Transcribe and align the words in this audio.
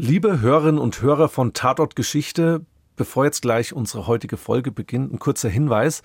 Liebe 0.00 0.40
Hörerinnen 0.40 0.78
und 0.78 1.02
Hörer 1.02 1.28
von 1.28 1.54
Tatort 1.54 1.96
Geschichte, 1.96 2.64
bevor 2.94 3.24
jetzt 3.24 3.42
gleich 3.42 3.72
unsere 3.72 4.06
heutige 4.06 4.36
Folge 4.36 4.70
beginnt, 4.70 5.12
ein 5.12 5.18
kurzer 5.18 5.48
Hinweis. 5.48 6.04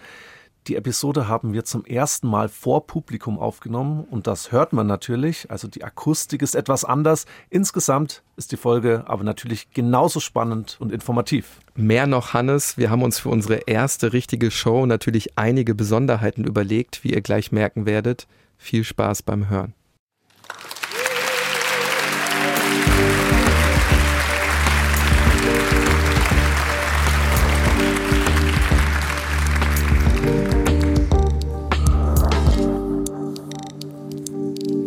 Die 0.65 0.75
Episode 0.75 1.27
haben 1.27 1.53
wir 1.53 1.63
zum 1.63 1.85
ersten 1.85 2.27
Mal 2.27 2.49
vor 2.49 2.87
Publikum 2.87 3.37
aufgenommen 3.37 4.03
und 4.09 4.25
das 4.25 4.51
hört 4.51 4.73
man 4.73 4.87
natürlich. 4.87 5.51
Also 5.51 5.67
die 5.67 5.83
Akustik 5.83 6.41
ist 6.41 6.55
etwas 6.55 6.85
anders. 6.85 7.27
Insgesamt 7.51 8.23
ist 8.35 8.51
die 8.51 8.57
Folge 8.57 9.03
aber 9.05 9.23
natürlich 9.23 9.69
genauso 9.69 10.19
spannend 10.19 10.77
und 10.79 10.91
informativ. 10.91 11.59
Mehr 11.75 12.07
noch, 12.07 12.33
Hannes, 12.33 12.79
wir 12.79 12.89
haben 12.89 13.03
uns 13.03 13.19
für 13.19 13.29
unsere 13.29 13.57
erste 13.67 14.11
richtige 14.11 14.49
Show 14.49 14.87
natürlich 14.87 15.37
einige 15.37 15.75
Besonderheiten 15.75 16.45
überlegt, 16.45 17.03
wie 17.03 17.13
ihr 17.13 17.21
gleich 17.21 17.51
merken 17.51 17.85
werdet. 17.85 18.25
Viel 18.57 18.85
Spaß 18.85 19.21
beim 19.21 19.49
Hören. 19.49 19.75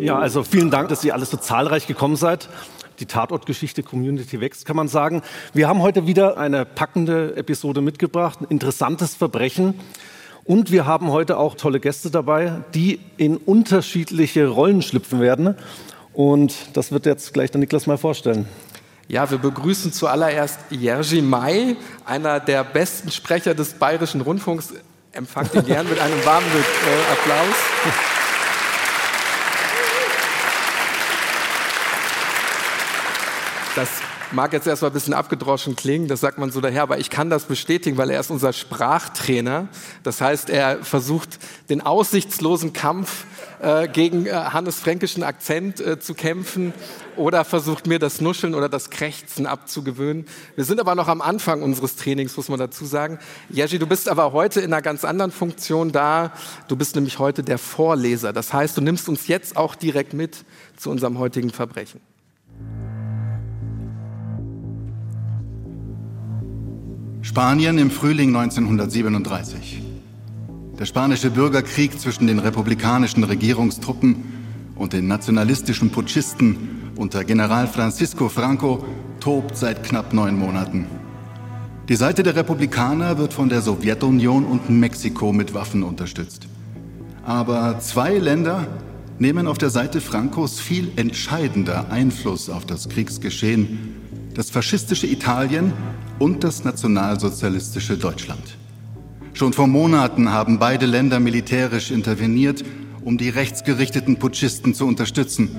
Ja, 0.07 0.19
also 0.19 0.41
vielen 0.43 0.71
Dank, 0.71 0.87
dass 0.87 1.03
ihr 1.03 1.13
alles 1.13 1.31
so 1.31 1.35
zahlreich 1.35 1.85
gekommen 1.85 2.15
seid. 2.15 2.47
Die 3.01 3.07
Tatortgeschichte 3.07 3.83
Community 3.83 4.39
wächst, 4.39 4.65
kann 4.65 4.77
man 4.77 4.87
sagen. 4.87 5.21
Wir 5.53 5.67
haben 5.67 5.81
heute 5.81 6.07
wieder 6.07 6.37
eine 6.37 6.63
packende 6.63 7.35
Episode 7.35 7.81
mitgebracht, 7.81 8.39
ein 8.39 8.45
interessantes 8.45 9.15
Verbrechen. 9.15 9.73
Und 10.45 10.71
wir 10.71 10.85
haben 10.85 11.11
heute 11.11 11.37
auch 11.37 11.55
tolle 11.55 11.81
Gäste 11.81 12.09
dabei, 12.09 12.63
die 12.73 13.01
in 13.17 13.35
unterschiedliche 13.35 14.47
Rollen 14.47 14.81
schlüpfen 14.81 15.19
werden. 15.19 15.55
Und 16.13 16.55
das 16.71 16.93
wird 16.93 17.05
jetzt 17.05 17.33
gleich 17.33 17.51
der 17.51 17.59
Niklas 17.59 17.85
mal 17.85 17.97
vorstellen. 17.97 18.47
Ja, 19.09 19.29
wir 19.29 19.39
begrüßen 19.39 19.91
zuallererst 19.91 20.57
Jerzy 20.69 21.21
May, 21.21 21.75
einer 22.05 22.39
der 22.39 22.63
besten 22.63 23.11
Sprecher 23.11 23.53
des 23.53 23.73
Bayerischen 23.73 24.21
Rundfunks. 24.21 24.73
Empfangt 25.11 25.53
ihn 25.53 25.65
gern 25.65 25.89
mit 25.89 25.99
einem 25.99 26.23
warmen 26.23 26.47
äh, 26.47 27.11
Applaus. 27.11 27.55
Das 33.77 33.89
mag 34.31 34.53
jetzt 34.53 34.65
erstmal 34.65 34.89
ein 34.89 34.93
bisschen 34.95 35.13
abgedroschen 35.13 35.75
klingen, 35.75 36.07
das 36.07 36.19
sagt 36.19 36.39
man 36.39 36.49
so 36.49 36.61
daher, 36.61 36.81
aber 36.81 36.97
ich 36.97 37.11
kann 37.11 37.29
das 37.29 37.45
bestätigen, 37.45 37.95
weil 37.95 38.09
er 38.09 38.19
ist 38.19 38.31
unser 38.31 38.51
Sprachtrainer. 38.51 39.67
Das 40.01 40.19
heißt, 40.19 40.49
er 40.49 40.83
versucht 40.83 41.37
den 41.69 41.81
aussichtslosen 41.81 42.73
Kampf 42.73 43.25
äh, 43.61 43.87
gegen 43.87 44.25
äh, 44.25 44.31
Hannes 44.31 44.79
fränkischen 44.79 45.21
Akzent 45.21 45.79
äh, 45.79 45.99
zu 45.99 46.15
kämpfen 46.15 46.73
oder 47.17 47.45
versucht 47.45 47.85
mir 47.85 47.99
das 47.99 48.19
Nuscheln 48.19 48.55
oder 48.55 48.67
das 48.67 48.89
Krächzen 48.89 49.45
abzugewöhnen. 49.45 50.25
Wir 50.55 50.63
sind 50.63 50.79
aber 50.79 50.95
noch 50.95 51.07
am 51.07 51.21
Anfang 51.21 51.61
unseres 51.61 51.97
Trainings, 51.97 52.35
muss 52.35 52.49
man 52.49 52.57
dazu 52.57 52.83
sagen. 52.83 53.19
Jerzy, 53.47 53.77
du 53.77 53.85
bist 53.85 54.09
aber 54.09 54.33
heute 54.33 54.59
in 54.59 54.73
einer 54.73 54.81
ganz 54.81 55.05
anderen 55.05 55.29
Funktion 55.29 55.91
da. 55.91 56.33
Du 56.67 56.75
bist 56.75 56.95
nämlich 56.95 57.19
heute 57.19 57.43
der 57.43 57.59
Vorleser. 57.59 58.33
Das 58.33 58.53
heißt, 58.53 58.75
du 58.75 58.81
nimmst 58.81 59.07
uns 59.07 59.27
jetzt 59.27 59.55
auch 59.55 59.75
direkt 59.75 60.13
mit 60.13 60.45
zu 60.77 60.89
unserem 60.89 61.19
heutigen 61.19 61.51
Verbrechen. 61.51 62.01
Spanien 67.27 67.77
im 67.77 67.91
Frühling 67.91 68.33
1937. 68.33 69.81
Der 70.79 70.85
spanische 70.85 71.29
Bürgerkrieg 71.29 71.99
zwischen 71.99 72.25
den 72.25 72.39
republikanischen 72.39 73.25
Regierungstruppen 73.25 74.23
und 74.75 74.93
den 74.93 75.07
nationalistischen 75.07 75.89
Putschisten 75.89 76.93
unter 76.95 77.25
General 77.25 77.67
Francisco 77.67 78.29
Franco 78.29 78.85
tobt 79.19 79.57
seit 79.57 79.83
knapp 79.83 80.13
neun 80.13 80.39
Monaten. 80.39 80.87
Die 81.89 81.97
Seite 81.97 82.23
der 82.23 82.37
Republikaner 82.37 83.17
wird 83.17 83.33
von 83.33 83.49
der 83.49 83.61
Sowjetunion 83.61 84.45
und 84.45 84.69
Mexiko 84.69 85.33
mit 85.33 85.53
Waffen 85.53 85.83
unterstützt. 85.83 86.47
Aber 87.25 87.81
zwei 87.81 88.17
Länder 88.19 88.67
nehmen 89.19 89.47
auf 89.47 89.57
der 89.57 89.69
Seite 89.69 89.99
Francos 89.99 90.61
viel 90.61 90.93
entscheidender 90.95 91.91
Einfluss 91.91 92.49
auf 92.49 92.65
das 92.65 92.87
Kriegsgeschehen. 92.87 93.96
Das 94.37 94.51
faschistische 94.51 95.07
Italien 95.07 95.73
und 96.19 96.43
das 96.43 96.63
nationalsozialistische 96.63 97.97
Deutschland. 97.97 98.55
Schon 99.33 99.51
vor 99.51 99.65
Monaten 99.65 100.31
haben 100.31 100.59
beide 100.59 100.85
Länder 100.85 101.19
militärisch 101.19 101.89
interveniert, 101.89 102.63
um 103.03 103.17
die 103.17 103.29
rechtsgerichteten 103.29 104.17
Putschisten 104.17 104.75
zu 104.75 104.85
unterstützen. 104.85 105.49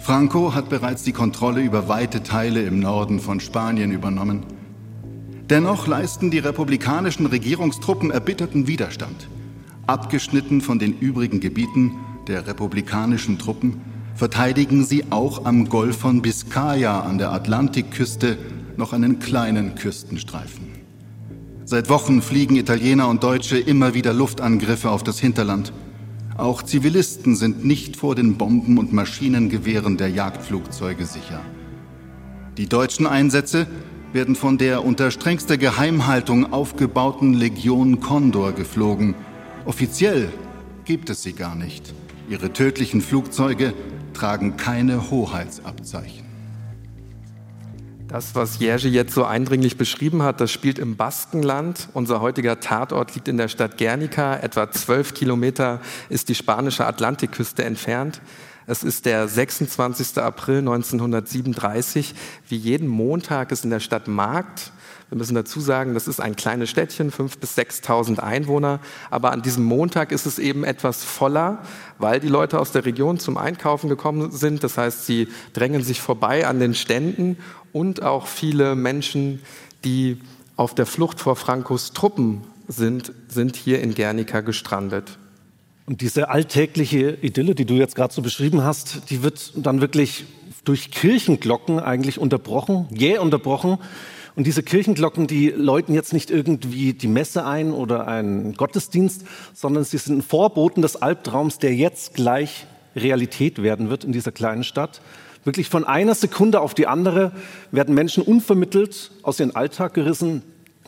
Franco 0.00 0.54
hat 0.54 0.70
bereits 0.70 1.02
die 1.02 1.12
Kontrolle 1.12 1.60
über 1.60 1.86
weite 1.86 2.22
Teile 2.22 2.62
im 2.62 2.80
Norden 2.80 3.20
von 3.20 3.40
Spanien 3.40 3.92
übernommen. 3.92 4.46
Dennoch 5.50 5.86
leisten 5.86 6.30
die 6.30 6.38
republikanischen 6.38 7.26
Regierungstruppen 7.26 8.10
erbitterten 8.10 8.66
Widerstand. 8.66 9.28
Abgeschnitten 9.86 10.62
von 10.62 10.78
den 10.78 10.98
übrigen 10.98 11.40
Gebieten 11.40 11.92
der 12.26 12.46
republikanischen 12.46 13.38
Truppen 13.38 13.82
verteidigen 14.14 14.84
sie 14.84 15.04
auch 15.10 15.44
am 15.44 15.68
Golf 15.68 15.98
von 15.98 16.22
Biscaya 16.22 17.00
an 17.00 17.18
der 17.18 17.32
Atlantikküste 17.32 18.38
noch 18.76 18.92
einen 18.92 19.18
kleinen 19.18 19.74
Küstenstreifen. 19.74 20.68
Seit 21.64 21.88
Wochen 21.88 22.22
fliegen 22.22 22.56
Italiener 22.56 23.08
und 23.08 23.24
Deutsche 23.24 23.58
immer 23.58 23.94
wieder 23.94 24.12
Luftangriffe 24.12 24.90
auf 24.90 25.02
das 25.02 25.18
Hinterland. 25.18 25.72
Auch 26.36 26.62
Zivilisten 26.62 27.36
sind 27.36 27.64
nicht 27.64 27.96
vor 27.96 28.14
den 28.14 28.36
Bomben 28.36 28.78
und 28.78 28.92
Maschinengewehren 28.92 29.96
der 29.96 30.10
Jagdflugzeuge 30.10 31.06
sicher. 31.06 31.40
Die 32.58 32.68
deutschen 32.68 33.06
Einsätze 33.06 33.66
werden 34.12 34.36
von 34.36 34.58
der 34.58 34.84
unter 34.84 35.10
strengster 35.10 35.56
Geheimhaltung 35.56 36.52
aufgebauten 36.52 37.34
Legion 37.34 38.00
Condor 38.00 38.52
geflogen. 38.52 39.14
Offiziell 39.64 40.28
gibt 40.84 41.10
es 41.10 41.22
sie 41.22 41.32
gar 41.32 41.56
nicht. 41.56 41.94
Ihre 42.28 42.52
tödlichen 42.52 43.00
Flugzeuge 43.00 43.74
tragen 44.14 44.56
keine 44.56 45.10
Hoheitsabzeichen. 45.10 46.24
Das, 48.08 48.36
was 48.36 48.60
Jerzy 48.60 48.88
jetzt 48.88 49.12
so 49.12 49.24
eindringlich 49.24 49.76
beschrieben 49.76 50.22
hat, 50.22 50.40
das 50.40 50.52
spielt 50.52 50.78
im 50.78 50.94
Baskenland. 50.96 51.88
Unser 51.94 52.20
heutiger 52.20 52.60
Tatort 52.60 53.14
liegt 53.14 53.26
in 53.26 53.38
der 53.38 53.48
Stadt 53.48 53.76
Guernica. 53.76 54.36
Etwa 54.36 54.70
zwölf 54.70 55.14
Kilometer 55.14 55.80
ist 56.10 56.28
die 56.28 56.36
spanische 56.36 56.86
Atlantikküste 56.86 57.64
entfernt. 57.64 58.20
Es 58.66 58.82
ist 58.82 59.04
der 59.04 59.28
26. 59.28 60.18
April 60.18 60.58
1937. 60.58 62.14
Wie 62.48 62.56
jeden 62.56 62.88
Montag 62.88 63.52
ist 63.52 63.64
in 63.64 63.70
der 63.70 63.80
Stadt 63.80 64.08
Markt. 64.08 64.72
Wir 65.10 65.18
müssen 65.18 65.34
dazu 65.34 65.60
sagen, 65.60 65.92
das 65.92 66.08
ist 66.08 66.18
ein 66.18 66.34
kleines 66.34 66.70
Städtchen, 66.70 67.12
5.000 67.12 67.38
bis 67.38 67.58
6.000 67.58 68.20
Einwohner. 68.20 68.80
Aber 69.10 69.32
an 69.32 69.42
diesem 69.42 69.64
Montag 69.64 70.12
ist 70.12 70.24
es 70.24 70.38
eben 70.38 70.64
etwas 70.64 71.04
voller, 71.04 71.62
weil 71.98 72.20
die 72.20 72.28
Leute 72.28 72.58
aus 72.58 72.72
der 72.72 72.86
Region 72.86 73.18
zum 73.18 73.36
Einkaufen 73.36 73.90
gekommen 73.90 74.30
sind. 74.30 74.64
Das 74.64 74.78
heißt, 74.78 75.04
sie 75.04 75.28
drängen 75.52 75.82
sich 75.82 76.00
vorbei 76.00 76.46
an 76.46 76.58
den 76.58 76.74
Ständen 76.74 77.36
und 77.72 78.02
auch 78.02 78.26
viele 78.26 78.74
Menschen, 78.76 79.40
die 79.84 80.20
auf 80.56 80.74
der 80.74 80.86
Flucht 80.86 81.20
vor 81.20 81.36
Frankos 81.36 81.92
Truppen 81.92 82.42
sind, 82.66 83.12
sind 83.28 83.56
hier 83.56 83.82
in 83.82 83.94
Guernica 83.94 84.40
gestrandet. 84.40 85.18
Und 85.86 86.00
diese 86.00 86.30
alltägliche 86.30 87.18
Idylle, 87.20 87.54
die 87.54 87.66
du 87.66 87.74
jetzt 87.74 87.94
gerade 87.94 88.12
so 88.12 88.22
beschrieben 88.22 88.64
hast, 88.64 89.10
die 89.10 89.22
wird 89.22 89.52
dann 89.56 89.82
wirklich 89.82 90.24
durch 90.64 90.90
Kirchenglocken 90.90 91.78
eigentlich 91.78 92.18
unterbrochen, 92.18 92.88
jäh 92.90 93.18
unterbrochen. 93.18 93.78
Und 94.34 94.46
diese 94.46 94.62
Kirchenglocken, 94.62 95.26
die 95.26 95.50
läuten 95.50 95.94
jetzt 95.94 96.14
nicht 96.14 96.30
irgendwie 96.30 96.94
die 96.94 97.06
Messe 97.06 97.44
ein 97.44 97.70
oder 97.70 98.08
einen 98.08 98.54
Gottesdienst, 98.54 99.24
sondern 99.52 99.84
sie 99.84 99.98
sind 99.98 100.24
Vorboten 100.24 100.80
des 100.80 100.96
Albtraums, 100.96 101.58
der 101.58 101.74
jetzt 101.74 102.14
gleich 102.14 102.66
Realität 102.96 103.62
werden 103.62 103.90
wird 103.90 104.04
in 104.04 104.12
dieser 104.12 104.32
kleinen 104.32 104.64
Stadt. 104.64 105.02
Wirklich 105.44 105.68
von 105.68 105.84
einer 105.84 106.14
Sekunde 106.14 106.60
auf 106.60 106.72
die 106.72 106.86
andere 106.86 107.32
werden 107.70 107.94
Menschen 107.94 108.22
unvermittelt 108.22 109.10
aus 109.22 109.38
ihrem 109.38 109.54
Alltag 109.54 109.92
gerissen. 109.92 110.42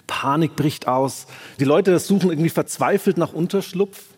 Panik 0.07 0.57
bricht 0.57 0.89
aus. 0.89 1.27
Die 1.61 1.65
Leute 1.65 1.99
suchen 1.99 2.31
irgendwie 2.31 2.49
verzweifelt 2.49 3.19
nach 3.19 3.35
Unterschlupf. 3.35 4.16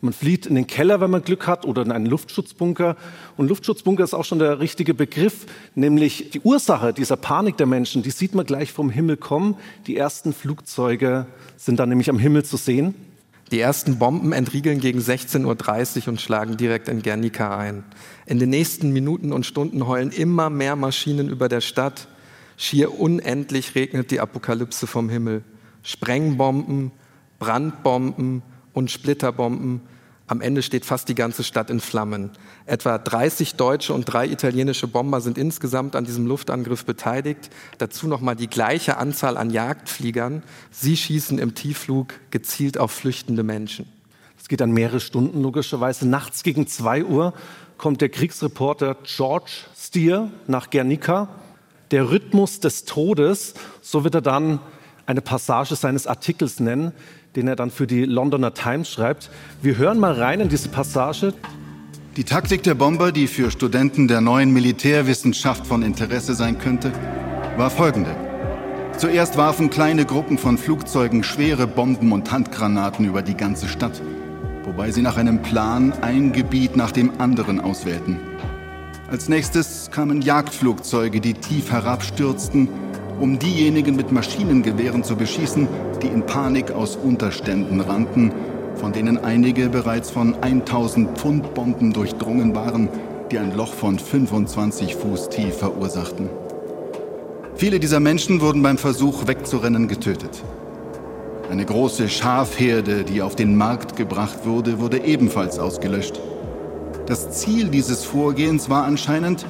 Man 0.00 0.12
flieht 0.12 0.46
in 0.46 0.54
den 0.54 0.68
Keller, 0.68 1.00
wenn 1.00 1.10
man 1.10 1.22
Glück 1.22 1.48
hat, 1.48 1.64
oder 1.64 1.82
in 1.82 1.90
einen 1.90 2.06
Luftschutzbunker. 2.06 2.96
Und 3.36 3.48
Luftschutzbunker 3.48 4.04
ist 4.04 4.14
auch 4.14 4.24
schon 4.24 4.38
der 4.38 4.60
richtige 4.60 4.94
Begriff, 4.94 5.46
nämlich 5.74 6.30
die 6.30 6.40
Ursache 6.40 6.92
dieser 6.92 7.16
Panik 7.16 7.56
der 7.56 7.66
Menschen, 7.66 8.02
die 8.02 8.10
sieht 8.10 8.34
man 8.34 8.46
gleich 8.46 8.72
vom 8.72 8.90
Himmel 8.90 9.16
kommen. 9.16 9.56
Die 9.88 9.96
ersten 9.96 10.32
Flugzeuge 10.32 11.26
sind 11.56 11.80
dann 11.80 11.88
nämlich 11.88 12.10
am 12.10 12.18
Himmel 12.18 12.44
zu 12.44 12.56
sehen. 12.56 12.94
Die 13.50 13.58
ersten 13.60 13.98
Bomben 13.98 14.32
entriegeln 14.32 14.78
gegen 14.78 15.00
16.30 15.00 16.02
Uhr 16.02 16.08
und 16.08 16.20
schlagen 16.20 16.56
direkt 16.56 16.88
in 16.88 17.02
Guernica 17.02 17.56
ein. 17.56 17.82
In 18.26 18.38
den 18.38 18.50
nächsten 18.50 18.92
Minuten 18.92 19.32
und 19.32 19.46
Stunden 19.46 19.86
heulen 19.86 20.10
immer 20.10 20.50
mehr 20.50 20.76
Maschinen 20.76 21.28
über 21.28 21.48
der 21.48 21.62
Stadt. 21.62 22.08
Schier 22.56 23.00
unendlich 23.00 23.74
regnet 23.74 24.10
die 24.10 24.20
Apokalypse 24.20 24.86
vom 24.86 25.08
Himmel. 25.08 25.42
Sprengbomben, 25.82 26.92
Brandbomben 27.38 28.42
und 28.78 28.90
Splitterbomben. 28.90 29.80
Am 30.28 30.40
Ende 30.40 30.62
steht 30.62 30.84
fast 30.84 31.08
die 31.08 31.14
ganze 31.14 31.42
Stadt 31.42 31.70
in 31.70 31.80
Flammen. 31.80 32.30
Etwa 32.66 32.98
30 32.98 33.54
deutsche 33.56 33.92
und 33.94 34.04
drei 34.04 34.26
italienische 34.26 34.86
Bomber 34.86 35.20
sind 35.20 35.38
insgesamt 35.38 35.96
an 35.96 36.04
diesem 36.04 36.26
Luftangriff 36.26 36.84
beteiligt. 36.84 37.50
Dazu 37.78 38.06
nochmal 38.06 38.36
die 38.36 38.46
gleiche 38.46 38.98
Anzahl 38.98 39.36
an 39.36 39.50
Jagdfliegern. 39.50 40.42
Sie 40.70 40.96
schießen 40.96 41.38
im 41.38 41.54
Tiefflug 41.54 42.14
gezielt 42.30 42.78
auf 42.78 42.92
flüchtende 42.92 43.42
Menschen. 43.42 43.86
Es 44.38 44.48
geht 44.48 44.60
dann 44.60 44.72
mehrere 44.72 45.00
Stunden 45.00 45.42
logischerweise. 45.42 46.06
Nachts 46.06 46.42
gegen 46.42 46.66
zwei 46.66 47.04
Uhr 47.04 47.32
kommt 47.76 48.00
der 48.00 48.10
Kriegsreporter 48.10 48.96
George 49.04 49.64
Steer 49.76 50.30
nach 50.46 50.70
Guernica. 50.70 51.28
Der 51.90 52.10
Rhythmus 52.10 52.60
des 52.60 52.84
Todes, 52.84 53.54
so 53.80 54.04
wird 54.04 54.14
er 54.14 54.20
dann 54.20 54.60
eine 55.06 55.22
Passage 55.22 55.74
seines 55.74 56.06
Artikels 56.06 56.60
nennen, 56.60 56.92
den 57.38 57.46
er 57.46 57.54
dann 57.54 57.70
für 57.70 57.86
die 57.86 58.04
Londoner 58.04 58.52
Times 58.52 58.90
schreibt. 58.90 59.30
Wir 59.62 59.78
hören 59.78 60.00
mal 60.00 60.12
rein 60.12 60.40
in 60.40 60.48
diese 60.48 60.68
Passage. 60.68 61.32
Die 62.16 62.24
Taktik 62.24 62.64
der 62.64 62.74
Bomber, 62.74 63.12
die 63.12 63.28
für 63.28 63.52
Studenten 63.52 64.08
der 64.08 64.20
neuen 64.20 64.52
Militärwissenschaft 64.52 65.64
von 65.64 65.82
Interesse 65.82 66.34
sein 66.34 66.58
könnte, 66.58 66.90
war 67.56 67.70
folgende. 67.70 68.10
Zuerst 68.96 69.36
warfen 69.36 69.70
kleine 69.70 70.04
Gruppen 70.04 70.36
von 70.36 70.58
Flugzeugen 70.58 71.22
schwere 71.22 71.68
Bomben 71.68 72.10
und 72.10 72.32
Handgranaten 72.32 73.06
über 73.06 73.22
die 73.22 73.36
ganze 73.36 73.68
Stadt, 73.68 74.02
wobei 74.64 74.90
sie 74.90 75.02
nach 75.02 75.16
einem 75.16 75.40
Plan 75.40 75.92
ein 76.00 76.32
Gebiet 76.32 76.74
nach 76.74 76.90
dem 76.90 77.20
anderen 77.20 77.60
auswählten. 77.60 78.18
Als 79.08 79.28
nächstes 79.28 79.92
kamen 79.92 80.22
Jagdflugzeuge, 80.22 81.20
die 81.20 81.34
tief 81.34 81.70
herabstürzten 81.70 82.68
um 83.20 83.38
diejenigen 83.38 83.96
mit 83.96 84.12
Maschinengewehren 84.12 85.02
zu 85.02 85.16
beschießen, 85.16 85.68
die 86.02 86.08
in 86.08 86.24
Panik 86.24 86.70
aus 86.70 86.96
Unterständen 86.96 87.80
rannten, 87.80 88.32
von 88.74 88.92
denen 88.92 89.18
einige 89.18 89.68
bereits 89.68 90.10
von 90.10 90.34
1000 90.40 91.18
Pfund 91.18 91.54
Bomben 91.54 91.92
durchdrungen 91.92 92.54
waren, 92.54 92.88
die 93.30 93.38
ein 93.38 93.56
Loch 93.56 93.74
von 93.74 93.98
25 93.98 94.94
Fuß 94.94 95.28
tief 95.28 95.56
verursachten. 95.56 96.30
Viele 97.56 97.80
dieser 97.80 98.00
Menschen 98.00 98.40
wurden 98.40 98.62
beim 98.62 98.78
Versuch 98.78 99.26
wegzurennen 99.26 99.88
getötet. 99.88 100.42
Eine 101.50 101.64
große 101.64 102.08
Schafherde, 102.08 103.04
die 103.04 103.22
auf 103.22 103.34
den 103.34 103.56
Markt 103.56 103.96
gebracht 103.96 104.44
wurde, 104.44 104.78
wurde 104.80 105.04
ebenfalls 105.04 105.58
ausgelöscht. 105.58 106.20
Das 107.06 107.30
Ziel 107.30 107.68
dieses 107.68 108.04
Vorgehens 108.04 108.70
war 108.70 108.84
anscheinend, 108.84 109.46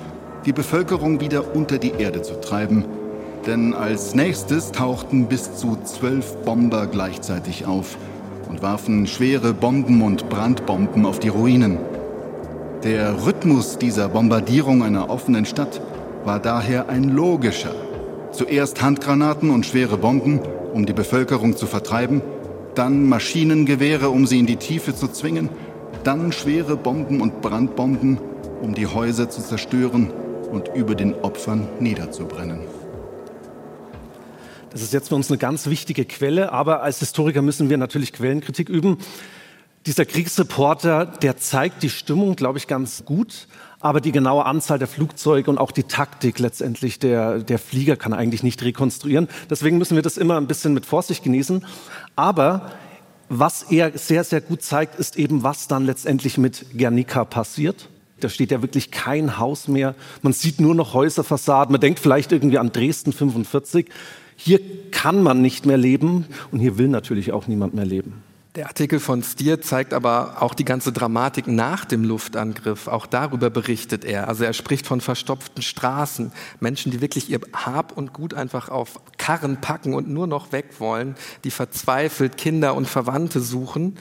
die 0.47 0.53
Bevölkerung 0.53 1.21
wieder 1.21 1.55
unter 1.55 1.79
die 1.79 1.93
Erde 1.99 2.23
zu 2.23 2.41
treiben– 2.41 2.85
denn 3.47 3.75
als 3.75 4.15
nächstes 4.15 4.73
tauchten 4.73 5.27
bis 5.27 5.55
zu 5.57 5.79
zwölf 5.85 6.37
Bomber 6.45 6.87
gleichzeitig 6.87 7.67
auf 7.67 7.97
und 8.49 8.63
warfen 8.63 9.07
schwere 9.07 9.55
Bomben 9.55 10.03
und 10.03 10.29
Brandbomben 10.29 11.07
auf 11.07 11.19
die 11.19 11.29
Ruinen. 11.29 11.79
Der 12.85 13.27
Rhythmus 13.27 13.79
dieser 13.79 14.09
Bombardierung 14.09 14.83
einer 14.83 15.11
offenen 15.11 15.45
Stadt 15.45 15.81
war 16.25 16.39
daher 16.39 16.89
ein 16.89 17.09
logischer. 17.09 17.75
Zuerst 18.33 18.83
Handgranaten 18.83 19.51
und 19.51 19.67
schwere 19.67 19.97
Bomben, 19.97 20.41
um 20.73 20.87
die 20.87 20.93
Bevölkerung 20.93 21.57
zu 21.57 21.67
vertreiben, 21.67 22.23
dann 22.75 23.09
Maschinengewehre, 23.09 24.11
um 24.11 24.27
sie 24.27 24.39
in 24.39 24.47
die 24.47 24.57
Tiefe 24.57 24.95
zu 24.95 25.09
zwingen, 25.09 25.49
dann 26.05 26.31
schwere 26.33 26.77
Bomben 26.77 27.21
und 27.21 27.41
Brandbomben, 27.41 28.19
um 28.63 28.75
die 28.75 28.87
Häuser 28.87 29.29
zu 29.29 29.43
zerstören 29.43 30.13
und 30.53 30.71
über 30.75 30.95
den 30.95 31.15
Opfern 31.15 31.67
niederzubrennen. 31.81 32.61
Das 34.71 34.83
ist 34.83 34.93
jetzt 34.93 35.09
für 35.09 35.15
uns 35.15 35.31
eine 35.31 35.39
ganz 35.39 35.67
wichtige 35.67 36.05
Quelle, 36.05 36.53
aber 36.53 36.83
als 36.83 36.99
Historiker 36.99 37.43
müssen 37.43 37.71
wir 37.71 37.79
natürlich 37.79 38.13
Quellenkritik 38.13 38.69
üben. 38.69 38.99
Dieser 39.87 40.05
Kriegsreporter, 40.05 41.07
der 41.07 41.39
zeigt 41.39 41.83
die 41.83 41.89
Stimmung, 41.89 42.37
glaube 42.37 42.59
ich, 42.59 42.67
ganz 42.67 43.05
gut, 43.07 43.49
aber 43.81 44.01
die 44.01 44.13
genaue 44.13 44.45
Anzahl 44.45 44.79
der 44.79 44.89
Flugzeuge 44.89 45.51
und 45.51 45.57
auch 45.57 45.71
die 45.71 45.85
Taktik 45.85 46.39
letztendlich 46.39 46.99
der, 46.99 47.39
der 47.39 47.59
Flieger 47.59 47.97
kann 47.97 48.13
eigentlich 48.13 48.43
nicht 48.43 48.63
rekonstruieren. 48.63 49.29
Deswegen 49.49 49.79
müssen 49.79 49.95
wir 49.95 50.03
das 50.03 50.19
immer 50.19 50.37
ein 50.37 50.47
bisschen 50.47 50.75
mit 50.75 50.85
Vorsicht 50.85 51.25
genießen. 51.25 51.65
Aber 52.17 52.73
was 53.31 53.63
er 53.71 53.97
sehr, 53.97 54.25
sehr 54.25 54.43
gut 54.43 54.63
zeigt, 54.63 54.99
ist 54.99 55.17
eben, 55.17 55.43
was 55.43 55.69
dann 55.69 55.87
letztendlich 55.87 56.37
mit 56.37 56.67
Guernica 56.77 57.25
passiert. 57.25 57.89
Da 58.21 58.29
steht 58.29 58.51
ja 58.51 58.63
wirklich 58.63 58.91
kein 58.91 59.39
Haus 59.39 59.69
mehr. 59.69 59.95
Man 60.23 60.33
sieht 60.33 60.61
nur 60.61 60.75
noch 60.75 60.93
Häuserfassaden. 60.93 61.73
Man 61.73 61.81
denkt 61.81 62.01
vielleicht 62.01 62.33
irgendwie 62.33 62.59
an 62.59 62.73
Dresden 62.73 63.13
45. 63.13 63.87
Hier 64.41 64.61
kann 64.93 65.21
man 65.21 65.43
nicht 65.43 65.67
mehr 65.67 65.77
leben 65.77 66.25
und 66.53 66.61
hier 66.61 66.79
will 66.79 66.87
natürlich 66.87 67.33
auch 67.33 67.49
niemand 67.49 67.75
mehr 67.75 67.85
leben. 67.85 68.23
Der 68.55 68.69
Artikel 68.69 69.01
von 69.01 69.23
Stier 69.23 69.61
zeigt 69.61 69.93
aber 69.93 70.41
auch 70.43 70.55
die 70.55 70.65
ganze 70.65 70.93
Dramatik 70.93 71.49
nach 71.49 71.85
dem 71.85 72.05
Luftangriff. 72.05 72.87
Auch 72.87 73.07
darüber 73.07 73.51
berichtet 73.51 74.05
er. 74.05 74.29
Also 74.29 74.45
er 74.45 74.53
spricht 74.53 74.87
von 74.87 75.01
verstopften 75.01 75.63
Straßen, 75.63 76.33
Menschen, 76.61 76.93
die 76.93 77.01
wirklich 77.01 77.31
ihr 77.31 77.41
Hab 77.53 77.97
und 77.97 78.13
Gut 78.13 78.33
einfach 78.33 78.69
auf 78.69 79.01
Karren 79.19 79.61
packen 79.61 79.93
und 79.93 80.09
nur 80.09 80.29
noch 80.29 80.53
weg 80.53 80.67
wollen, 80.79 81.17
die 81.43 81.51
verzweifelt 81.51 82.37
Kinder 82.37 82.75
und 82.75 82.87
Verwandte 82.87 83.41
suchen. 83.41 83.97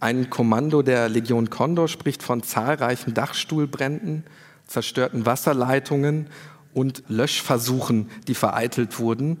Ein 0.00 0.30
Kommando 0.30 0.80
der 0.80 1.10
Legion 1.10 1.50
Condor 1.50 1.88
spricht 1.88 2.22
von 2.22 2.42
zahlreichen 2.42 3.12
Dachstuhlbränden, 3.12 4.24
zerstörten 4.66 5.26
Wasserleitungen 5.26 6.28
und 6.74 7.02
Löschversuchen, 7.08 8.10
die 8.26 8.34
vereitelt 8.34 8.98
wurden. 8.98 9.38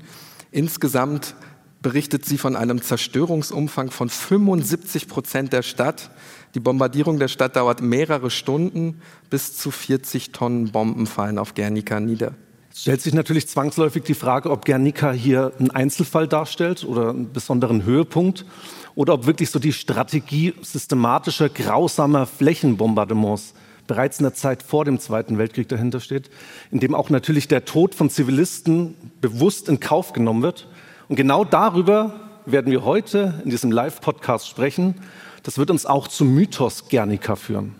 Insgesamt 0.56 1.34
berichtet 1.82 2.24
sie 2.24 2.38
von 2.38 2.56
einem 2.56 2.80
Zerstörungsumfang 2.80 3.90
von 3.90 4.08
75 4.08 5.06
Prozent 5.06 5.52
der 5.52 5.60
Stadt. 5.60 6.10
Die 6.54 6.60
Bombardierung 6.60 7.18
der 7.18 7.28
Stadt 7.28 7.56
dauert 7.56 7.82
mehrere 7.82 8.30
Stunden. 8.30 9.02
Bis 9.28 9.58
zu 9.58 9.70
40 9.70 10.32
Tonnen 10.32 10.72
Bomben 10.72 11.06
fallen 11.06 11.36
auf 11.38 11.54
Guernica 11.54 12.00
nieder. 12.00 12.32
Es 12.72 12.80
stellt 12.80 13.02
sich 13.02 13.12
natürlich 13.12 13.48
zwangsläufig 13.48 14.04
die 14.04 14.14
Frage, 14.14 14.50
ob 14.50 14.64
Guernica 14.64 15.12
hier 15.12 15.52
einen 15.58 15.72
Einzelfall 15.72 16.26
darstellt 16.26 16.84
oder 16.84 17.10
einen 17.10 17.34
besonderen 17.34 17.84
Höhepunkt 17.84 18.46
oder 18.94 19.12
ob 19.12 19.26
wirklich 19.26 19.50
so 19.50 19.58
die 19.58 19.74
Strategie 19.74 20.54
systematischer, 20.62 21.50
grausamer 21.50 22.24
Flächenbombardements 22.24 23.52
bereits 23.86 24.18
in 24.18 24.24
der 24.24 24.34
Zeit 24.34 24.62
vor 24.62 24.84
dem 24.84 24.98
Zweiten 24.98 25.38
Weltkrieg 25.38 25.68
dahinter 25.68 26.00
steht, 26.00 26.30
in 26.70 26.80
dem 26.80 26.94
auch 26.94 27.10
natürlich 27.10 27.48
der 27.48 27.64
Tod 27.64 27.94
von 27.94 28.10
Zivilisten 28.10 28.94
bewusst 29.20 29.68
in 29.68 29.80
Kauf 29.80 30.12
genommen 30.12 30.42
wird. 30.42 30.68
Und 31.08 31.16
genau 31.16 31.44
darüber 31.44 32.14
werden 32.46 32.70
wir 32.70 32.84
heute 32.84 33.40
in 33.44 33.50
diesem 33.50 33.70
Live-Podcast 33.72 34.48
sprechen. 34.48 34.94
Das 35.42 35.58
wird 35.58 35.70
uns 35.70 35.86
auch 35.86 36.08
zum 36.08 36.34
Mythos 36.34 36.88
Guernica 36.88 37.36
führen 37.36 37.74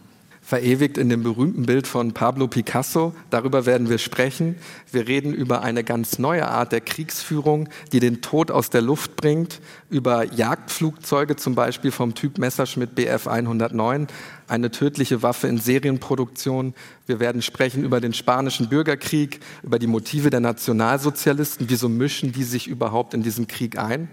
verewigt 0.47 0.97
in 0.97 1.09
dem 1.09 1.25
berühmten 1.25 1.67
Bild 1.67 1.89
von 1.89 2.13
Pablo 2.13 2.47
Picasso. 2.47 3.13
Darüber 3.31 3.67
werden 3.67 3.91
wir 3.91 3.99
sprechen. 3.99 4.55
Wir 4.93 5.09
reden 5.09 5.35
über 5.35 5.63
eine 5.63 5.83
ganz 5.83 6.21
neue 6.21 6.47
Art 6.47 6.71
der 6.71 6.83
Kriegsführung, 6.83 7.69
die 7.91 7.99
den 7.99 8.23
Tod 8.23 8.53
aus 8.53 8.71
der 8.71 8.81
Luft 8.81 9.17
bringt, 9.17 9.61
über 9.91 10.23
Jagdflugzeuge 10.23 11.35
zum 11.35 11.57
Beispiel 11.57 11.91
vom 11.91 12.15
Typ 12.15 12.39
Messerschmitt 12.39 12.95
Bf 12.95 13.27
109, 13.27 14.07
eine 14.49 14.71
tödliche 14.71 15.23
Waffe 15.23 15.49
in 15.49 15.59
Serienproduktion. 15.59 16.75
Wir 17.07 17.21
werden 17.21 17.43
sprechen 17.43 17.85
über 17.85 18.01
den 18.01 18.13
spanischen 18.13 18.69
Bürgerkrieg, 18.69 19.41
über 19.63 19.79
die 19.79 19.87
Motive 19.87 20.31
der 20.31 20.41
Nationalsozialisten. 20.41 21.69
Wieso 21.69 21.89
mischen 21.89 22.33
die 22.33 22.45
sich 22.45 22.69
überhaupt 22.69 23.15
in 23.15 23.23
diesem 23.23 23.47
Krieg 23.47 23.79
ein? 23.79 24.09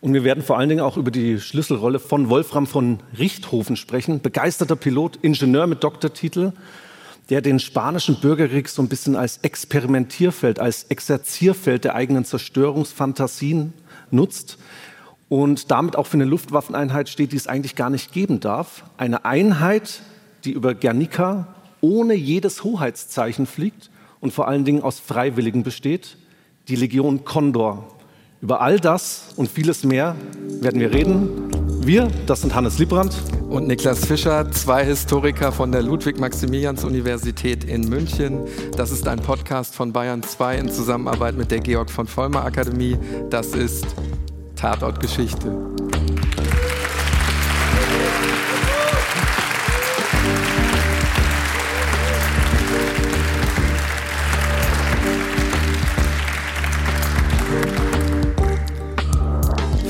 Und 0.00 0.12
wir 0.12 0.24
werden 0.24 0.42
vor 0.42 0.58
allen 0.58 0.68
Dingen 0.68 0.82
auch 0.82 0.96
über 0.96 1.10
die 1.10 1.40
Schlüsselrolle 1.40 1.98
von 1.98 2.28
Wolfram 2.28 2.66
von 2.66 3.00
Richthofen 3.18 3.76
sprechen, 3.76 4.20
begeisterter 4.20 4.76
Pilot, 4.76 5.18
Ingenieur 5.22 5.66
mit 5.66 5.82
Doktortitel, 5.82 6.52
der 7.30 7.40
den 7.40 7.58
spanischen 7.58 8.20
Bürgerkrieg 8.20 8.68
so 8.68 8.82
ein 8.82 8.88
bisschen 8.88 9.16
als 9.16 9.38
Experimentierfeld, 9.38 10.58
als 10.58 10.84
Exerzierfeld 10.84 11.84
der 11.84 11.94
eigenen 11.94 12.26
Zerstörungsfantasien 12.26 13.72
nutzt 14.10 14.58
und 15.28 15.70
damit 15.70 15.96
auch 15.96 16.06
für 16.06 16.14
eine 16.14 16.24
Luftwaffeneinheit 16.24 17.08
steht, 17.08 17.32
die 17.32 17.36
es 17.36 17.46
eigentlich 17.46 17.76
gar 17.76 17.90
nicht 17.90 18.12
geben 18.12 18.40
darf. 18.40 18.84
Eine 18.96 19.24
Einheit, 19.24 20.02
die 20.44 20.52
über 20.52 20.74
Guernica 20.74 21.54
ohne 21.80 22.14
jedes 22.14 22.64
Hoheitszeichen 22.64 23.46
fliegt 23.46 23.90
und 24.20 24.32
vor 24.32 24.48
allen 24.48 24.64
Dingen 24.64 24.82
aus 24.82 25.00
Freiwilligen 25.00 25.62
besteht, 25.62 26.16
die 26.68 26.76
Legion 26.76 27.24
Condor. 27.24 27.88
Über 28.40 28.60
all 28.60 28.78
das 28.78 29.32
und 29.36 29.50
vieles 29.50 29.84
mehr 29.84 30.16
werden 30.60 30.80
wir 30.80 30.92
reden. 30.92 31.28
Wir, 31.82 32.10
das 32.26 32.40
sind 32.40 32.54
Hannes 32.54 32.78
Liebrandt 32.78 33.14
und 33.48 33.66
Niklas 33.66 34.04
Fischer, 34.06 34.50
zwei 34.50 34.84
Historiker 34.84 35.52
von 35.52 35.72
der 35.72 35.82
Ludwig-Maximilians-Universität 35.82 37.64
in 37.64 37.88
München. 37.88 38.40
Das 38.76 38.90
ist 38.90 39.06
ein 39.06 39.20
Podcast 39.20 39.74
von 39.74 39.92
Bayern 39.92 40.22
2 40.22 40.56
in 40.56 40.68
Zusammenarbeit 40.70 41.36
mit 41.36 41.50
der 41.50 41.60
Georg 41.60 41.90
von 41.90 42.06
Vollmer 42.06 42.44
Akademie. 42.44 42.96
Das 43.30 43.48
ist 43.48 43.86
Tatortgeschichte. 44.56 45.50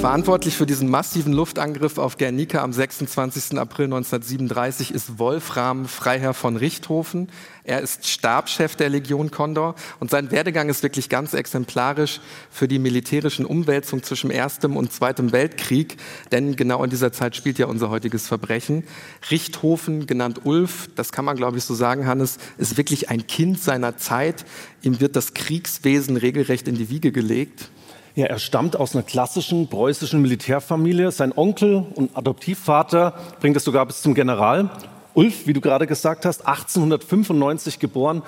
Verantwortlich 0.05 0.55
für 0.55 0.67
diesen 0.67 0.91
massiven 0.91 1.33
Luftangriff 1.33 1.97
auf 1.97 2.19
Guernica 2.19 2.63
am 2.63 2.75
26. 2.75 3.59
April 3.59 3.87
1937 3.87 4.93
ist 4.93 5.19
Wolfram 5.19 5.87
Freiherr 5.87 6.35
von 6.35 6.57
Richthofen. 6.57 7.31
Er 7.65 7.81
ist 7.81 8.07
Stabschef 8.07 8.77
der 8.77 8.91
Legion 8.91 9.31
Condor 9.31 9.75
und 10.01 10.11
sein 10.11 10.31
Werdegang 10.31 10.69
ist 10.69 10.83
wirklich 10.83 11.09
ganz 11.09 11.33
exemplarisch 11.33 12.21
für 12.51 12.69
die 12.69 12.79
militärischen 12.79 13.47
Umwälzungen 13.47 14.03
zwischen 14.03 14.31
Erstem 14.31 14.77
und 14.77 14.93
Zweitem 14.93 15.33
Weltkrieg, 15.33 15.97
denn 16.33 16.55
genau 16.55 16.85
in 16.85 16.91
dieser 16.91 17.11
Zeit 17.11 17.35
spielt 17.35 17.59
ja 17.59 17.65
unser 17.65 17.89
heutiges 17.89 18.29
Verbrechen. 18.29 18.85
Richthofen, 19.31 20.07
genannt 20.07 20.43
Ulf, 20.45 20.91
das 20.97 21.13
kann 21.13 21.25
man 21.25 21.39
glaube 21.39 21.57
ich 21.57 21.65
so 21.65 21.75
sagen, 21.75 22.07
Hannes, 22.07 22.37
ist 22.59 22.77
wirklich 22.77 23.09
ein 23.09 23.27
Kind 23.27 23.59
seiner 23.59 23.97
Zeit. 23.97 24.45
Ihm 24.83 25.01
wird 25.01 25.17
das 25.17 25.33
Kriegswesen 25.33 26.19
regelrecht 26.19 26.69
in 26.69 26.75
die 26.75 26.91
Wiege 26.91 27.11
gelegt. 27.11 27.71
Ja, 28.17 28.27
er 28.27 28.39
stammt 28.39 28.77
aus 28.77 28.95
einer 28.95 29.03
klassischen 29.03 29.67
preußischen 29.67 30.23
Militärfamilie. 30.23 31.11
Sein 31.11 31.33
Onkel 31.35 31.85
und 31.97 32.17
Adoptivvater 32.17 33.15
bringt 33.41 33.57
es 33.57 33.65
sogar 33.65 33.85
bis 33.87 34.03
zum 34.03 34.15
General. 34.15 34.71
Ulf, 35.15 35.49
wie 35.49 35.53
du 35.53 35.61
gerade 35.61 35.89
gesagt 35.89 36.25
hast, 36.25 36.47
1895 36.47 37.81
geboren. 37.81 38.23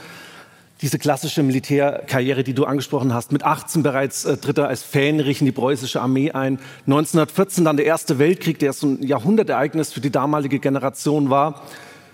Diese 0.82 0.98
klassische 0.98 1.44
Militärkarriere, 1.44 2.42
die 2.42 2.52
du 2.52 2.64
angesprochen 2.64 3.14
hast, 3.14 3.30
mit 3.30 3.44
18 3.44 3.84
bereits 3.84 4.24
äh, 4.24 4.36
tritt 4.36 4.58
er 4.58 4.66
als 4.66 4.82
Fähnrich 4.82 5.40
in 5.40 5.46
die 5.46 5.52
preußische 5.52 6.00
Armee 6.00 6.32
ein. 6.32 6.58
1914 6.86 7.64
dann 7.64 7.76
der 7.76 7.86
Erste 7.86 8.18
Weltkrieg, 8.18 8.58
der 8.58 8.72
so 8.72 8.88
ein 8.88 9.02
Jahrhundertereignis 9.04 9.92
für 9.92 10.00
die 10.00 10.10
damalige 10.10 10.58
Generation 10.58 11.30
war 11.30 11.62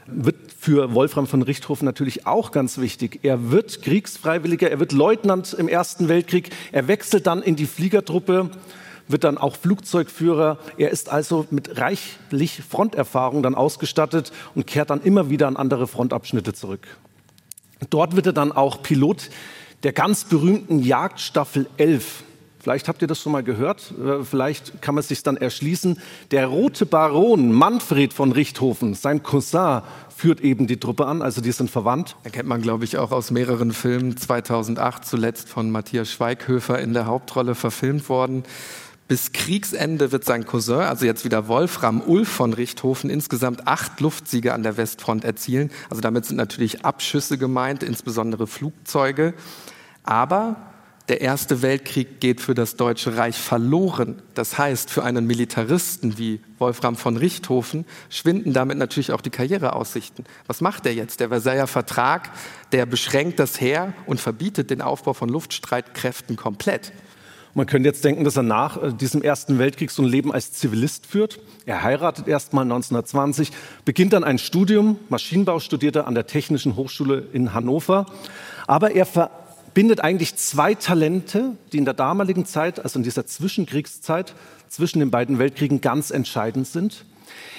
wird 0.06 0.37
für 0.59 0.94
Wolfram 0.94 1.26
von 1.26 1.42
Richthofen 1.42 1.85
natürlich 1.85 2.26
auch 2.26 2.50
ganz 2.50 2.78
wichtig. 2.78 3.21
Er 3.23 3.50
wird 3.50 3.82
Kriegsfreiwilliger, 3.82 4.71
er 4.71 4.80
wird 4.80 4.92
Leutnant 4.92 5.52
im 5.52 5.68
Ersten 5.68 6.09
Weltkrieg, 6.09 6.50
er 6.73 6.88
wechselt 6.88 7.26
dann 7.26 7.42
in 7.42 7.56
die 7.56 7.66
Fliegertruppe, 7.66 8.50
wird 9.09 9.25
dann 9.25 9.38
auch 9.38 9.56
Flugzeugführer. 9.56 10.59
Er 10.76 10.90
ist 10.90 11.09
also 11.09 11.47
mit 11.50 11.78
reichlich 11.78 12.62
Fronterfahrung 12.68 13.42
dann 13.42 13.54
ausgestattet 13.54 14.32
und 14.54 14.66
kehrt 14.66 14.90
dann 14.90 15.02
immer 15.02 15.30
wieder 15.30 15.47
an 15.47 15.56
andere 15.56 15.87
Frontabschnitte 15.87 16.52
zurück. 16.52 16.87
Dort 17.90 18.16
wird 18.16 18.26
er 18.26 18.32
dann 18.32 18.52
auch 18.52 18.82
Pilot 18.82 19.30
der 19.82 19.92
ganz 19.92 20.25
berühmten 20.25 20.78
Jagdstaffel 20.78 21.66
11. 21.76 22.23
Vielleicht 22.62 22.87
habt 22.87 23.02
ihr 23.02 23.09
das 23.09 23.21
schon 23.21 23.33
mal 23.33 23.42
gehört, 23.42 23.92
äh, 23.99 24.23
vielleicht 24.23 24.81
kann 24.83 24.95
man 24.95 25.00
es 25.00 25.09
sich 25.09 25.25
dann 25.25 25.37
erschließen. 25.37 25.99
Der 26.31 26.47
rote 26.47 26.87
Baron 26.87 27.50
Manfred 27.50 28.12
von 28.12 28.31
Richthofen, 28.31 28.95
sein 28.95 29.25
Cousin, 29.25 29.83
führt 30.14 30.40
eben 30.42 30.69
die 30.69 30.78
Truppe 30.78 31.07
an, 31.07 31.23
also 31.23 31.40
die 31.40 31.50
sind 31.50 31.73
verwandt. 31.73 32.14
Erkennt 32.23 32.49
man, 32.49 32.62
glaube 32.62 32.85
ich, 32.85 32.99
auch 32.99 33.11
aus 33.11 33.33
mehreren 33.33 33.73
Filmen. 33.73 34.16
2008 34.16 35.04
zuletzt 35.04 35.49
von 35.49 35.73
Matthias 35.73 36.12
Schweighöfer 36.12 36.78
in 36.78 36.92
der 36.92 37.07
Hauptrolle 37.07 37.57
verfilmt 37.57 38.09
worden. 38.09 38.45
Bis 39.09 39.33
Kriegsende 39.33 40.12
wird 40.12 40.25
sein 40.25 40.47
Cousin, 40.47 40.83
also 40.83 41.04
jetzt 41.04 41.25
wieder 41.25 41.49
Wolfram 41.49 42.00
Ulf 42.00 42.28
von 42.28 42.52
Richthofen, 42.52 43.11
insgesamt 43.11 43.66
acht 43.66 44.00
Luftsiege 44.00 44.54
an 44.54 44.62
der 44.62 44.76
Westfront 44.76 45.25
erzielen. 45.25 45.73
Also 45.90 46.00
damit 46.00 46.26
sind 46.26 46.37
natürlich 46.37 46.85
Abschüsse 46.85 47.38
gemeint, 47.38 47.83
insbesondere 47.83 48.47
Flugzeuge. 48.47 49.35
Aber 50.04 50.71
der 51.09 51.21
Erste 51.21 51.62
Weltkrieg 51.62 52.21
geht 52.21 52.40
für 52.40 52.54
das 52.54 52.76
Deutsche 52.76 53.16
Reich 53.16 53.37
verloren. 53.37 54.23
Das 54.35 54.56
heißt, 54.56 54.88
für 54.88 55.02
einen 55.02 55.26
Militaristen 55.26 56.16
wie 56.16 56.40
Wolfram 56.59 56.97
von 56.97 57.16
Richthofen 57.16 57.85
schwinden 58.09 58.52
damit 58.52 58.78
natürlich 58.78 59.11
auch 59.11 59.21
die 59.21 59.30
Karriereaussichten. 59.30 60.25
Was 60.47 60.61
macht 60.61 60.87
er 60.87 60.94
jetzt? 60.94 61.18
Der 61.18 61.28
Versailler 61.28 61.66
Vertrag, 61.66 62.30
der 62.71 62.87
beschränkt 62.87 63.40
das 63.40 63.61
Heer 63.61 63.94
und 64.06 64.21
verbietet 64.21 64.71
den 64.71 64.80
Aufbau 64.80 65.12
von 65.12 65.28
Luftstreitkräften 65.28 66.37
komplett. 66.37 66.92
Man 67.54 67.66
könnte 67.66 67.88
jetzt 67.88 68.04
denken, 68.04 68.25
dass 68.25 68.37
er 68.37 68.44
nach 68.44 68.82
äh, 68.82 68.92
diesem 68.94 69.23
Ersten 69.23 69.59
Weltkrieg 69.59 69.90
so 69.90 70.02
ein 70.02 70.09
Leben 70.09 70.32
als 70.32 70.52
Zivilist 70.52 71.06
führt. 71.06 71.38
Er 71.66 71.82
heiratet 71.82 72.26
erst 72.28 72.54
mal 72.54 72.62
1920, 72.62 73.50
beginnt 73.85 74.14
dann 74.14 74.25
ein 74.25 74.38
Studium, 74.38 74.99
Maschinenbau 75.11 75.59
studiert 75.59 75.97
er 75.97 76.06
an 76.06 76.14
der 76.14 76.26
Technischen 76.26 76.76
Hochschule 76.76 77.26
in 77.32 77.52
Hannover. 77.52 78.06
Aber 78.66 78.92
er 78.92 79.04
ver 79.04 79.41
bindet 79.74 80.00
eigentlich 80.00 80.36
zwei 80.36 80.74
Talente, 80.74 81.56
die 81.72 81.78
in 81.78 81.84
der 81.84 81.94
damaligen 81.94 82.44
Zeit, 82.46 82.82
also 82.82 82.98
in 82.98 83.02
dieser 83.02 83.26
Zwischenkriegszeit, 83.26 84.34
zwischen 84.68 85.00
den 85.00 85.10
beiden 85.10 85.38
Weltkriegen 85.38 85.80
ganz 85.80 86.10
entscheidend 86.10 86.66
sind. 86.66 87.04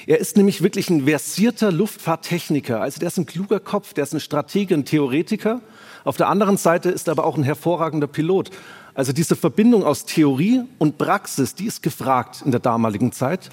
Er 0.05 0.20
ist 0.20 0.36
nämlich 0.36 0.62
wirklich 0.62 0.89
ein 0.89 1.05
versierter 1.05 1.72
Luftfahrttechniker. 1.72 2.82
Also 2.82 3.00
der 3.00 3.08
ist 3.08 3.17
ein 3.17 3.25
kluger 3.25 3.60
Kopf, 3.60 3.93
der 3.93 4.03
ist 4.03 4.13
ein 4.13 4.20
Stratege, 4.20 4.75
ein 4.75 4.86
Theoretiker. 4.86 5.62
Auf 6.03 6.17
der 6.17 6.27
anderen 6.27 6.58
Seite 6.58 6.89
ist 6.89 7.08
er 7.08 7.12
aber 7.13 7.25
auch 7.25 7.38
ein 7.38 7.43
hervorragender 7.43 8.08
Pilot. 8.08 8.51
Also 8.93 9.13
diese 9.13 9.36
Verbindung 9.36 9.84
aus 9.84 10.05
Theorie 10.05 10.62
und 10.77 10.98
Praxis, 10.98 11.55
die 11.55 11.65
ist 11.65 11.82
gefragt 11.82 12.41
in 12.43 12.51
der 12.51 12.60
damaligen 12.60 13.12
Zeit, 13.12 13.50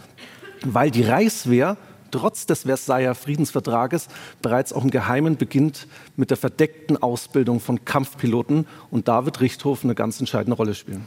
weil 0.64 0.90
die 0.90 1.02
Reichswehr 1.02 1.76
trotz 2.10 2.46
des 2.46 2.62
Versailler 2.62 3.14
Friedensvertrages 3.14 4.08
bereits 4.42 4.72
auch 4.72 4.84
im 4.84 4.90
Geheimen 4.90 5.36
beginnt 5.36 5.86
mit 6.16 6.30
der 6.30 6.36
verdeckten 6.36 7.02
Ausbildung 7.02 7.60
von 7.60 7.84
Kampfpiloten. 7.84 8.66
Und 8.90 9.08
da 9.08 9.24
wird 9.24 9.40
Richthofen 9.40 9.88
eine 9.88 9.94
ganz 9.94 10.20
entscheidende 10.20 10.56
Rolle 10.56 10.74
spielen. 10.74 11.04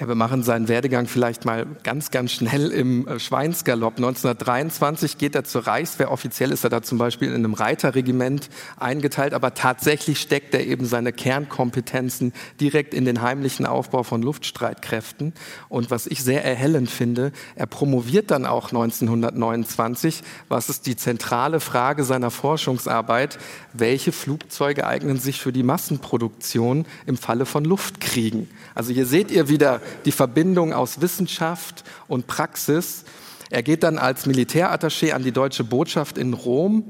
Ja, 0.00 0.08
wir 0.08 0.14
machen 0.14 0.42
seinen 0.42 0.68
Werdegang 0.68 1.06
vielleicht 1.08 1.44
mal 1.44 1.66
ganz, 1.82 2.10
ganz 2.10 2.32
schnell 2.32 2.70
im 2.70 3.06
äh, 3.06 3.20
Schweinsgalopp. 3.20 3.96
1923 3.98 5.18
geht 5.18 5.34
er 5.34 5.44
zur 5.44 5.66
Reichswehr. 5.66 6.10
Offiziell 6.10 6.52
ist 6.52 6.64
er 6.64 6.70
da 6.70 6.80
zum 6.80 6.96
Beispiel 6.96 7.28
in 7.28 7.34
einem 7.34 7.52
Reiterregiment 7.52 8.48
eingeteilt, 8.78 9.34
aber 9.34 9.52
tatsächlich 9.52 10.18
steckt 10.18 10.54
er 10.54 10.66
eben 10.66 10.86
seine 10.86 11.12
Kernkompetenzen 11.12 12.32
direkt 12.62 12.94
in 12.94 13.04
den 13.04 13.20
heimlichen 13.20 13.66
Aufbau 13.66 14.02
von 14.02 14.22
Luftstreitkräften. 14.22 15.34
Und 15.68 15.90
was 15.90 16.06
ich 16.06 16.24
sehr 16.24 16.46
erhellend 16.46 16.88
finde, 16.88 17.30
er 17.54 17.66
promoviert 17.66 18.30
dann 18.30 18.46
auch 18.46 18.68
1929. 18.68 20.22
Was 20.48 20.70
ist 20.70 20.86
die 20.86 20.96
zentrale 20.96 21.60
Frage 21.60 22.04
seiner 22.04 22.30
Forschungsarbeit? 22.30 23.38
Welche 23.74 24.12
Flugzeuge 24.12 24.86
eignen 24.86 25.18
sich 25.18 25.42
für 25.42 25.52
die 25.52 25.62
Massenproduktion 25.62 26.86
im 27.04 27.18
Falle 27.18 27.44
von 27.44 27.66
Luftkriegen? 27.66 28.48
Also 28.74 28.94
hier 28.94 29.04
seht 29.04 29.30
ihr 29.30 29.50
wieder 29.50 29.82
die 30.04 30.12
Verbindung 30.12 30.72
aus 30.72 31.00
Wissenschaft 31.00 31.84
und 32.08 32.26
Praxis. 32.26 33.04
Er 33.50 33.62
geht 33.62 33.82
dann 33.82 33.98
als 33.98 34.26
Militärattaché 34.26 35.12
an 35.12 35.22
die 35.22 35.32
deutsche 35.32 35.64
Botschaft 35.64 36.18
in 36.18 36.34
Rom. 36.34 36.84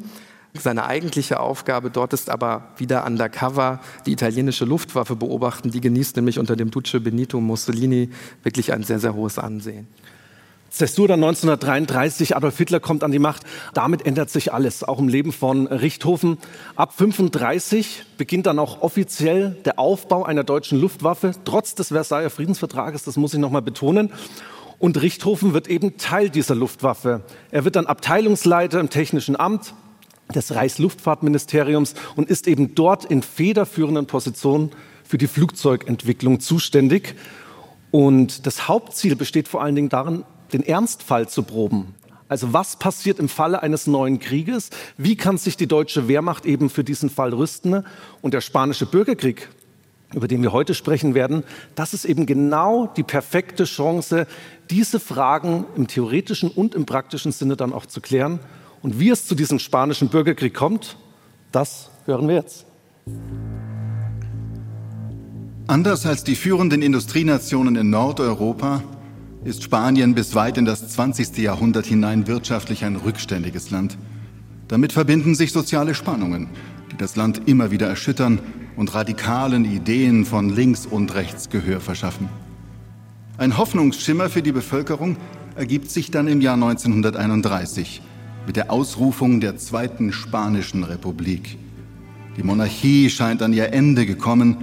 Seine 0.52 0.86
eigentliche 0.86 1.38
Aufgabe 1.38 1.90
dort 1.90 2.12
ist 2.12 2.28
aber 2.28 2.72
wieder 2.76 3.06
undercover 3.06 3.80
die 4.04 4.12
italienische 4.12 4.64
Luftwaffe 4.64 5.14
beobachten. 5.14 5.70
Die 5.70 5.80
genießt 5.80 6.16
nämlich 6.16 6.38
unter 6.38 6.56
dem 6.56 6.70
Duce 6.70 6.96
Benito 7.00 7.40
Mussolini 7.40 8.10
wirklich 8.42 8.72
ein 8.72 8.82
sehr, 8.82 8.98
sehr 8.98 9.14
hohes 9.14 9.38
Ansehen. 9.38 9.86
Zäsur 10.70 11.08
dann 11.08 11.22
1933, 11.22 12.36
Adolf 12.36 12.56
Hitler 12.56 12.78
kommt 12.78 13.02
an 13.02 13.10
die 13.10 13.18
Macht. 13.18 13.42
Damit 13.74 14.06
ändert 14.06 14.30
sich 14.30 14.52
alles, 14.52 14.84
auch 14.84 15.00
im 15.00 15.08
Leben 15.08 15.32
von 15.32 15.66
Richthofen. 15.66 16.38
Ab 16.76 16.94
35 16.96 18.04
beginnt 18.16 18.46
dann 18.46 18.58
auch 18.60 18.80
offiziell 18.80 19.56
der 19.64 19.78
Aufbau 19.80 20.24
einer 20.24 20.44
deutschen 20.44 20.80
Luftwaffe, 20.80 21.32
trotz 21.44 21.74
des 21.74 21.88
Versailler 21.88 22.30
Friedensvertrages, 22.30 23.02
das 23.02 23.16
muss 23.16 23.34
ich 23.34 23.40
nochmal 23.40 23.62
betonen. 23.62 24.12
Und 24.78 25.02
Richthofen 25.02 25.52
wird 25.52 25.68
eben 25.68 25.98
Teil 25.98 26.30
dieser 26.30 26.54
Luftwaffe. 26.54 27.22
Er 27.50 27.64
wird 27.64 27.76
dann 27.76 27.86
Abteilungsleiter 27.86 28.80
im 28.80 28.88
Technischen 28.88 29.38
Amt 29.38 29.74
des 30.34 30.54
Reichsluftfahrtministeriums 30.54 31.94
und 32.16 32.30
ist 32.30 32.46
eben 32.46 32.74
dort 32.74 33.04
in 33.04 33.22
federführenden 33.22 34.06
Positionen 34.06 34.70
für 35.04 35.18
die 35.18 35.26
Flugzeugentwicklung 35.26 36.40
zuständig. 36.40 37.16
Und 37.90 38.46
das 38.46 38.68
Hauptziel 38.68 39.16
besteht 39.16 39.48
vor 39.48 39.62
allen 39.62 39.74
Dingen 39.74 39.88
darin, 39.88 40.24
den 40.52 40.62
Ernstfall 40.62 41.28
zu 41.28 41.42
proben. 41.42 41.94
Also 42.30 42.52
was 42.52 42.76
passiert 42.76 43.18
im 43.18 43.28
Falle 43.28 43.60
eines 43.60 43.88
neuen 43.88 44.20
Krieges? 44.20 44.70
Wie 44.96 45.16
kann 45.16 45.36
sich 45.36 45.56
die 45.56 45.66
deutsche 45.66 46.06
Wehrmacht 46.06 46.46
eben 46.46 46.70
für 46.70 46.84
diesen 46.84 47.10
Fall 47.10 47.34
rüsten? 47.34 47.84
Und 48.22 48.34
der 48.34 48.40
spanische 48.40 48.86
Bürgerkrieg, 48.86 49.48
über 50.14 50.28
den 50.28 50.40
wir 50.40 50.52
heute 50.52 50.74
sprechen 50.74 51.14
werden, 51.14 51.42
das 51.74 51.92
ist 51.92 52.04
eben 52.04 52.26
genau 52.26 52.86
die 52.86 53.02
perfekte 53.02 53.64
Chance, 53.64 54.28
diese 54.70 55.00
Fragen 55.00 55.64
im 55.74 55.88
theoretischen 55.88 56.50
und 56.50 56.76
im 56.76 56.86
praktischen 56.86 57.32
Sinne 57.32 57.56
dann 57.56 57.72
auch 57.72 57.86
zu 57.86 58.00
klären. 58.00 58.38
Und 58.80 59.00
wie 59.00 59.10
es 59.10 59.26
zu 59.26 59.34
diesem 59.34 59.58
spanischen 59.58 60.08
Bürgerkrieg 60.08 60.54
kommt, 60.54 60.96
das 61.50 61.90
hören 62.06 62.28
wir 62.28 62.36
jetzt. 62.36 62.64
Anders 65.66 66.06
als 66.06 66.22
die 66.22 66.36
führenden 66.36 66.82
Industrienationen 66.82 67.74
in 67.74 67.90
Nordeuropa 67.90 68.84
ist 69.44 69.62
Spanien 69.62 70.14
bis 70.14 70.34
weit 70.34 70.58
in 70.58 70.66
das 70.66 70.86
20. 70.88 71.38
Jahrhundert 71.38 71.86
hinein 71.86 72.26
wirtschaftlich 72.26 72.84
ein 72.84 72.96
rückständiges 72.96 73.70
Land. 73.70 73.96
Damit 74.68 74.92
verbinden 74.92 75.34
sich 75.34 75.52
soziale 75.52 75.94
Spannungen, 75.94 76.48
die 76.92 76.96
das 76.96 77.16
Land 77.16 77.48
immer 77.48 77.70
wieder 77.70 77.88
erschüttern 77.88 78.40
und 78.76 78.94
radikalen 78.94 79.64
Ideen 79.64 80.26
von 80.26 80.50
links 80.50 80.84
und 80.84 81.14
rechts 81.14 81.48
Gehör 81.48 81.80
verschaffen. 81.80 82.28
Ein 83.38 83.56
Hoffnungsschimmer 83.56 84.28
für 84.28 84.42
die 84.42 84.52
Bevölkerung 84.52 85.16
ergibt 85.56 85.90
sich 85.90 86.10
dann 86.10 86.28
im 86.28 86.42
Jahr 86.42 86.54
1931 86.54 88.02
mit 88.46 88.56
der 88.56 88.70
Ausrufung 88.70 89.40
der 89.40 89.56
Zweiten 89.56 90.12
Spanischen 90.12 90.84
Republik. 90.84 91.56
Die 92.36 92.42
Monarchie 92.42 93.08
scheint 93.08 93.42
an 93.42 93.54
ihr 93.54 93.72
Ende 93.72 94.04
gekommen 94.04 94.58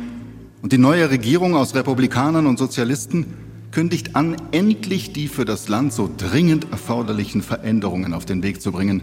und 0.62 0.72
die 0.72 0.78
neue 0.78 1.10
Regierung 1.10 1.56
aus 1.56 1.74
Republikanern 1.74 2.46
und 2.46 2.60
Sozialisten 2.60 3.26
kündigt 3.72 4.16
an, 4.16 4.36
endlich 4.52 5.14
die 5.14 5.28
für 5.28 5.46
das 5.46 5.68
Land 5.68 5.94
so 5.94 6.10
dringend 6.16 6.72
erforderlichen 6.72 7.42
Veränderungen 7.42 8.14
auf 8.14 8.26
den 8.26 8.44
Weg 8.44 8.62
zu 8.62 8.72
bringen. 8.72 9.02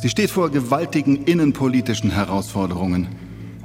Sie 0.00 0.08
steht 0.08 0.30
vor 0.30 0.50
gewaltigen 0.50 1.24
innenpolitischen 1.24 2.10
Herausforderungen 2.10 3.08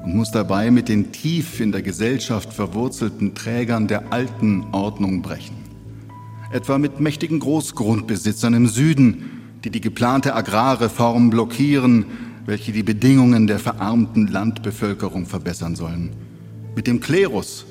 und 0.03 0.15
muss 0.15 0.31
dabei 0.31 0.71
mit 0.71 0.87
den 0.87 1.11
tief 1.11 1.59
in 1.59 1.71
der 1.71 1.81
Gesellschaft 1.81 2.53
verwurzelten 2.53 3.35
Trägern 3.35 3.87
der 3.87 4.13
alten 4.13 4.63
Ordnung 4.71 5.21
brechen. 5.21 5.55
Etwa 6.51 6.77
mit 6.77 6.99
mächtigen 6.99 7.39
Großgrundbesitzern 7.39 8.53
im 8.53 8.67
Süden, 8.67 9.39
die 9.63 9.69
die 9.69 9.81
geplante 9.81 10.33
Agrarreform 10.35 11.29
blockieren, 11.29 12.05
welche 12.45 12.71
die 12.71 12.83
Bedingungen 12.83 13.45
der 13.45 13.59
verarmten 13.59 14.27
Landbevölkerung 14.27 15.25
verbessern 15.25 15.75
sollen. 15.75 16.11
Mit 16.75 16.87
dem 16.87 16.99
Klerus, 17.01 17.65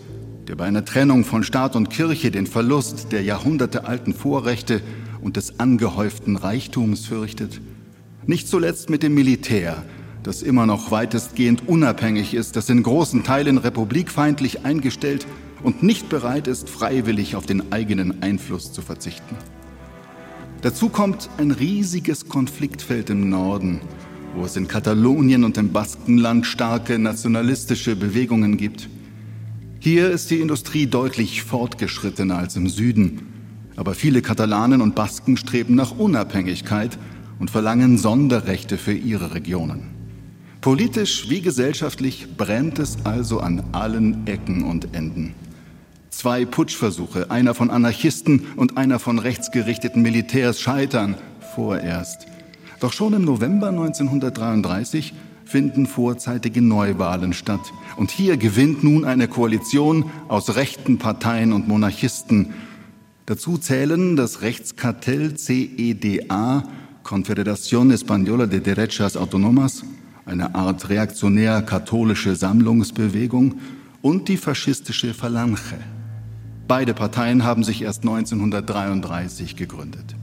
der 0.49 0.57
bei 0.57 0.65
einer 0.65 0.85
Trennung 0.85 1.25
von 1.25 1.45
Staat 1.45 1.77
und 1.77 1.91
Kirche 1.91 2.31
den 2.31 2.47
Verlust 2.47 3.13
der 3.13 3.23
jahrhundertealten 3.23 4.15
Vorrechte 4.15 4.81
und 5.21 5.37
des 5.37 5.61
angehäuften 5.61 6.37
Reichtums 6.37 7.05
fürchtet. 7.05 7.61
Nicht 8.27 8.49
zuletzt 8.49 8.89
mit 8.89 9.03
dem 9.03 9.13
Militär, 9.13 9.85
das 10.23 10.43
immer 10.43 10.65
noch 10.65 10.91
weitestgehend 10.91 11.69
unabhängig 11.69 12.33
ist, 12.33 12.57
das 12.57 12.71
in 12.71 12.83
großen 12.83 13.25
Teilen 13.25 13.59
republikfeindlich 13.59 14.65
eingestellt 14.65 15.27
und 15.63 15.83
nicht 15.83 16.09
bereit 16.09 16.47
ist, 16.47 16.71
freiwillig 16.71 17.37
auf 17.37 17.45
den 17.45 17.71
eigenen 17.71 18.23
Einfluss 18.23 18.73
zu 18.73 18.81
verzichten. 18.81 19.37
Dazu 20.63 20.89
kommt 20.89 21.29
ein 21.37 21.51
riesiges 21.51 22.29
Konfliktfeld 22.29 23.11
im 23.11 23.29
Norden, 23.29 23.81
wo 24.35 24.45
es 24.45 24.57
in 24.57 24.67
Katalonien 24.67 25.45
und 25.45 25.59
im 25.59 25.73
Baskenland 25.73 26.47
starke 26.47 26.99
nationalistische 26.99 27.97
Bewegungen 27.97 28.57
gibt. 28.57 28.89
Hier 29.81 30.11
ist 30.11 30.33
die 30.33 30.41
Industrie 30.41 30.87
deutlich 30.87 31.45
fortgeschrittener 31.45 32.37
als 32.37 32.57
im 32.57 32.69
Süden, 32.69 33.29
aber 33.77 33.95
viele 33.95 34.23
Katalanen 34.23 34.83
und 34.83 34.97
Basken 34.97 35.37
streben 35.37 35.77
nach 35.77 35.97
Unabhängigkeit 35.97 36.99
und 37.39 37.53
verlangen 37.53 37.97
Sonderrechte 37.97 38.77
für 38.77 38.93
ihre 38.93 39.35
Regionen. 39.35 39.85
Politisch 40.61 41.31
wie 41.31 41.41
gesellschaftlich 41.41 42.27
brennt 42.37 42.81
es 42.81 42.99
also 43.05 43.39
an 43.39 43.63
allen 43.71 44.27
Ecken 44.27 44.65
und 44.65 44.97
Enden. 44.97 45.35
Zwei 46.11 46.45
Putschversuche, 46.45 47.31
einer 47.31 47.55
von 47.55 47.71
Anarchisten 47.71 48.47
und 48.57 48.77
einer 48.77 48.99
von 48.99 49.21
rechtsgerichteten 49.21 50.03
Militärs 50.03 50.61
scheitern 50.61 51.15
vorerst. 51.55 52.27
Doch 52.81 52.93
schon 52.93 53.13
im 53.13 53.25
November 53.25 53.69
1933 53.69 55.15
finden 55.49 55.87
vorzeitige 55.87 56.61
Neuwahlen 56.61 57.33
statt. 57.33 57.73
Und 57.97 58.11
hier 58.11 58.37
gewinnt 58.37 58.85
nun 58.85 59.05
eine 59.07 59.29
Koalition 59.29 60.11
aus 60.29 60.57
rechten 60.57 60.99
Parteien 60.99 61.53
und 61.53 61.67
Monarchisten. 61.67 62.53
Dazu 63.25 63.57
zählen 63.57 64.15
das 64.15 64.43
Rechtskartell 64.43 65.37
CEDA, 65.37 66.65
Confederación 67.03 67.91
Española 67.91 68.47
de 68.47 68.61
Derechas 68.61 69.17
Autonomas, 69.17 69.85
eine 70.27 70.55
Art 70.55 70.91
reaktionär-katholische 70.91 72.37
Sammlungsbewegung, 72.37 73.55
und 74.03 74.29
die 74.29 74.37
faschistische 74.37 75.13
Falange. 75.15 75.57
Beide 76.69 76.95
Parteien 76.95 77.43
haben 77.43 77.65
sich 77.65 77.83
erst 77.83 78.03
1933 78.03 79.57
gegründet. 79.57 80.15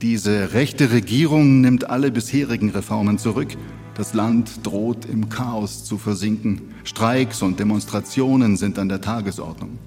Diese 0.00 0.52
rechte 0.54 0.92
Regierung 0.92 1.60
nimmt 1.60 1.90
alle 1.90 2.10
bisherigen 2.10 2.70
Reformen 2.70 3.18
zurück 3.18 3.56
das 3.96 4.12
Land 4.12 4.66
droht 4.66 5.06
im 5.06 5.30
Chaos 5.30 5.84
zu 5.84 5.96
versinken. 5.96 6.74
Streiks 6.84 7.40
und 7.42 7.58
Demonstrationen 7.58 8.56
sind 8.56 8.78
an 8.78 8.88
der 8.88 9.00
Tagesordnung. 9.00 9.78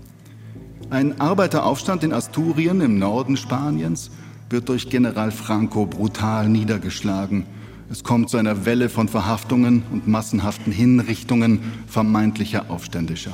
Ein 0.89 1.21
Arbeiteraufstand 1.21 2.03
in 2.03 2.13
Asturien 2.13 2.81
im 2.81 2.97
Norden 2.97 3.37
Spaniens 3.37 4.09
wird 4.49 4.67
durch 4.67 4.89
General 4.89 5.31
Franco 5.31 5.85
brutal 5.85 6.49
niedergeschlagen. 6.49 7.45
Es 7.91 8.03
kommt 8.03 8.31
zu 8.31 8.37
einer 8.37 8.65
Welle 8.65 8.89
von 8.89 9.07
Verhaftungen 9.07 9.83
und 9.91 10.07
massenhaften 10.07 10.73
Hinrichtungen 10.73 11.59
vermeintlicher 11.85 12.71
Aufständischer. 12.71 13.33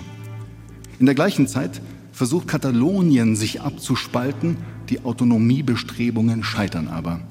In 1.00 1.06
der 1.06 1.16
gleichen 1.16 1.48
Zeit 1.48 1.82
versucht 2.12 2.50
Katalonien 2.50 3.38
sich 3.38 3.62
abzuspalten, 3.62 4.58
die 4.90 5.06
Autonomiebestrebungen 5.06 6.44
scheitern 6.44 6.90
aber. 6.90 7.22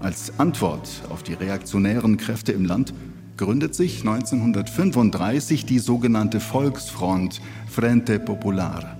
Als 0.00 0.38
Antwort 0.38 0.88
auf 1.10 1.22
die 1.22 1.32
reaktionären 1.32 2.16
Kräfte 2.18 2.52
im 2.52 2.64
Land 2.64 2.92
gründet 3.36 3.74
sich 3.74 4.00
1935 4.00 5.64
die 5.64 5.78
sogenannte 5.78 6.40
Volksfront 6.40 7.40
Frente 7.68 8.18
Popular. 8.18 8.96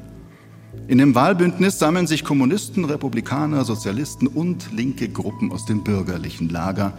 In 0.89 0.99
dem 0.99 1.15
Wahlbündnis 1.15 1.79
sammeln 1.79 2.07
sich 2.07 2.25
Kommunisten, 2.25 2.85
Republikaner, 2.85 3.65
Sozialisten 3.65 4.27
und 4.27 4.73
linke 4.73 5.09
Gruppen 5.09 5.53
aus 5.53 5.67
dem 5.67 5.85
bürgerlichen 5.85 6.49
Lager. 6.49 6.93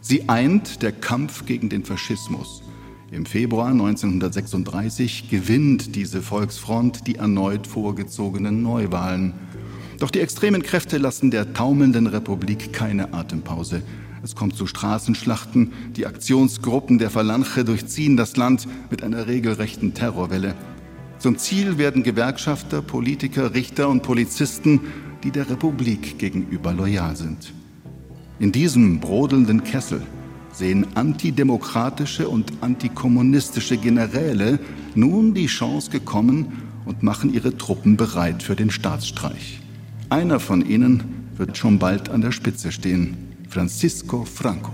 Sie 0.00 0.28
eint 0.28 0.82
der 0.82 0.92
Kampf 0.92 1.46
gegen 1.46 1.68
den 1.68 1.84
Faschismus. 1.84 2.62
Im 3.10 3.26
Februar 3.26 3.68
1936 3.68 5.30
gewinnt 5.30 5.96
diese 5.96 6.22
Volksfront 6.22 7.06
die 7.06 7.16
erneut 7.16 7.66
vorgezogenen 7.66 8.62
Neuwahlen. 8.62 9.34
Doch 10.00 10.10
die 10.10 10.20
extremen 10.20 10.62
Kräfte 10.62 10.96
lassen 10.96 11.30
der 11.30 11.52
taumelnden 11.52 12.06
Republik 12.06 12.72
keine 12.72 13.12
Atempause. 13.12 13.82
Es 14.22 14.34
kommt 14.34 14.56
zu 14.56 14.66
Straßenschlachten, 14.66 15.72
die 15.94 16.06
Aktionsgruppen 16.06 16.98
der 16.98 17.10
Phalange 17.10 17.64
durchziehen 17.64 18.16
das 18.16 18.36
Land 18.38 18.66
mit 18.90 19.02
einer 19.02 19.26
regelrechten 19.26 19.92
Terrorwelle. 19.92 20.54
Zum 21.18 21.36
Ziel 21.36 21.76
werden 21.76 22.02
Gewerkschafter, 22.02 22.80
Politiker, 22.80 23.52
Richter 23.54 23.90
und 23.90 24.02
Polizisten, 24.02 24.80
die 25.22 25.32
der 25.32 25.50
Republik 25.50 26.18
gegenüber 26.18 26.72
loyal 26.72 27.14
sind. 27.14 27.52
In 28.38 28.52
diesem 28.52 29.00
brodelnden 29.00 29.64
Kessel 29.64 30.00
sehen 30.50 30.86
antidemokratische 30.94 32.26
und 32.26 32.50
antikommunistische 32.62 33.76
Generäle 33.76 34.60
nun 34.94 35.34
die 35.34 35.46
Chance 35.46 35.90
gekommen 35.90 36.62
und 36.86 37.02
machen 37.02 37.34
ihre 37.34 37.58
Truppen 37.58 37.98
bereit 37.98 38.42
für 38.42 38.56
den 38.56 38.70
Staatsstreich. 38.70 39.59
Einer 40.10 40.40
von 40.40 40.68
ihnen 40.68 41.30
wird 41.36 41.56
schon 41.56 41.78
bald 41.78 42.08
an 42.08 42.20
der 42.20 42.32
Spitze 42.32 42.72
stehen, 42.72 43.36
Francisco 43.48 44.24
Franco. 44.24 44.72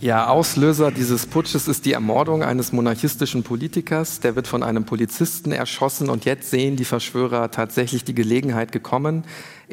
Ja, 0.00 0.26
Auslöser 0.26 0.90
dieses 0.90 1.26
Putsches 1.26 1.68
ist 1.68 1.86
die 1.86 1.92
Ermordung 1.92 2.42
eines 2.42 2.72
monarchistischen 2.72 3.44
Politikers. 3.44 4.18
Der 4.18 4.34
wird 4.34 4.48
von 4.48 4.64
einem 4.64 4.82
Polizisten 4.82 5.52
erschossen 5.52 6.10
und 6.10 6.24
jetzt 6.24 6.50
sehen 6.50 6.74
die 6.74 6.84
Verschwörer 6.84 7.52
tatsächlich 7.52 8.02
die 8.02 8.14
Gelegenheit 8.16 8.72
gekommen. 8.72 9.22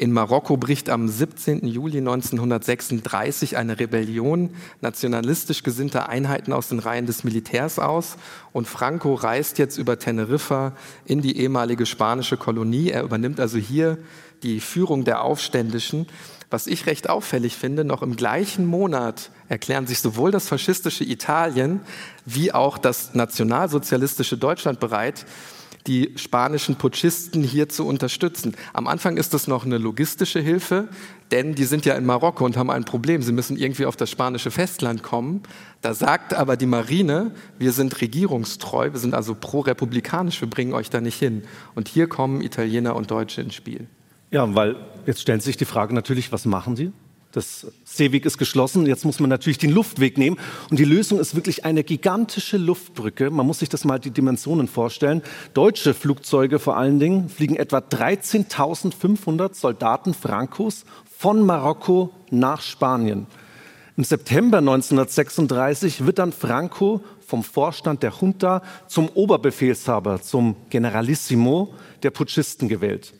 In 0.00 0.12
Marokko 0.12 0.56
bricht 0.56 0.88
am 0.88 1.08
17. 1.08 1.66
Juli 1.66 1.98
1936 1.98 3.58
eine 3.58 3.78
Rebellion 3.78 4.48
nationalistisch 4.80 5.62
gesinnter 5.62 6.08
Einheiten 6.08 6.54
aus 6.54 6.70
den 6.70 6.78
Reihen 6.78 7.04
des 7.04 7.22
Militärs 7.22 7.78
aus 7.78 8.16
und 8.54 8.66
Franco 8.66 9.12
reist 9.12 9.58
jetzt 9.58 9.76
über 9.76 9.98
Teneriffa 9.98 10.72
in 11.04 11.20
die 11.20 11.36
ehemalige 11.36 11.84
spanische 11.84 12.38
Kolonie. 12.38 12.88
Er 12.88 13.02
übernimmt 13.02 13.40
also 13.40 13.58
hier 13.58 13.98
die 14.42 14.60
Führung 14.60 15.04
der 15.04 15.22
Aufständischen 15.22 16.06
was 16.52 16.66
ich 16.66 16.86
recht 16.86 17.08
auffällig 17.08 17.56
finde, 17.56 17.84
noch 17.84 18.02
im 18.02 18.16
gleichen 18.16 18.66
Monat 18.66 19.30
erklären 19.48 19.86
sich 19.86 20.00
sowohl 20.00 20.32
das 20.32 20.48
faschistische 20.48 21.04
Italien 21.04 21.78
wie 22.26 22.52
auch 22.52 22.76
das 22.76 23.14
nationalsozialistische 23.14 24.36
Deutschland 24.36 24.80
bereit, 24.80 25.26
die 25.86 26.12
spanischen 26.16 26.76
Putschisten 26.76 27.42
hier 27.42 27.68
zu 27.68 27.86
unterstützen. 27.86 28.54
Am 28.72 28.86
Anfang 28.86 29.16
ist 29.16 29.34
das 29.34 29.46
noch 29.46 29.64
eine 29.64 29.78
logistische 29.78 30.40
Hilfe, 30.40 30.88
denn 31.30 31.54
die 31.54 31.64
sind 31.64 31.86
ja 31.86 31.94
in 31.94 32.04
Marokko 32.04 32.44
und 32.44 32.56
haben 32.56 32.70
ein 32.70 32.84
Problem. 32.84 33.22
Sie 33.22 33.32
müssen 33.32 33.56
irgendwie 33.56 33.86
auf 33.86 33.96
das 33.96 34.10
spanische 34.10 34.50
Festland 34.50 35.02
kommen. 35.02 35.42
Da 35.80 35.94
sagt 35.94 36.34
aber 36.34 36.56
die 36.56 36.66
Marine, 36.66 37.32
wir 37.58 37.72
sind 37.72 38.00
regierungstreu, 38.00 38.92
wir 38.92 39.00
sind 39.00 39.14
also 39.14 39.34
pro-republikanisch, 39.34 40.40
wir 40.40 40.50
bringen 40.50 40.74
euch 40.74 40.90
da 40.90 41.00
nicht 41.00 41.18
hin. 41.18 41.42
Und 41.74 41.88
hier 41.88 42.08
kommen 42.08 42.42
Italiener 42.42 42.96
und 42.96 43.10
Deutsche 43.10 43.40
ins 43.40 43.54
Spiel. 43.54 43.86
Ja, 44.30 44.54
weil 44.54 44.76
jetzt 45.06 45.22
stellt 45.22 45.42
sich 45.42 45.56
die 45.56 45.64
Frage 45.64 45.94
natürlich, 45.94 46.30
was 46.32 46.44
machen 46.44 46.76
Sie? 46.76 46.92
Das 47.32 47.66
Seeweg 47.84 48.26
ist 48.26 48.38
geschlossen, 48.38 48.86
jetzt 48.86 49.04
muss 49.04 49.20
man 49.20 49.30
natürlich 49.30 49.58
den 49.58 49.70
Luftweg 49.70 50.18
nehmen. 50.18 50.36
Und 50.68 50.78
die 50.78 50.84
Lösung 50.84 51.20
ist 51.20 51.36
wirklich 51.36 51.64
eine 51.64 51.84
gigantische 51.84 52.56
Luftbrücke. 52.56 53.30
Man 53.30 53.46
muss 53.46 53.60
sich 53.60 53.68
das 53.68 53.84
mal 53.84 54.00
die 54.00 54.10
Dimensionen 54.10 54.66
vorstellen. 54.66 55.22
Deutsche 55.54 55.94
Flugzeuge 55.94 56.58
vor 56.58 56.76
allen 56.76 56.98
Dingen 56.98 57.28
fliegen 57.28 57.54
etwa 57.54 57.78
13.500 57.78 59.54
Soldaten 59.54 60.12
Frankos 60.12 60.84
von 61.16 61.46
Marokko 61.46 62.10
nach 62.30 62.62
Spanien. 62.62 63.26
Im 63.96 64.04
September 64.04 64.58
1936 64.58 66.06
wird 66.06 66.18
dann 66.18 66.32
Franco 66.32 67.00
vom 67.20 67.44
Vorstand 67.44 68.02
der 68.02 68.12
Junta 68.18 68.62
zum 68.88 69.08
Oberbefehlshaber, 69.08 70.20
zum 70.20 70.56
Generalissimo 70.68 71.74
der 72.02 72.10
Putschisten 72.10 72.68
gewählt. 72.68 73.12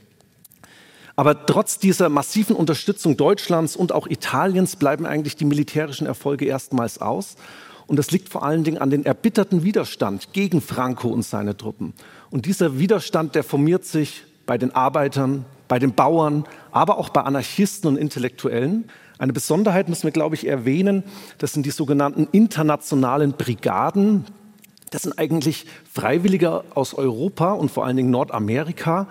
Aber 1.21 1.45
trotz 1.45 1.79
dieser 1.79 2.09
massiven 2.09 2.57
Unterstützung 2.57 3.15
Deutschlands 3.15 3.77
und 3.77 3.93
auch 3.93 4.07
Italiens 4.07 4.77
bleiben 4.77 5.05
eigentlich 5.05 5.37
die 5.37 5.45
militärischen 5.45 6.07
Erfolge 6.07 6.47
erstmals 6.47 6.99
aus. 6.99 7.37
Und 7.87 7.99
das 7.99 8.11
liegt 8.11 8.31
vor 8.31 8.43
allen 8.43 8.65
Dingen 8.65 8.79
an 8.79 8.89
den 8.89 9.05
erbitterten 9.05 9.63
Widerstand 9.63 10.33
gegen 10.33 10.63
Franco 10.63 11.09
und 11.09 11.21
seine 11.21 11.59
Truppen. 11.59 11.93
Und 12.31 12.47
dieser 12.47 12.79
Widerstand, 12.79 13.35
der 13.35 13.45
formiert 13.45 13.85
sich 13.85 14.25
bei 14.47 14.57
den 14.57 14.75
Arbeitern, 14.75 15.45
bei 15.69 15.79
den 15.79 15.93
Bauern, 15.93 16.47
aber 16.73 16.97
auch 16.97 17.11
bei 17.11 17.21
Anarchisten 17.21 17.91
und 17.91 17.99
Intellektuellen. 17.99 18.89
Eine 19.19 19.35
Besonderheit 19.35 19.91
müssen 19.91 20.05
wir, 20.05 20.13
glaube 20.13 20.37
ich, 20.37 20.47
erwähnen. 20.47 21.05
Das 21.37 21.53
sind 21.53 21.67
die 21.67 21.71
sogenannten 21.71 22.29
internationalen 22.33 23.33
Brigaden. 23.33 24.25
Das 24.91 25.03
sind 25.03 25.19
eigentlich 25.19 25.67
Freiwillige 25.93 26.65
aus 26.75 26.95
Europa 26.95 27.53
und 27.53 27.71
vor 27.71 27.85
allen 27.85 27.99
Dingen 27.99 28.11
Nordamerika, 28.11 29.07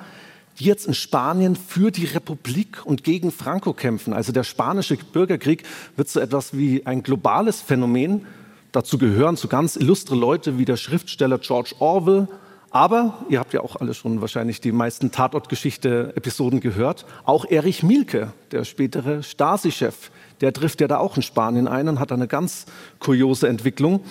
jetzt 0.60 0.88
in 0.88 0.94
Spanien 0.94 1.56
für 1.56 1.92
die 1.92 2.06
Republik 2.06 2.86
und 2.86 3.04
gegen 3.04 3.32
Franco 3.32 3.74
kämpfen. 3.74 4.14
Also 4.14 4.32
der 4.32 4.44
spanische 4.44 4.98
Bürgerkrieg 4.98 5.64
wird 5.96 6.10
so 6.10 6.20
etwas 6.20 6.58
wie 6.58 6.86
ein 6.86 7.04
globales 7.04 7.62
Phänomen. 7.62 8.26
Dazu 8.72 8.98
gehören 8.98 9.36
so 9.36 9.48
ganz 9.48 9.76
illustre 9.76 10.16
Leute 10.16 10.58
wie 10.58 10.66
der 10.66 10.78
Schriftsteller 10.78 11.40
George 11.40 11.74
Orwell, 11.80 12.28
aber 12.72 13.26
ihr 13.30 13.40
habt 13.40 13.54
ja 13.54 13.62
auch 13.62 13.78
alle 13.78 13.96
schon 13.96 14.22
wahrscheinlich 14.22 14.62
die 14.62 14.72
meisten 14.72 15.12
Tatortgeschichte-Episoden 15.12 16.60
gehört. 16.60 17.06
Auch 17.26 17.46
Erich 17.46 17.82
Mielke, 17.82 18.32
der 18.52 18.64
spätere 18.64 19.24
Stasi-Chef, 19.24 20.12
der 20.42 20.54
trifft 20.54 20.80
ja 20.82 20.88
da 20.88 21.00
auch 21.00 21.16
in 21.16 21.24
Spanien 21.24 21.68
ein 21.68 21.88
und 21.88 22.00
hat 22.00 22.12
eine 22.12 22.28
ganz 22.28 22.66
kuriose 23.00 23.48
Entwicklung. 23.48 24.02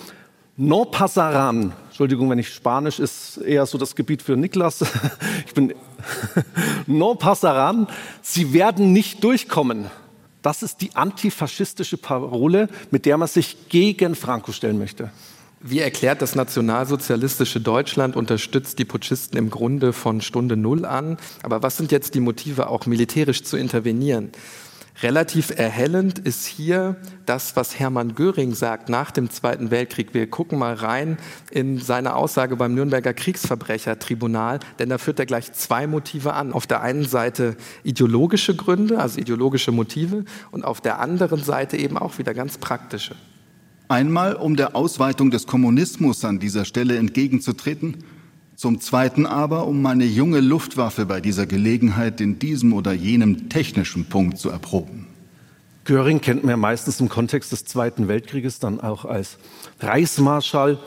No 0.61 0.83
pasaran, 0.83 1.71
Entschuldigung, 1.87 2.29
wenn 2.29 2.37
ich 2.37 2.53
Spanisch 2.53 2.99
ist 2.99 3.37
eher 3.37 3.65
so 3.65 3.77
das 3.77 3.95
Gebiet 3.95 4.21
für 4.21 4.35
Niklas. 4.35 4.83
Ich 5.47 5.53
bin 5.53 5.73
no 6.85 7.15
pasaran, 7.15 7.87
sie 8.21 8.51
werden 8.51 8.91
nicht 8.91 9.23
durchkommen. 9.23 9.85
Das 10.41 10.61
ist 10.61 10.81
die 10.81 10.93
antifaschistische 10.97 11.95
Parole, 11.95 12.67
mit 12.91 13.05
der 13.05 13.17
man 13.17 13.29
sich 13.29 13.69
gegen 13.69 14.15
Franco 14.15 14.51
stellen 14.51 14.77
möchte. 14.77 15.11
Wie 15.61 15.79
erklärt 15.79 16.21
das 16.21 16.35
nationalsozialistische 16.35 17.61
Deutschland 17.61 18.17
unterstützt 18.17 18.79
die 18.79 18.85
Putschisten 18.85 19.37
im 19.37 19.49
Grunde 19.49 19.93
von 19.93 20.19
Stunde 20.19 20.57
Null 20.57 20.83
an? 20.83 21.17
Aber 21.41 21.63
was 21.63 21.77
sind 21.77 21.93
jetzt 21.93 22.15
die 22.15 22.19
Motive, 22.19 22.67
auch 22.67 22.85
militärisch 22.85 23.43
zu 23.43 23.55
intervenieren? 23.55 24.31
Relativ 25.01 25.51
erhellend 25.57 26.19
ist 26.19 26.45
hier 26.45 26.97
das, 27.25 27.55
was 27.55 27.79
Hermann 27.79 28.15
Göring 28.15 28.53
sagt 28.53 28.89
nach 28.89 29.11
dem 29.11 29.29
Zweiten 29.29 29.71
Weltkrieg. 29.71 30.13
Wir 30.13 30.29
gucken 30.29 30.59
mal 30.59 30.73
rein 30.73 31.17
in 31.51 31.77
seine 31.77 32.15
Aussage 32.15 32.57
beim 32.57 32.73
Nürnberger 32.73 33.13
Kriegsverbrechertribunal, 33.13 34.59
denn 34.77 34.89
da 34.89 34.97
führt 34.97 35.19
er 35.19 35.25
gleich 35.25 35.53
zwei 35.53 35.87
Motive 35.87 36.33
an. 36.33 36.51
Auf 36.51 36.67
der 36.67 36.81
einen 36.81 37.05
Seite 37.05 37.55
ideologische 37.83 38.57
Gründe, 38.57 38.99
also 38.99 39.21
ideologische 39.21 39.71
Motive, 39.71 40.25
und 40.51 40.65
auf 40.65 40.81
der 40.81 40.99
anderen 40.99 41.41
Seite 41.43 41.77
eben 41.77 41.97
auch 41.97 42.17
wieder 42.17 42.33
ganz 42.33 42.57
praktische. 42.57 43.15
Einmal, 43.87 44.35
um 44.35 44.57
der 44.57 44.75
Ausweitung 44.75 45.31
des 45.31 45.47
Kommunismus 45.47 46.25
an 46.25 46.39
dieser 46.39 46.65
Stelle 46.65 46.97
entgegenzutreten, 46.97 48.03
zum 48.59 48.81
Zweiten 48.81 49.25
aber, 49.25 49.67
um 49.67 49.81
meine 49.81 50.03
junge 50.03 50.41
Luftwaffe 50.41 51.05
bei 51.05 51.21
dieser 51.21 51.45
Gelegenheit 51.45 52.19
in 52.19 52.39
diesem 52.39 52.73
oder 52.73 52.91
jenem 52.91 53.47
technischen 53.47 54.09
Punkt 54.09 54.37
zu 54.37 54.49
erproben. 54.49 55.07
Göring 55.85 56.19
kennt 56.19 56.43
man 56.43 56.49
ja 56.49 56.57
meistens 56.57 56.99
im 56.99 57.07
Kontext 57.07 57.53
des 57.53 57.63
Zweiten 57.63 58.09
Weltkrieges 58.09 58.59
dann 58.59 58.81
auch 58.81 59.05
als 59.05 59.37
Reichsmarschall. 59.79 60.77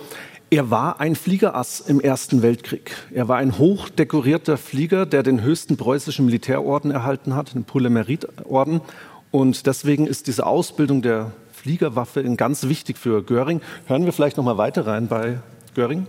Er 0.50 0.70
war 0.70 1.00
ein 1.00 1.16
Fliegerass 1.16 1.80
im 1.80 1.98
Ersten 1.98 2.42
Weltkrieg. 2.42 2.94
Er 3.10 3.28
war 3.28 3.38
ein 3.38 3.56
hochdekorierter 3.56 4.58
Flieger, 4.58 5.06
der 5.06 5.22
den 5.22 5.40
höchsten 5.40 5.78
preußischen 5.78 6.26
Militärorden 6.26 6.90
erhalten 6.90 7.34
hat, 7.34 7.54
den 7.54 7.64
Poulet-Mérite-Orden. 7.64 8.82
Und 9.30 9.66
deswegen 9.66 10.06
ist 10.06 10.26
diese 10.26 10.44
Ausbildung 10.44 11.00
der 11.00 11.32
Fliegerwaffe 11.54 12.22
ganz 12.36 12.64
wichtig 12.64 12.98
für 12.98 13.22
Göring. 13.22 13.62
Hören 13.86 14.04
wir 14.04 14.12
vielleicht 14.12 14.36
noch 14.36 14.44
mal 14.44 14.58
weiter 14.58 14.86
rein 14.86 15.08
bei 15.08 15.38
Göring. 15.74 16.06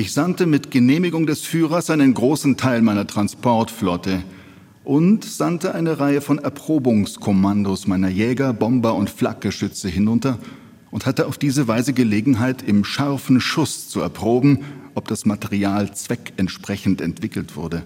Ich 0.00 0.14
sandte 0.14 0.46
mit 0.46 0.70
Genehmigung 0.70 1.26
des 1.26 1.42
Führers 1.42 1.90
einen 1.90 2.14
großen 2.14 2.56
Teil 2.56 2.80
meiner 2.80 3.06
Transportflotte 3.06 4.22
und 4.82 5.26
sandte 5.26 5.74
eine 5.74 6.00
Reihe 6.00 6.22
von 6.22 6.38
Erprobungskommandos 6.38 7.86
meiner 7.86 8.08
Jäger, 8.08 8.54
Bomber 8.54 8.94
und 8.94 9.10
Flakgeschütze 9.10 9.90
hinunter 9.90 10.38
und 10.90 11.04
hatte 11.04 11.26
auf 11.26 11.36
diese 11.36 11.68
Weise 11.68 11.92
Gelegenheit, 11.92 12.62
im 12.62 12.82
scharfen 12.82 13.42
Schuss 13.42 13.90
zu 13.90 14.00
erproben, 14.00 14.60
ob 14.94 15.06
das 15.06 15.26
Material 15.26 15.94
zweckentsprechend 15.94 17.02
entwickelt 17.02 17.54
wurde. 17.54 17.82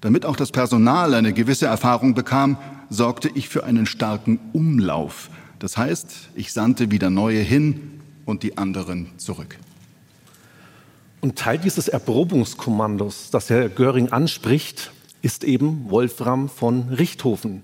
Damit 0.00 0.24
auch 0.24 0.36
das 0.36 0.52
Personal 0.52 1.12
eine 1.12 1.34
gewisse 1.34 1.66
Erfahrung 1.66 2.14
bekam, 2.14 2.56
sorgte 2.88 3.28
ich 3.34 3.50
für 3.50 3.64
einen 3.64 3.84
starken 3.84 4.40
Umlauf 4.54 5.28
das 5.58 5.76
heißt, 5.76 6.30
ich 6.34 6.50
sandte 6.52 6.90
wieder 6.90 7.10
neue 7.10 7.40
hin 7.40 8.00
und 8.24 8.42
die 8.42 8.56
anderen 8.56 9.10
zurück. 9.18 9.58
Und 11.22 11.38
Teil 11.38 11.56
dieses 11.56 11.86
Erprobungskommandos, 11.86 13.30
das 13.30 13.48
Herr 13.48 13.68
Göring 13.68 14.08
anspricht, 14.08 14.90
ist 15.22 15.44
eben 15.44 15.88
Wolfram 15.88 16.48
von 16.48 16.88
Richthofen. 16.88 17.62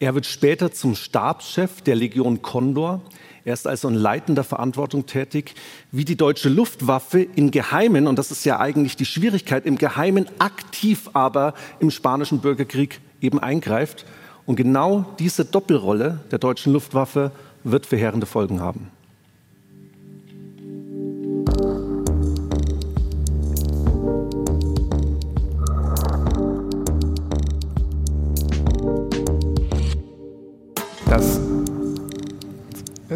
Er 0.00 0.16
wird 0.16 0.26
später 0.26 0.72
zum 0.72 0.96
Stabschef 0.96 1.80
der 1.80 1.94
Legion 1.94 2.42
Condor. 2.42 3.00
Er 3.44 3.54
ist 3.54 3.68
also 3.68 3.86
in 3.86 3.94
leitender 3.94 4.42
Verantwortung 4.42 5.06
tätig, 5.06 5.54
wie 5.92 6.04
die 6.04 6.16
deutsche 6.16 6.48
Luftwaffe 6.48 7.20
im 7.20 7.52
Geheimen, 7.52 8.08
und 8.08 8.18
das 8.18 8.32
ist 8.32 8.44
ja 8.44 8.58
eigentlich 8.58 8.96
die 8.96 9.06
Schwierigkeit, 9.06 9.64
im 9.64 9.78
Geheimen 9.78 10.26
aktiv 10.40 11.08
aber 11.12 11.54
im 11.78 11.92
spanischen 11.92 12.40
Bürgerkrieg 12.40 13.00
eben 13.20 13.38
eingreift. 13.38 14.06
Und 14.44 14.56
genau 14.56 15.06
diese 15.20 15.44
Doppelrolle 15.44 16.18
der 16.32 16.40
deutschen 16.40 16.72
Luftwaffe 16.72 17.30
wird 17.62 17.86
verheerende 17.86 18.26
Folgen 18.26 18.60
haben. 18.60 18.90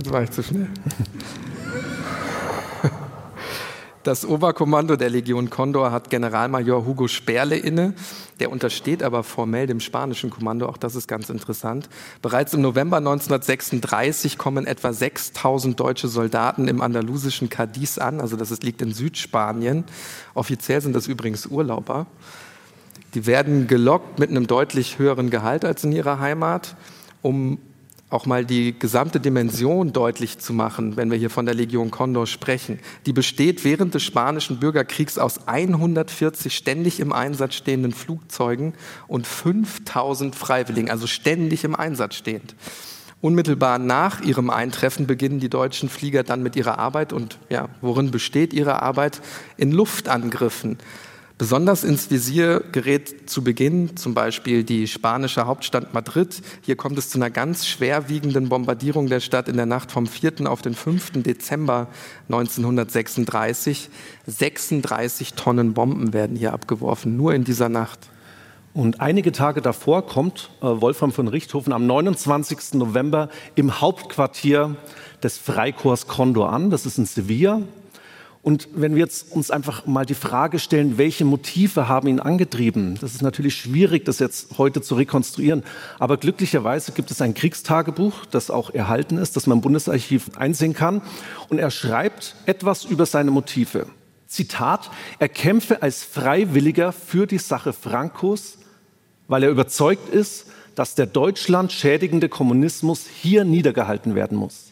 Jetzt 0.02 0.12
war 0.12 0.22
ich 0.24 0.32
zu 0.32 0.42
schnell. 0.42 0.66
Das 4.02 4.26
Oberkommando 4.26 4.96
der 4.96 5.10
Legion 5.10 5.48
Condor 5.48 5.92
hat 5.92 6.10
Generalmajor 6.10 6.84
Hugo 6.84 7.06
Sperle 7.06 7.56
inne. 7.56 7.94
Der 8.40 8.50
untersteht 8.50 9.04
aber 9.04 9.22
formell 9.22 9.68
dem 9.68 9.78
spanischen 9.78 10.28
Kommando. 10.28 10.68
Auch 10.68 10.76
das 10.76 10.96
ist 10.96 11.06
ganz 11.06 11.30
interessant. 11.30 11.88
Bereits 12.20 12.52
im 12.52 12.62
November 12.62 12.96
1936 12.96 14.38
kommen 14.38 14.66
etwa 14.66 14.92
6000 14.92 15.78
deutsche 15.78 16.08
Soldaten 16.08 16.66
im 16.66 16.80
andalusischen 16.80 17.48
Cadiz 17.48 17.98
an. 17.98 18.20
Also 18.20 18.36
das 18.36 18.60
liegt 18.60 18.82
in 18.82 18.92
Südspanien. 18.92 19.84
Offiziell 20.34 20.80
sind 20.80 20.96
das 20.96 21.06
übrigens 21.06 21.46
Urlauber. 21.46 22.06
Die 23.14 23.26
werden 23.26 23.68
gelockt 23.68 24.18
mit 24.18 24.30
einem 24.30 24.48
deutlich 24.48 24.98
höheren 24.98 25.30
Gehalt 25.30 25.64
als 25.64 25.84
in 25.84 25.92
ihrer 25.92 26.18
Heimat, 26.18 26.74
um 27.20 27.60
auch 28.12 28.26
mal 28.26 28.44
die 28.44 28.78
gesamte 28.78 29.20
Dimension 29.20 29.92
deutlich 29.92 30.38
zu 30.38 30.52
machen, 30.52 30.96
wenn 30.96 31.10
wir 31.10 31.18
hier 31.18 31.30
von 31.30 31.46
der 31.46 31.54
Legion 31.54 31.90
Condor 31.90 32.26
sprechen. 32.26 32.78
Die 33.06 33.12
besteht 33.12 33.64
während 33.64 33.94
des 33.94 34.02
spanischen 34.02 34.60
Bürgerkriegs 34.60 35.18
aus 35.18 35.48
140 35.48 36.54
ständig 36.54 37.00
im 37.00 37.12
Einsatz 37.12 37.54
stehenden 37.54 37.92
Flugzeugen 37.92 38.74
und 39.08 39.26
5000 39.26 40.34
Freiwilligen, 40.34 40.90
also 40.90 41.06
ständig 41.06 41.64
im 41.64 41.74
Einsatz 41.74 42.16
stehend. 42.16 42.54
Unmittelbar 43.22 43.78
nach 43.78 44.20
ihrem 44.20 44.50
Eintreffen 44.50 45.06
beginnen 45.06 45.38
die 45.38 45.48
deutschen 45.48 45.88
Flieger 45.88 46.24
dann 46.24 46.42
mit 46.42 46.56
ihrer 46.56 46.78
Arbeit 46.78 47.12
und 47.12 47.38
ja, 47.48 47.68
worin 47.80 48.10
besteht 48.10 48.52
ihre 48.52 48.82
Arbeit? 48.82 49.22
In 49.56 49.70
Luftangriffen 49.70 50.78
Besonders 51.38 51.82
ins 51.82 52.10
Visier 52.10 52.62
gerät 52.72 53.28
zu 53.28 53.42
Beginn 53.42 53.96
zum 53.96 54.14
Beispiel 54.14 54.64
die 54.64 54.86
spanische 54.86 55.46
Hauptstadt 55.46 55.94
Madrid. 55.94 56.42
Hier 56.60 56.76
kommt 56.76 56.98
es 56.98 57.10
zu 57.10 57.18
einer 57.18 57.30
ganz 57.30 57.66
schwerwiegenden 57.66 58.48
Bombardierung 58.48 59.08
der 59.08 59.20
Stadt 59.20 59.48
in 59.48 59.56
der 59.56 59.66
Nacht 59.66 59.90
vom 59.90 60.06
4. 60.06 60.46
auf 60.46 60.62
den 60.62 60.74
5. 60.74 61.22
Dezember 61.22 61.88
1936. 62.28 63.88
36 64.26 65.34
Tonnen 65.34 65.74
Bomben 65.74 66.12
werden 66.12 66.36
hier 66.36 66.52
abgeworfen, 66.52 67.16
nur 67.16 67.34
in 67.34 67.44
dieser 67.44 67.68
Nacht. 67.68 68.10
Und 68.74 69.00
einige 69.00 69.32
Tage 69.32 69.60
davor 69.60 70.06
kommt 70.06 70.50
äh, 70.60 70.66
Wolfram 70.66 71.12
von 71.12 71.28
Richthofen 71.28 71.72
am 71.72 71.86
29. 71.86 72.74
November 72.74 73.28
im 73.54 73.80
Hauptquartier 73.80 74.76
des 75.22 75.38
Freikorps 75.38 76.06
Condor 76.06 76.52
an. 76.52 76.70
Das 76.70 76.86
ist 76.86 76.98
in 76.98 77.04
Sevilla. 77.04 77.62
Und 78.42 78.68
wenn 78.74 78.96
wir 78.96 79.02
jetzt 79.02 79.30
uns 79.30 79.52
einfach 79.52 79.86
mal 79.86 80.04
die 80.04 80.14
Frage 80.14 80.58
stellen, 80.58 80.98
welche 80.98 81.24
Motive 81.24 81.86
haben 81.86 82.08
ihn 82.08 82.18
angetrieben, 82.18 82.98
das 83.00 83.14
ist 83.14 83.22
natürlich 83.22 83.54
schwierig, 83.54 84.04
das 84.04 84.18
jetzt 84.18 84.58
heute 84.58 84.82
zu 84.82 84.96
rekonstruieren. 84.96 85.62
Aber 86.00 86.16
glücklicherweise 86.16 86.90
gibt 86.90 87.12
es 87.12 87.22
ein 87.22 87.34
Kriegstagebuch, 87.34 88.26
das 88.26 88.50
auch 88.50 88.70
erhalten 88.70 89.16
ist, 89.16 89.36
das 89.36 89.46
man 89.46 89.58
im 89.58 89.62
Bundesarchiv 89.62 90.36
einsehen 90.36 90.74
kann. 90.74 91.02
Und 91.50 91.58
er 91.58 91.70
schreibt 91.70 92.34
etwas 92.46 92.84
über 92.84 93.06
seine 93.06 93.30
Motive. 93.30 93.86
Zitat, 94.26 94.90
er 95.20 95.28
kämpfe 95.28 95.80
als 95.80 96.02
Freiwilliger 96.02 96.90
für 96.90 97.28
die 97.28 97.38
Sache 97.38 97.72
Frankos, 97.72 98.58
weil 99.28 99.44
er 99.44 99.50
überzeugt 99.50 100.12
ist, 100.12 100.46
dass 100.74 100.96
der 100.96 101.06
Deutschland 101.06 101.70
schädigende 101.70 102.28
Kommunismus 102.28 103.06
hier 103.06 103.44
niedergehalten 103.44 104.16
werden 104.16 104.36
muss. 104.36 104.71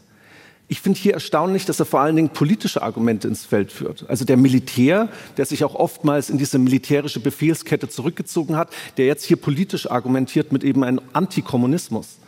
Ich 0.72 0.80
finde 0.80 1.00
hier 1.00 1.14
erstaunlich, 1.14 1.64
dass 1.64 1.80
er 1.80 1.84
vor 1.84 1.98
allen 1.98 2.14
Dingen 2.14 2.28
politische 2.28 2.80
Argumente 2.80 3.26
ins 3.26 3.44
Feld 3.44 3.72
führt. 3.72 4.04
Also 4.08 4.24
der 4.24 4.36
Militär, 4.36 5.08
der 5.36 5.44
sich 5.44 5.64
auch 5.64 5.74
oftmals 5.74 6.30
in 6.30 6.38
diese 6.38 6.60
militärische 6.60 7.18
Befehlskette 7.18 7.88
zurückgezogen 7.88 8.54
hat, 8.54 8.72
der 8.96 9.06
jetzt 9.06 9.24
hier 9.24 9.36
politisch 9.36 9.90
argumentiert 9.90 10.52
mit 10.52 10.62
eben 10.62 10.84
einem 10.84 11.00
Antikommunismus. 11.12 12.18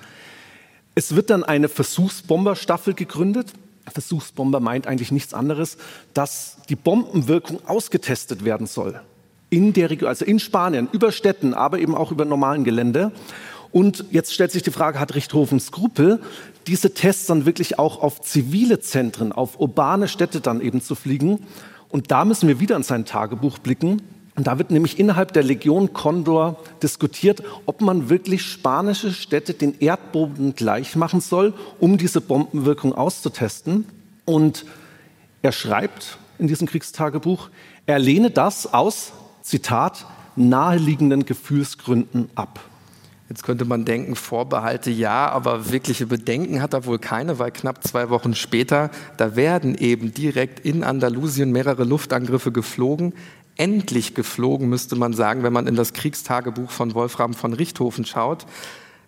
Es 0.96 1.14
wird 1.14 1.30
dann 1.30 1.44
eine 1.44 1.68
Versuchsbomberstaffel 1.68 2.94
gegründet. 2.94 3.52
Versuchsbomber 3.86 4.58
meint 4.58 4.88
eigentlich 4.88 5.12
nichts 5.12 5.34
anderes, 5.34 5.76
dass 6.12 6.56
die 6.68 6.74
Bombenwirkung 6.74 7.60
ausgetestet 7.68 8.44
werden 8.44 8.66
soll. 8.66 9.00
In 9.50 9.72
der 9.72 9.88
Region, 9.88 10.08
also 10.08 10.24
in 10.24 10.40
Spanien, 10.40 10.88
über 10.90 11.12
Städten, 11.12 11.54
aber 11.54 11.78
eben 11.78 11.94
auch 11.94 12.10
über 12.10 12.24
normalen 12.24 12.64
Gelände. 12.64 13.12
Und 13.70 14.04
jetzt 14.10 14.34
stellt 14.34 14.52
sich 14.52 14.62
die 14.62 14.70
Frage, 14.70 15.00
hat 15.00 15.14
Richthofen 15.14 15.58
Skrupel, 15.58 16.20
diese 16.66 16.94
Tests 16.94 17.26
dann 17.26 17.46
wirklich 17.46 17.78
auch 17.78 18.02
auf 18.02 18.20
zivile 18.20 18.80
Zentren, 18.80 19.32
auf 19.32 19.58
urbane 19.60 20.08
Städte 20.08 20.40
dann 20.40 20.60
eben 20.60 20.80
zu 20.80 20.94
fliegen? 20.94 21.46
Und 21.88 22.10
da 22.10 22.24
müssen 22.24 22.48
wir 22.48 22.60
wieder 22.60 22.76
in 22.76 22.82
sein 22.82 23.04
Tagebuch 23.04 23.58
blicken. 23.58 24.02
Und 24.34 24.46
da 24.46 24.58
wird 24.58 24.70
nämlich 24.70 24.98
innerhalb 24.98 25.34
der 25.34 25.42
Legion 25.42 25.92
Condor 25.92 26.58
diskutiert, 26.82 27.42
ob 27.66 27.82
man 27.82 28.08
wirklich 28.08 28.42
spanische 28.42 29.12
Städte 29.12 29.52
den 29.52 29.78
Erdboden 29.78 30.54
gleich 30.54 30.96
machen 30.96 31.20
soll, 31.20 31.52
um 31.80 31.98
diese 31.98 32.22
Bombenwirkung 32.22 32.94
auszutesten. 32.94 33.84
Und 34.24 34.64
er 35.42 35.52
schreibt 35.52 36.16
in 36.38 36.46
diesem 36.46 36.66
Kriegstagebuch, 36.66 37.50
er 37.84 37.98
lehne 37.98 38.30
das 38.30 38.72
aus, 38.72 39.12
Zitat, 39.42 40.06
naheliegenden 40.34 41.26
Gefühlsgründen 41.26 42.30
ab. 42.34 42.60
Jetzt 43.32 43.44
könnte 43.44 43.64
man 43.64 43.86
denken, 43.86 44.14
Vorbehalte 44.14 44.90
ja, 44.90 45.30
aber 45.30 45.70
wirkliche 45.72 46.04
Bedenken 46.04 46.60
hat 46.60 46.74
er 46.74 46.84
wohl 46.84 46.98
keine, 46.98 47.38
weil 47.38 47.50
knapp 47.50 47.82
zwei 47.82 48.10
Wochen 48.10 48.34
später, 48.34 48.90
da 49.16 49.36
werden 49.36 49.74
eben 49.74 50.12
direkt 50.12 50.60
in 50.60 50.84
Andalusien 50.84 51.50
mehrere 51.50 51.84
Luftangriffe 51.84 52.52
geflogen. 52.52 53.14
Endlich 53.56 54.14
geflogen, 54.14 54.68
müsste 54.68 54.96
man 54.96 55.14
sagen, 55.14 55.44
wenn 55.44 55.52
man 55.54 55.66
in 55.66 55.76
das 55.76 55.94
Kriegstagebuch 55.94 56.70
von 56.70 56.92
Wolfram 56.92 57.32
von 57.32 57.54
Richthofen 57.54 58.04
schaut. 58.04 58.44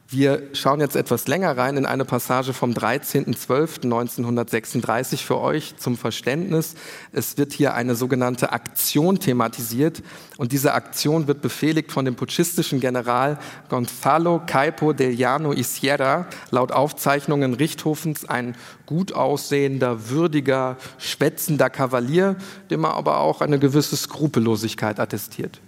Wir 0.07 0.51
schauen 0.53 0.81
jetzt 0.81 0.97
etwas 0.97 1.29
länger 1.29 1.57
rein 1.57 1.79
in 1.79 1.87
eine 1.87 2.05
Passage 2.05 2.53
vom 2.53 2.73
13.12.1936 2.73 5.25
für 5.25 5.41
euch 5.41 5.79
zum 5.79 5.97
Verständnis. 5.97 6.75
Es 7.13 7.39
wird 7.39 7.55
hier 7.55 7.73
eine 7.73 7.95
sogenannte 7.95 8.53
Aktion 8.53 9.19
thematisiert 9.19 10.03
und 10.37 10.53
diese 10.53 10.75
Aktion 10.75 11.27
wird 11.27 11.41
befehligt 11.41 11.91
von 11.91 12.05
dem 12.05 12.17
putschistischen 12.17 12.81
General 12.81 13.39
Gonzalo 13.71 14.43
Caipo 14.47 14.93
del 14.93 15.15
Llano 15.15 15.55
y 15.55 15.65
Sierra, 15.65 16.27
laut 16.51 16.71
Aufzeichnungen 16.71 17.55
Richthofens 17.55 18.27
ein 18.27 18.59
gut 18.85 19.15
aussehender, 19.15 20.11
würdiger, 20.11 20.77
schwätzender 20.99 21.71
Kavalier, 21.71 22.37
dem 22.71 22.85
er 22.85 22.93
aber 22.95 23.21
auch 23.21 23.41
eine 23.41 23.59
gewisse 23.59 23.97
Skrupellosigkeit 23.97 25.01
attestiert. 25.01 25.63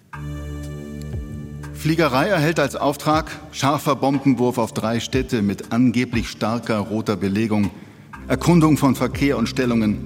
Fliegerei 1.78 2.28
erhält 2.28 2.58
als 2.58 2.74
Auftrag 2.74 3.30
scharfer 3.52 3.96
Bombenwurf 3.96 4.58
auf 4.58 4.72
drei 4.72 4.98
Städte 4.98 5.42
mit 5.42 5.72
angeblich 5.72 6.28
starker 6.28 6.78
roter 6.78 7.16
Belegung, 7.16 7.70
Erkundung 8.28 8.76
von 8.76 8.94
Verkehr 8.96 9.36
und 9.36 9.48
Stellungen, 9.48 9.98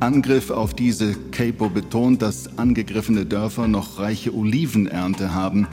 Angriff 0.00 0.50
auf 0.50 0.72
diese. 0.72 1.14
Capo 1.32 1.68
betont, 1.68 2.22
dass 2.22 2.58
angegriffene 2.58 3.26
Dörfer 3.26 3.66
noch 3.68 3.98
reiche 3.98 4.34
Olivenernte 4.34 5.34
haben. 5.34 5.66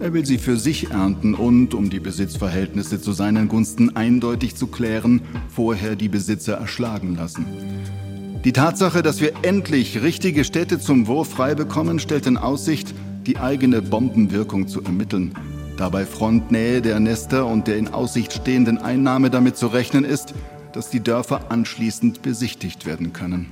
Er 0.00 0.12
will 0.12 0.26
sie 0.26 0.38
für 0.38 0.56
sich 0.56 0.90
ernten 0.90 1.34
und, 1.34 1.74
um 1.74 1.90
die 1.90 2.00
Besitzverhältnisse 2.00 3.00
zu 3.00 3.12
seinen 3.12 3.48
Gunsten 3.48 3.96
eindeutig 3.96 4.56
zu 4.56 4.66
klären, 4.66 5.22
vorher 5.48 5.96
die 5.96 6.08
Besitzer 6.08 6.54
erschlagen 6.54 7.14
lassen. 7.16 7.46
Die 8.44 8.52
Tatsache, 8.52 9.02
dass 9.02 9.20
wir 9.20 9.32
endlich 9.42 10.02
richtige 10.02 10.44
Städte 10.44 10.78
zum 10.78 11.06
Wurf 11.06 11.30
frei 11.30 11.54
bekommen, 11.54 11.98
stellt 11.98 12.26
in 12.26 12.36
Aussicht, 12.36 12.94
die 13.28 13.36
eigene 13.36 13.82
Bombenwirkung 13.82 14.68
zu 14.68 14.82
ermitteln, 14.82 15.34
da 15.76 15.90
bei 15.90 16.06
Frontnähe 16.06 16.80
der 16.80 16.98
Nester 16.98 17.44
und 17.44 17.66
der 17.66 17.76
in 17.76 17.88
Aussicht 17.88 18.32
stehenden 18.32 18.78
Einnahme 18.78 19.28
damit 19.28 19.58
zu 19.58 19.66
rechnen 19.66 20.04
ist, 20.04 20.32
dass 20.72 20.88
die 20.88 21.00
Dörfer 21.00 21.50
anschließend 21.50 22.22
besichtigt 22.22 22.86
werden 22.86 23.12
können. 23.12 23.50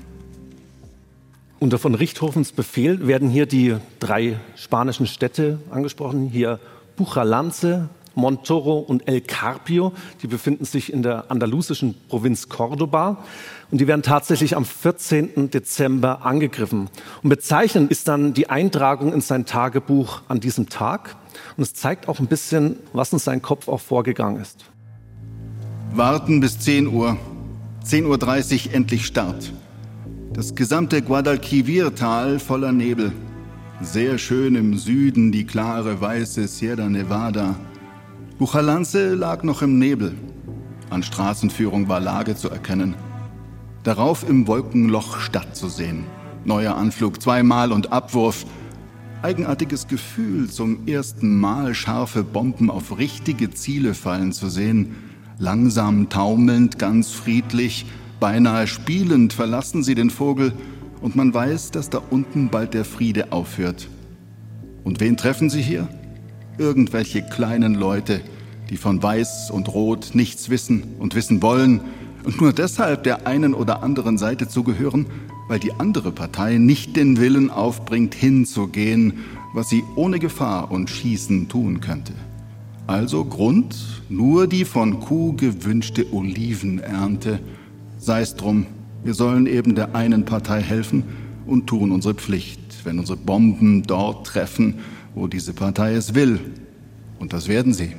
Unter 1.58 1.78
von 1.78 1.94
Richthofens 1.94 2.52
Befehl 2.52 3.06
werden 3.06 3.28
hier 3.28 3.44
die 3.44 3.76
drei 3.98 4.40
spanischen 4.56 5.06
Städte 5.06 5.58
angesprochen. 5.70 6.28
Hier 6.30 6.58
Buchalance, 6.96 7.90
Montoro 8.14 8.78
und 8.78 9.06
El 9.06 9.20
Carpio. 9.20 9.92
Die 10.22 10.26
befinden 10.26 10.64
sich 10.64 10.90
in 10.90 11.02
der 11.02 11.30
andalusischen 11.30 11.94
Provinz 12.08 12.48
Cordoba. 12.48 13.24
Und 13.70 13.80
die 13.80 13.86
werden 13.86 14.02
tatsächlich 14.02 14.56
am 14.56 14.64
14. 14.64 15.50
Dezember 15.50 16.24
angegriffen. 16.24 16.88
Und 17.22 17.30
bezeichnend 17.30 17.90
ist 17.90 18.06
dann 18.06 18.32
die 18.32 18.48
Eintragung 18.48 19.12
in 19.12 19.20
sein 19.20 19.44
Tagebuch 19.44 20.22
an 20.28 20.40
diesem 20.40 20.68
Tag. 20.68 21.16
Und 21.56 21.62
es 21.64 21.74
zeigt 21.74 22.08
auch 22.08 22.20
ein 22.20 22.26
bisschen, 22.26 22.76
was 22.92 23.12
in 23.12 23.18
seinem 23.18 23.42
Kopf 23.42 23.68
auch 23.68 23.80
vorgegangen 23.80 24.40
ist. 24.40 24.64
Warten 25.92 26.40
bis 26.40 26.58
10 26.60 26.88
Uhr. 26.88 27.16
10.30 27.84 28.68
Uhr 28.68 28.74
endlich 28.74 29.06
Start. 29.06 29.52
Das 30.32 30.54
gesamte 30.54 31.02
Guadalquivir-Tal 31.02 32.38
voller 32.38 32.72
Nebel. 32.72 33.12
Sehr 33.80 34.18
schön 34.18 34.54
im 34.54 34.76
Süden 34.76 35.32
die 35.32 35.46
klare 35.46 36.00
weiße 36.00 36.48
Sierra 36.48 36.88
Nevada. 36.88 37.56
Buchalanze 38.38 39.14
lag 39.14 39.42
noch 39.42 39.62
im 39.62 39.78
Nebel. 39.78 40.14
An 40.90 41.02
Straßenführung 41.02 41.88
war 41.88 42.00
Lage 42.00 42.36
zu 42.36 42.50
erkennen. 42.50 42.94
Darauf 43.86 44.28
im 44.28 44.48
Wolkenloch 44.48 45.20
Stadt 45.20 45.54
zu 45.54 45.68
sehen. 45.68 46.06
Neuer 46.44 46.74
Anflug 46.74 47.22
zweimal 47.22 47.70
und 47.70 47.92
Abwurf. 47.92 48.44
Eigenartiges 49.22 49.86
Gefühl, 49.86 50.50
zum 50.50 50.88
ersten 50.88 51.38
Mal 51.38 51.72
scharfe 51.72 52.24
Bomben 52.24 52.68
auf 52.68 52.98
richtige 52.98 53.52
Ziele 53.52 53.94
fallen 53.94 54.32
zu 54.32 54.48
sehen. 54.48 54.96
Langsam 55.38 56.08
taumelnd, 56.08 56.80
ganz 56.80 57.12
friedlich, 57.12 57.86
beinahe 58.18 58.66
spielend 58.66 59.32
verlassen 59.32 59.84
sie 59.84 59.94
den 59.94 60.10
Vogel 60.10 60.52
und 61.00 61.14
man 61.14 61.32
weiß, 61.32 61.70
dass 61.70 61.88
da 61.88 62.02
unten 62.10 62.48
bald 62.48 62.74
der 62.74 62.84
Friede 62.84 63.30
aufhört. 63.30 63.86
Und 64.82 64.98
wen 64.98 65.16
treffen 65.16 65.48
sie 65.48 65.62
hier? 65.62 65.86
irgendwelche 66.58 67.22
kleinen 67.22 67.74
Leute, 67.74 68.20
die 68.68 68.78
von 68.78 69.00
Weiß 69.00 69.50
und 69.52 69.72
Rot 69.72 70.10
nichts 70.14 70.50
wissen 70.50 70.96
und 70.98 71.14
wissen 71.14 71.40
wollen 71.40 71.82
und 72.26 72.40
nur 72.40 72.52
deshalb 72.52 73.04
der 73.04 73.28
einen 73.28 73.54
oder 73.54 73.84
anderen 73.84 74.18
Seite 74.18 74.48
zugehören, 74.48 75.06
weil 75.46 75.60
die 75.60 75.72
andere 75.74 76.10
Partei 76.10 76.58
nicht 76.58 76.96
den 76.96 77.20
Willen 77.20 77.50
aufbringt, 77.50 78.14
hinzugehen, 78.14 79.20
was 79.54 79.68
sie 79.68 79.84
ohne 79.94 80.18
Gefahr 80.18 80.72
und 80.72 80.90
Schießen 80.90 81.48
tun 81.48 81.80
könnte. 81.80 82.12
Also 82.88 83.24
Grund 83.24 83.76
nur 84.08 84.48
die 84.48 84.64
von 84.64 84.98
Kuh 84.98 85.34
gewünschte 85.34 86.12
Olivenernte. 86.12 87.38
Sei's 87.98 88.34
drum, 88.34 88.66
wir 89.04 89.14
sollen 89.14 89.46
eben 89.46 89.76
der 89.76 89.94
einen 89.94 90.24
Partei 90.24 90.60
helfen 90.60 91.04
und 91.46 91.68
tun 91.68 91.92
unsere 91.92 92.14
Pflicht, 92.14 92.60
wenn 92.82 92.98
unsere 92.98 93.18
Bomben 93.18 93.84
dort 93.84 94.26
treffen, 94.26 94.80
wo 95.14 95.28
diese 95.28 95.52
Partei 95.52 95.94
es 95.94 96.16
will. 96.16 96.40
Und 97.20 97.32
das 97.32 97.46
werden 97.46 97.72
sie. 97.72 97.92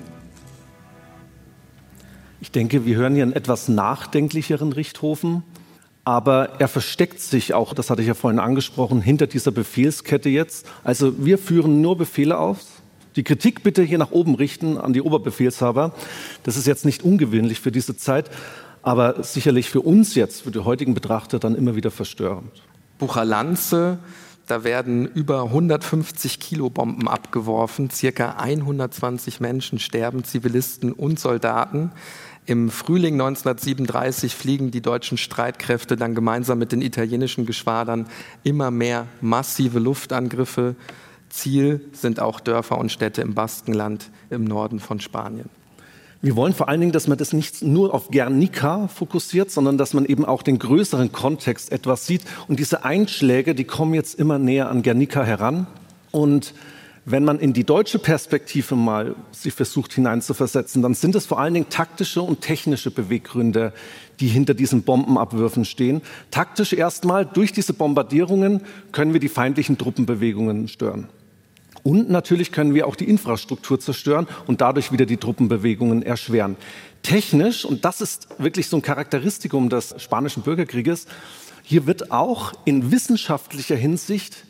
Ich 2.47 2.51
denke, 2.53 2.85
wir 2.85 2.95
hören 2.95 3.13
hier 3.13 3.23
einen 3.23 3.33
etwas 3.33 3.67
nachdenklicheren 3.67 4.71
Richthofen, 4.71 5.43
aber 6.05 6.61
er 6.61 6.69
versteckt 6.69 7.19
sich 7.19 7.53
auch, 7.53 7.73
das 7.73 7.89
hatte 7.89 8.01
ich 8.01 8.07
ja 8.07 8.13
vorhin 8.13 8.39
angesprochen, 8.39 9.01
hinter 9.01 9.27
dieser 9.27 9.51
Befehlskette 9.51 10.29
jetzt. 10.29 10.65
Also 10.85 11.25
wir 11.25 11.39
führen 11.39 11.81
nur 11.81 11.97
Befehle 11.97 12.37
aus. 12.37 12.67
Die 13.17 13.23
Kritik 13.23 13.63
bitte 13.63 13.83
hier 13.83 13.97
nach 13.97 14.11
oben 14.11 14.33
richten 14.33 14.77
an 14.77 14.93
die 14.93 15.01
Oberbefehlshaber. 15.01 15.93
Das 16.43 16.55
ist 16.55 16.67
jetzt 16.67 16.85
nicht 16.85 17.03
ungewöhnlich 17.03 17.59
für 17.59 17.73
diese 17.73 17.97
Zeit, 17.97 18.31
aber 18.81 19.23
sicherlich 19.23 19.69
für 19.69 19.81
uns 19.81 20.15
jetzt, 20.15 20.43
für 20.43 20.51
die 20.51 20.59
heutigen 20.59 20.93
Betrachter, 20.93 21.39
dann 21.39 21.53
immer 21.53 21.75
wieder 21.75 21.91
verstörend. 21.91 22.63
Buchalanze 22.97 23.99
da 24.47 24.63
werden 24.63 25.05
über 25.05 25.43
150 25.43 26.39
Kilo 26.39 26.69
Bomben 26.69 27.09
abgeworfen, 27.09 27.89
circa 27.89 28.37
120 28.37 29.41
Menschen 29.41 29.77
sterben, 29.77 30.23
Zivilisten 30.23 30.93
und 30.93 31.19
Soldaten. 31.19 31.91
Im 32.47 32.69
Frühling 32.69 33.15
1937 33.15 34.33
fliegen 34.33 34.71
die 34.71 34.81
deutschen 34.81 35.17
Streitkräfte 35.17 35.97
dann 35.97 36.15
gemeinsam 36.15 36.57
mit 36.57 36.71
den 36.71 36.81
italienischen 36.81 37.45
Geschwadern 37.45 38.07
immer 38.43 38.71
mehr 38.71 39.07
massive 39.19 39.79
Luftangriffe. 39.79 40.77
Ziel 41.27 41.81
sind 41.91 42.21
auch 42.21 42.39
Dörfer 42.39 42.77
und 42.77 42.89
Städte 42.89 43.21
im 43.21 43.33
Baskenland 43.33 44.09
im 44.29 44.45
Norden 44.45 44.79
von 44.79 45.01
Spanien. 45.01 45.49
Wir 46.21 46.37
wollen 46.37 46.53
vor 46.53 46.69
allen 46.69 46.79
Dingen, 46.79 46.93
dass 46.93 47.09
man 47.09 47.17
das 47.17 47.33
nicht 47.33 47.63
nur 47.63 47.93
auf 47.93 48.11
Guernica 48.11 48.87
fokussiert, 48.87 49.51
sondern 49.51 49.77
dass 49.77 49.93
man 49.93 50.05
eben 50.05 50.23
auch 50.23 50.41
den 50.41 50.57
größeren 50.57 51.11
Kontext 51.11 51.73
etwas 51.73 52.07
sieht. 52.07 52.21
Und 52.47 52.59
diese 52.59 52.85
Einschläge, 52.85 53.55
die 53.55 53.65
kommen 53.65 53.93
jetzt 53.93 54.17
immer 54.17 54.39
näher 54.39 54.69
an 54.69 54.83
Guernica 54.83 55.21
heran. 55.21 55.67
Und 56.11 56.53
Wenn 57.09 57.23
man 57.23 57.39
in 57.39 57.53
die 57.53 57.63
deutsche 57.63 57.99
Perspektive 57.99 58.75
mal 58.75 59.15
sich 59.31 59.53
versucht 59.53 59.93
hineinzuversetzen, 59.93 60.81
dann 60.81 60.93
sind 60.93 61.15
es 61.15 61.25
vor 61.25 61.39
allen 61.39 61.53
Dingen 61.53 61.69
taktische 61.69 62.21
und 62.21 62.41
technische 62.41 62.91
Beweggründe, 62.91 63.71
die 64.19 64.27
hinter 64.27 64.53
diesen 64.53 64.83
Bombenabwürfen 64.83 65.63
stehen. 65.63 66.01
Taktisch 66.31 66.73
erstmal, 66.73 67.25
durch 67.25 67.53
diese 67.53 67.71
Bombardierungen 67.71 68.59
können 68.91 69.13
wir 69.13 69.21
die 69.21 69.29
feindlichen 69.29 69.77
Truppenbewegungen 69.77 70.67
stören. 70.67 71.07
Und 71.81 72.09
natürlich 72.09 72.51
können 72.51 72.73
wir 72.73 72.85
auch 72.85 72.97
die 72.97 73.07
Infrastruktur 73.07 73.79
zerstören 73.79 74.27
und 74.45 74.59
dadurch 74.59 74.91
wieder 74.91 75.05
die 75.05 75.15
Truppenbewegungen 75.15 76.03
erschweren. 76.03 76.57
Technisch, 77.03 77.63
und 77.63 77.85
das 77.85 78.01
ist 78.01 78.27
wirklich 78.37 78.67
so 78.67 78.75
ein 78.75 78.81
Charakteristikum 78.81 79.69
des 79.69 79.95
spanischen 79.97 80.43
Bürgerkrieges, 80.43 81.07
hier 81.63 81.87
wird 81.87 82.11
auch 82.11 82.51
in 82.65 82.91
wissenschaftlicher 82.91 83.77
Hinsicht 83.77 84.43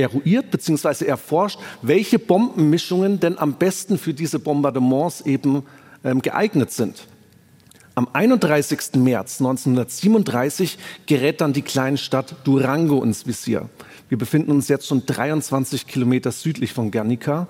eruiert 0.00 0.50
bzw. 0.50 1.04
erforscht, 1.04 1.58
welche 1.82 2.18
Bombenmischungen 2.18 3.20
denn 3.20 3.38
am 3.38 3.54
besten 3.54 3.98
für 3.98 4.14
diese 4.14 4.38
Bombardements 4.38 5.22
eben 5.22 5.62
ähm, 6.04 6.22
geeignet 6.22 6.72
sind. 6.72 7.06
Am 7.94 8.08
31. 8.12 8.94
März 8.94 9.40
1937 9.40 10.78
gerät 11.06 11.40
dann 11.40 11.52
die 11.52 11.62
Kleinstadt 11.62 12.36
Durango 12.44 13.02
ins 13.02 13.26
Visier. 13.26 13.68
Wir 14.08 14.16
befinden 14.16 14.52
uns 14.52 14.68
jetzt 14.68 14.86
schon 14.86 15.04
23 15.04 15.86
Kilometer 15.86 16.32
südlich 16.32 16.72
von 16.72 16.90
Guernica. 16.90 17.46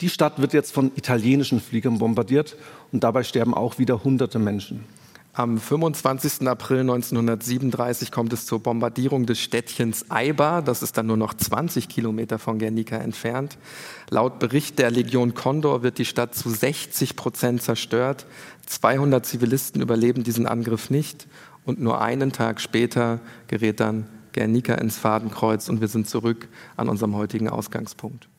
Die 0.00 0.08
Stadt 0.08 0.40
wird 0.40 0.54
jetzt 0.54 0.72
von 0.72 0.92
italienischen 0.94 1.60
Fliegern 1.60 1.98
bombardiert 1.98 2.56
und 2.92 3.04
dabei 3.04 3.22
sterben 3.22 3.52
auch 3.52 3.78
wieder 3.78 4.02
hunderte 4.02 4.38
Menschen. 4.38 4.84
Am 5.32 5.58
25. 5.58 6.48
April 6.48 6.80
1937 6.80 8.10
kommt 8.10 8.32
es 8.32 8.46
zur 8.46 8.58
Bombardierung 8.58 9.26
des 9.26 9.38
Städtchens 9.38 10.10
Eibar. 10.10 10.60
Das 10.60 10.82
ist 10.82 10.96
dann 10.96 11.06
nur 11.06 11.16
noch 11.16 11.34
20 11.34 11.88
Kilometer 11.88 12.40
von 12.40 12.58
Guernica 12.58 12.96
entfernt. 12.96 13.56
Laut 14.10 14.40
Bericht 14.40 14.80
der 14.80 14.90
Legion 14.90 15.34
Condor 15.34 15.84
wird 15.84 15.98
die 15.98 16.04
Stadt 16.04 16.34
zu 16.34 16.50
60 16.50 17.14
Prozent 17.14 17.62
zerstört. 17.62 18.26
200 18.66 19.24
Zivilisten 19.24 19.80
überleben 19.80 20.24
diesen 20.24 20.48
Angriff 20.48 20.90
nicht. 20.90 21.28
Und 21.64 21.80
nur 21.80 22.00
einen 22.00 22.32
Tag 22.32 22.60
später 22.60 23.20
gerät 23.46 23.78
dann 23.78 24.08
Guernica 24.32 24.74
ins 24.74 24.98
Fadenkreuz 24.98 25.68
und 25.68 25.80
wir 25.80 25.88
sind 25.88 26.08
zurück 26.08 26.48
an 26.76 26.88
unserem 26.88 27.14
heutigen 27.14 27.48
Ausgangspunkt. 27.48 28.29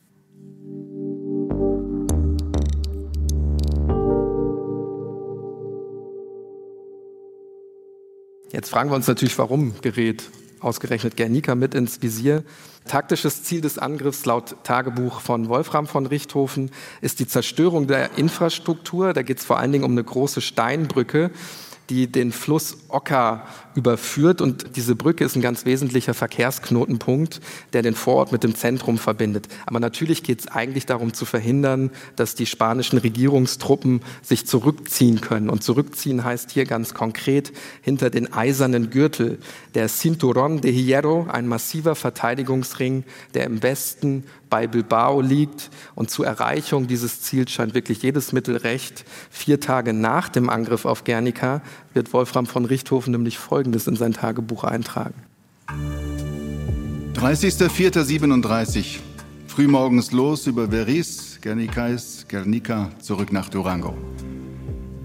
Jetzt 8.52 8.68
fragen 8.68 8.90
wir 8.90 8.96
uns 8.96 9.06
natürlich, 9.06 9.38
warum 9.38 9.72
gerät 9.80 10.24
ausgerechnet 10.60 11.16
Guernica 11.16 11.54
mit 11.54 11.74
ins 11.74 12.02
Visier. 12.02 12.44
Taktisches 12.84 13.44
Ziel 13.44 13.62
des 13.62 13.78
Angriffs 13.78 14.26
laut 14.26 14.56
Tagebuch 14.62 15.20
von 15.20 15.48
Wolfram 15.48 15.86
von 15.86 16.04
Richthofen 16.04 16.70
ist 17.00 17.18
die 17.18 17.26
Zerstörung 17.26 17.86
der 17.86 18.18
Infrastruktur. 18.18 19.14
Da 19.14 19.22
geht 19.22 19.38
es 19.38 19.46
vor 19.46 19.58
allen 19.58 19.72
Dingen 19.72 19.84
um 19.84 19.92
eine 19.92 20.04
große 20.04 20.42
Steinbrücke, 20.42 21.30
die 21.90 22.10
den 22.10 22.32
Fluss 22.32 22.76
Ocker 22.88 23.46
überführt. 23.74 24.40
Und 24.40 24.76
diese 24.76 24.94
Brücke 24.94 25.24
ist 25.24 25.36
ein 25.36 25.42
ganz 25.42 25.64
wesentlicher 25.64 26.14
Verkehrsknotenpunkt, 26.14 27.40
der 27.72 27.82
den 27.82 27.94
Vorort 27.94 28.32
mit 28.32 28.44
dem 28.44 28.54
Zentrum 28.54 28.98
verbindet. 28.98 29.48
Aber 29.66 29.80
natürlich 29.80 30.22
geht 30.22 30.40
es 30.40 30.48
eigentlich 30.48 30.86
darum 30.86 31.14
zu 31.14 31.24
verhindern, 31.24 31.90
dass 32.16 32.34
die 32.34 32.46
spanischen 32.46 32.98
Regierungstruppen 32.98 34.00
sich 34.22 34.46
zurückziehen 34.46 35.20
können. 35.20 35.50
Und 35.50 35.62
zurückziehen 35.62 36.24
heißt 36.24 36.50
hier 36.50 36.64
ganz 36.64 36.94
konkret 36.94 37.52
hinter 37.80 38.10
den 38.10 38.32
eisernen 38.32 38.90
Gürtel. 38.90 39.38
Der 39.74 39.88
Cinturón 39.88 40.60
de 40.60 40.72
Hierro, 40.72 41.26
ein 41.30 41.46
massiver 41.46 41.94
Verteidigungsring, 41.94 43.04
der 43.34 43.44
im 43.44 43.62
Westen 43.62 44.24
bei 44.52 44.66
Bilbao 44.66 45.22
liegt. 45.22 45.70
Und 45.94 46.10
zur 46.10 46.26
Erreichung 46.26 46.86
dieses 46.86 47.22
Ziels 47.22 47.50
scheint 47.50 47.72
wirklich 47.72 48.02
jedes 48.02 48.32
Mittel 48.32 48.58
recht. 48.58 49.06
Vier 49.30 49.60
Tage 49.60 49.94
nach 49.94 50.28
dem 50.28 50.50
Angriff 50.50 50.84
auf 50.84 51.04
Guernica 51.04 51.62
wird 51.94 52.12
Wolfram 52.12 52.44
von 52.44 52.66
Richthofen 52.66 53.12
nämlich 53.12 53.38
Folgendes 53.38 53.86
in 53.86 53.96
sein 53.96 54.12
Tagebuch 54.12 54.64
eintragen. 54.64 55.14
30.04.37. 57.14 58.98
Frühmorgens 59.46 60.12
los 60.12 60.46
über 60.46 60.68
Veris, 60.68 61.38
Guernicais, 61.40 62.26
Guernica, 62.28 62.90
zurück 63.00 63.32
nach 63.32 63.48
Durango. 63.48 63.96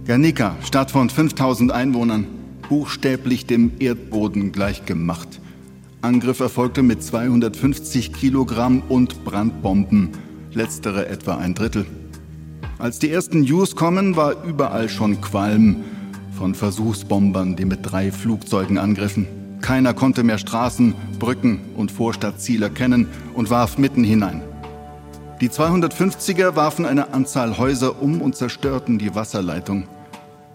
Guernica, 0.05 0.57
Stadt 0.65 0.91
von 0.91 1.09
5000 1.09 1.71
Einwohnern, 1.71 2.27
buchstäblich 2.67 3.45
dem 3.45 3.71
Erdboden 3.79 4.51
gleichgemacht. 4.51 5.39
Angriff 6.07 6.39
erfolgte 6.39 6.83
mit 6.83 7.03
250 7.03 8.13
Kilogramm 8.13 8.81
und 8.87 9.25
Brandbomben, 9.25 10.11
letztere 10.53 11.09
etwa 11.09 11.35
ein 11.35 11.53
Drittel. 11.53 11.85
Als 12.79 12.99
die 12.99 13.11
ersten 13.11 13.41
News 13.41 13.75
kommen, 13.75 14.15
war 14.15 14.41
überall 14.45 14.87
schon 14.87 15.19
Qualm 15.19 15.83
von 16.31 16.55
Versuchsbombern, 16.55 17.57
die 17.57 17.65
mit 17.65 17.79
drei 17.81 18.13
Flugzeugen 18.13 18.77
angriffen. 18.77 19.27
Keiner 19.59 19.93
konnte 19.93 20.23
mehr 20.23 20.37
Straßen, 20.37 20.95
Brücken 21.19 21.59
und 21.75 21.91
Vorstadtziel 21.91 22.63
erkennen 22.63 23.07
und 23.33 23.49
warf 23.49 23.77
mitten 23.77 24.05
hinein. 24.05 24.43
Die 25.41 25.49
250er 25.49 26.55
warfen 26.55 26.85
eine 26.85 27.13
Anzahl 27.13 27.57
Häuser 27.57 28.01
um 28.01 28.21
und 28.21 28.37
zerstörten 28.37 28.97
die 28.97 29.13
Wasserleitung. 29.13 29.89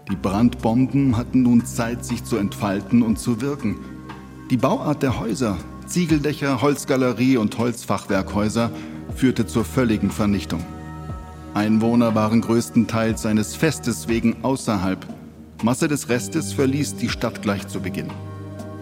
Die 0.09 0.15
Brandbomben 0.15 1.15
hatten 1.15 1.43
nun 1.43 1.63
Zeit, 1.63 2.03
sich 2.03 2.23
zu 2.23 2.37
entfalten 2.37 3.03
und 3.03 3.19
zu 3.19 3.39
wirken. 3.39 3.77
Die 4.49 4.57
Bauart 4.57 5.01
der 5.03 5.19
Häuser, 5.19 5.57
Ziegeldächer, 5.87 6.61
Holzgalerie 6.61 7.37
und 7.37 7.57
Holzfachwerkhäuser, 7.57 8.71
führte 9.15 9.45
zur 9.45 9.65
völligen 9.65 10.11
Vernichtung. 10.11 10.63
Einwohner 11.53 12.15
waren 12.15 12.41
größtenteils 12.41 13.21
seines 13.21 13.55
Festes 13.55 14.07
wegen 14.07 14.43
außerhalb 14.43 15.05
Masse 15.63 15.87
des 15.87 16.09
Restes 16.09 16.51
verließ 16.51 16.97
die 16.97 17.07
Stadt 17.07 17.41
gleich 17.41 17.69
zu 17.69 17.79
Beginn. 17.79 18.09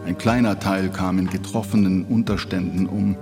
Ein 0.07 0.17
kleiner 0.17 0.59
Teil 0.59 0.89
kam 0.89 1.19
in 1.19 1.29
getroffenen 1.29 2.05
Unterständen 2.05 2.87
um. 2.87 3.15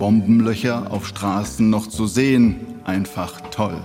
Bombenlöcher 0.00 0.90
auf 0.90 1.06
Straßen 1.06 1.70
noch 1.70 1.86
zu 1.86 2.08
sehen, 2.08 2.56
einfach 2.82 3.40
toll. 3.52 3.76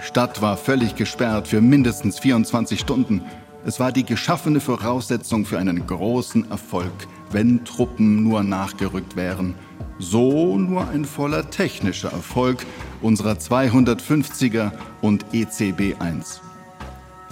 Stadt 0.00 0.42
war 0.42 0.56
völlig 0.56 0.96
gesperrt 0.96 1.46
für 1.46 1.60
mindestens 1.60 2.18
24 2.18 2.80
Stunden. 2.80 3.22
Es 3.66 3.80
war 3.80 3.92
die 3.92 4.04
geschaffene 4.04 4.60
Voraussetzung 4.60 5.46
für 5.46 5.58
einen 5.58 5.86
großen 5.86 6.50
Erfolg, 6.50 6.92
wenn 7.30 7.64
Truppen 7.64 8.22
nur 8.22 8.42
nachgerückt 8.42 9.16
wären. 9.16 9.54
So 9.98 10.58
nur 10.58 10.88
ein 10.88 11.06
voller 11.06 11.48
technischer 11.48 12.12
Erfolg 12.12 12.66
unserer 13.00 13.34
250er 13.34 14.72
und 15.00 15.24
ECB 15.32 15.98
1. 15.98 16.42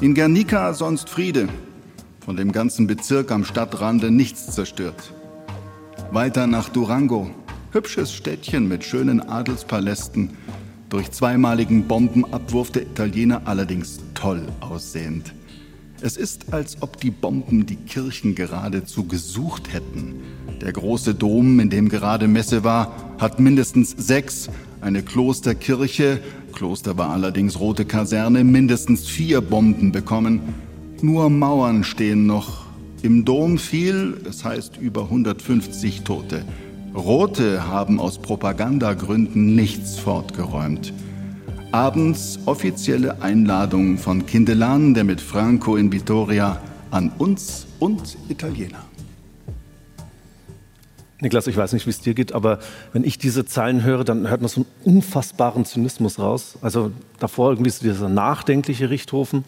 In 0.01 0.15
Guernica 0.15 0.73
sonst 0.73 1.11
Friede, 1.11 1.49
von 2.25 2.37
dem 2.37 2.51
ganzen 2.51 2.87
Bezirk 2.87 3.31
am 3.31 3.45
Stadtrande 3.45 4.11
nichts 4.11 4.47
zerstört. 4.53 5.13
Weiter 6.13 6.47
nach 6.47 6.71
Durango, 6.71 7.31
hübsches 7.73 8.11
Städtchen 8.13 8.69
mit 8.69 8.85
schönen 8.85 9.21
Adelspalästen, 9.21 10.31
durch 10.89 11.11
zweimaligen 11.11 11.87
Bombenabwurf 11.87 12.71
der 12.71 12.83
Italiener 12.83 13.43
allerdings 13.45 14.01
toll 14.15 14.47
aussehend. 14.61 15.35
Es 16.05 16.17
ist, 16.17 16.53
als 16.53 16.83
ob 16.83 17.01
die 17.01 17.13
Bomben 17.13 17.65
die 17.65 17.77
Kirchen 17.77 18.35
geradezu 18.35 19.05
gesucht 19.05 19.73
hätten. 19.73 20.17
Der 20.61 20.73
große 20.73 21.15
Dom, 21.15 21.61
in 21.61 21.71
dem 21.71 21.89
gerade 21.89 22.27
Messe 22.27 22.65
war, 22.65 23.15
hat 23.21 23.39
mindestens 23.39 23.91
sechs, 23.97 24.51
eine 24.81 25.05
Klosterkirche, 25.05 26.19
Kloster 26.53 26.99
war 26.99 27.11
allerdings 27.11 27.61
rote 27.61 27.85
Kaserne, 27.85 28.43
mindestens 28.43 29.07
vier 29.07 29.41
Bomben 29.41 29.93
bekommen. 29.93 30.41
Nur 31.03 31.31
Mauern 31.31 31.85
stehen 31.85 32.27
noch. 32.27 32.67
Im 33.03 33.25
Dom 33.25 33.59
fiel, 33.59 34.17
es 34.29 34.45
heißt 34.45 34.79
über 34.79 35.03
150 35.03 36.03
Tote. 36.03 36.45
Rote 36.97 37.69
haben 37.69 38.01
aus 38.01 38.19
Propagandagründen 38.19 39.55
nichts 39.55 40.01
fortgeräumt. 40.01 40.93
Abends 41.73 42.39
offizielle 42.45 43.23
Einladung 43.23 43.97
von 43.97 44.27
Kindelan, 44.27 44.93
der 44.93 45.05
mit 45.05 45.23
Franco 45.23 45.77
in 45.77 45.91
Vitoria, 45.91 46.61
an 46.91 47.11
uns 47.17 47.67
und 47.79 48.19
Italiener. 48.29 48.85
Niklas, 51.23 51.47
ich 51.47 51.57
weiß 51.57 51.73
nicht, 51.73 51.87
wie 51.87 51.91
es 51.91 52.01
dir 52.01 52.13
geht, 52.13 52.33
aber 52.33 52.59
wenn 52.93 53.05
ich 53.05 53.17
diese 53.17 53.47
Zeilen 53.47 53.85
höre, 53.85 54.05
dann 54.05 54.29
hört 54.29 54.43
man 54.43 54.51
so 54.51 54.67
einen 54.85 54.97
unfassbaren 54.97 55.65
Zynismus 55.65 56.19
raus. 56.19 56.59
Also 56.61 56.93
davor 57.19 57.53
irgendwie 57.53 57.71
so 57.71 57.83
dieser 57.83 58.11
nachdenkliche 58.11 58.91
Richthofen 58.91 59.45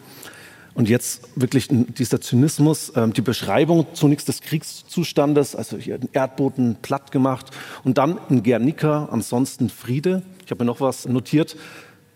und 0.75 0.89
jetzt 0.89 1.21
wirklich 1.35 1.67
dieser 1.69 2.21
Zynismus, 2.21 2.91
ähm, 2.95 3.13
die 3.13 3.21
Beschreibung 3.21 3.87
zunächst 3.93 4.27
des 4.27 4.41
Kriegszustandes, 4.41 5.55
also 5.55 5.77
hier 5.77 5.97
den 5.97 6.09
Erdboden 6.11 6.77
platt 6.81 7.11
gemacht 7.11 7.51
und 7.83 7.97
dann 7.97 8.17
in 8.29 8.41
Guernica 8.41 9.09
ansonsten 9.11 9.69
Friede. 9.69 10.23
Ich 10.43 10.51
habe 10.51 10.63
mir 10.63 10.67
noch 10.67 10.81
was 10.81 11.07
notiert. 11.07 11.55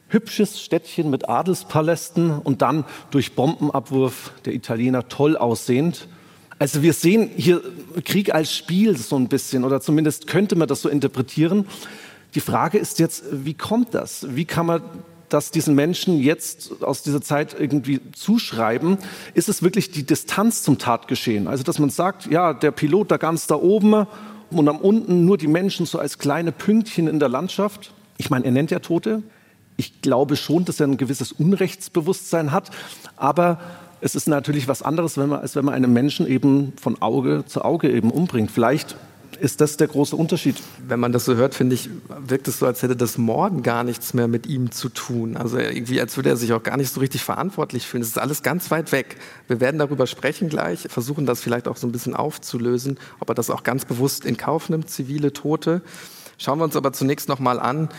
Hübsches 0.09 0.61
Städtchen 0.61 1.09
mit 1.09 1.29
Adelspalästen 1.29 2.39
und 2.39 2.61
dann 2.61 2.83
durch 3.11 3.33
Bombenabwurf 3.35 4.31
der 4.45 4.53
Italiener 4.53 5.07
toll 5.07 5.37
aussehend. 5.37 6.07
Also 6.57 6.81
wir 6.81 6.93
sehen 6.93 7.29
hier 7.37 7.61
Krieg 8.03 8.33
als 8.33 8.53
Spiel 8.53 8.97
so 8.97 9.15
ein 9.15 9.29
bisschen 9.29 9.63
oder 9.63 9.79
zumindest 9.79 10.27
könnte 10.27 10.55
man 10.55 10.67
das 10.67 10.81
so 10.81 10.89
interpretieren. 10.89 11.65
Die 12.35 12.41
Frage 12.41 12.77
ist 12.77 12.99
jetzt, 12.99 13.23
wie 13.31 13.53
kommt 13.53 13.93
das? 13.93 14.27
Wie 14.35 14.45
kann 14.45 14.65
man 14.65 14.81
das 15.29 15.51
diesen 15.51 15.75
Menschen 15.75 16.19
jetzt 16.19 16.83
aus 16.83 17.01
dieser 17.01 17.21
Zeit 17.21 17.55
irgendwie 17.57 18.01
zuschreiben? 18.13 18.97
Ist 19.33 19.47
es 19.47 19.63
wirklich 19.63 19.91
die 19.91 20.03
Distanz 20.03 20.63
zum 20.63 20.77
Tatgeschehen? 20.77 21.47
Also, 21.47 21.63
dass 21.63 21.79
man 21.79 21.89
sagt, 21.89 22.25
ja, 22.25 22.53
der 22.53 22.71
Pilot 22.71 23.11
da 23.11 23.17
ganz 23.17 23.47
da 23.47 23.55
oben 23.55 24.05
und 24.51 24.67
am 24.67 24.77
unten 24.77 25.25
nur 25.25 25.37
die 25.37 25.47
Menschen 25.47 25.85
so 25.85 25.99
als 25.99 26.17
kleine 26.17 26.51
Pünktchen 26.51 27.07
in 27.07 27.19
der 27.19 27.29
Landschaft? 27.29 27.93
Ich 28.17 28.29
meine, 28.29 28.45
er 28.45 28.51
nennt 28.51 28.71
ja 28.71 28.79
Tote. 28.79 29.23
Ich 29.79 30.01
glaube 30.01 30.35
schon, 30.35 30.65
dass 30.65 30.81
er 30.81 30.87
ein 30.87 30.97
gewisses 30.97 31.31
Unrechtsbewusstsein 31.31 32.51
hat, 32.51 32.69
aber 33.15 33.61
es 34.01 34.13
ist 34.13 34.27
natürlich 34.27 34.67
was 34.67 34.81
anderes, 34.81 35.17
wenn 35.17 35.29
man, 35.29 35.39
als 35.39 35.55
wenn 35.55 35.63
man 35.63 35.73
einen 35.73 35.93
Menschen 35.93 36.27
eben 36.27 36.73
von 36.75 37.01
Auge 37.01 37.45
zu 37.45 37.63
Auge 37.63 37.89
eben 37.89 38.11
umbringt. 38.11 38.51
Vielleicht 38.51 38.97
ist 39.39 39.61
das 39.61 39.77
der 39.77 39.87
große 39.87 40.17
Unterschied. 40.17 40.57
Wenn 40.85 40.99
man 40.99 41.13
das 41.13 41.23
so 41.23 41.35
hört, 41.35 41.55
finde 41.55 41.75
ich, 41.75 41.89
wirkt 42.09 42.49
es 42.49 42.59
so, 42.59 42.65
als 42.65 42.83
hätte 42.83 42.97
das 42.97 43.17
Morden 43.17 43.63
gar 43.63 43.85
nichts 43.85 44.13
mehr 44.13 44.27
mit 44.27 44.47
ihm 44.47 44.69
zu 44.71 44.89
tun. 44.89 45.37
Also 45.37 45.57
irgendwie, 45.57 46.01
als 46.01 46.17
würde 46.17 46.27
er 46.27 46.35
sich 46.35 46.51
auch 46.51 46.61
gar 46.61 46.75
nicht 46.75 46.93
so 46.93 46.99
richtig 46.99 47.23
verantwortlich 47.23 47.87
fühlen. 47.87 48.03
Es 48.03 48.09
ist 48.09 48.19
alles 48.19 48.43
ganz 48.43 48.71
weit 48.71 48.91
weg. 48.91 49.15
Wir 49.47 49.61
werden 49.61 49.79
darüber 49.79 50.07
sprechen 50.07 50.49
gleich, 50.49 50.87
versuchen 50.89 51.25
das 51.25 51.39
vielleicht 51.39 51.69
auch 51.69 51.77
so 51.77 51.87
ein 51.87 51.93
bisschen 51.93 52.17
aufzulösen, 52.17 52.99
ob 53.21 53.29
er 53.29 53.35
das 53.35 53.49
auch 53.49 53.63
ganz 53.63 53.85
bewusst 53.85 54.25
in 54.25 54.35
Kauf 54.35 54.67
nimmt, 54.67 54.89
zivile 54.89 55.31
Tote. 55.31 55.81
Schauen 56.41 56.57
wir 56.57 56.63
uns 56.63 56.77
aber 56.77 56.93
zunächst 56.93 57.27
noch 57.27 57.39
mal 57.39 57.59
an, 57.59 57.89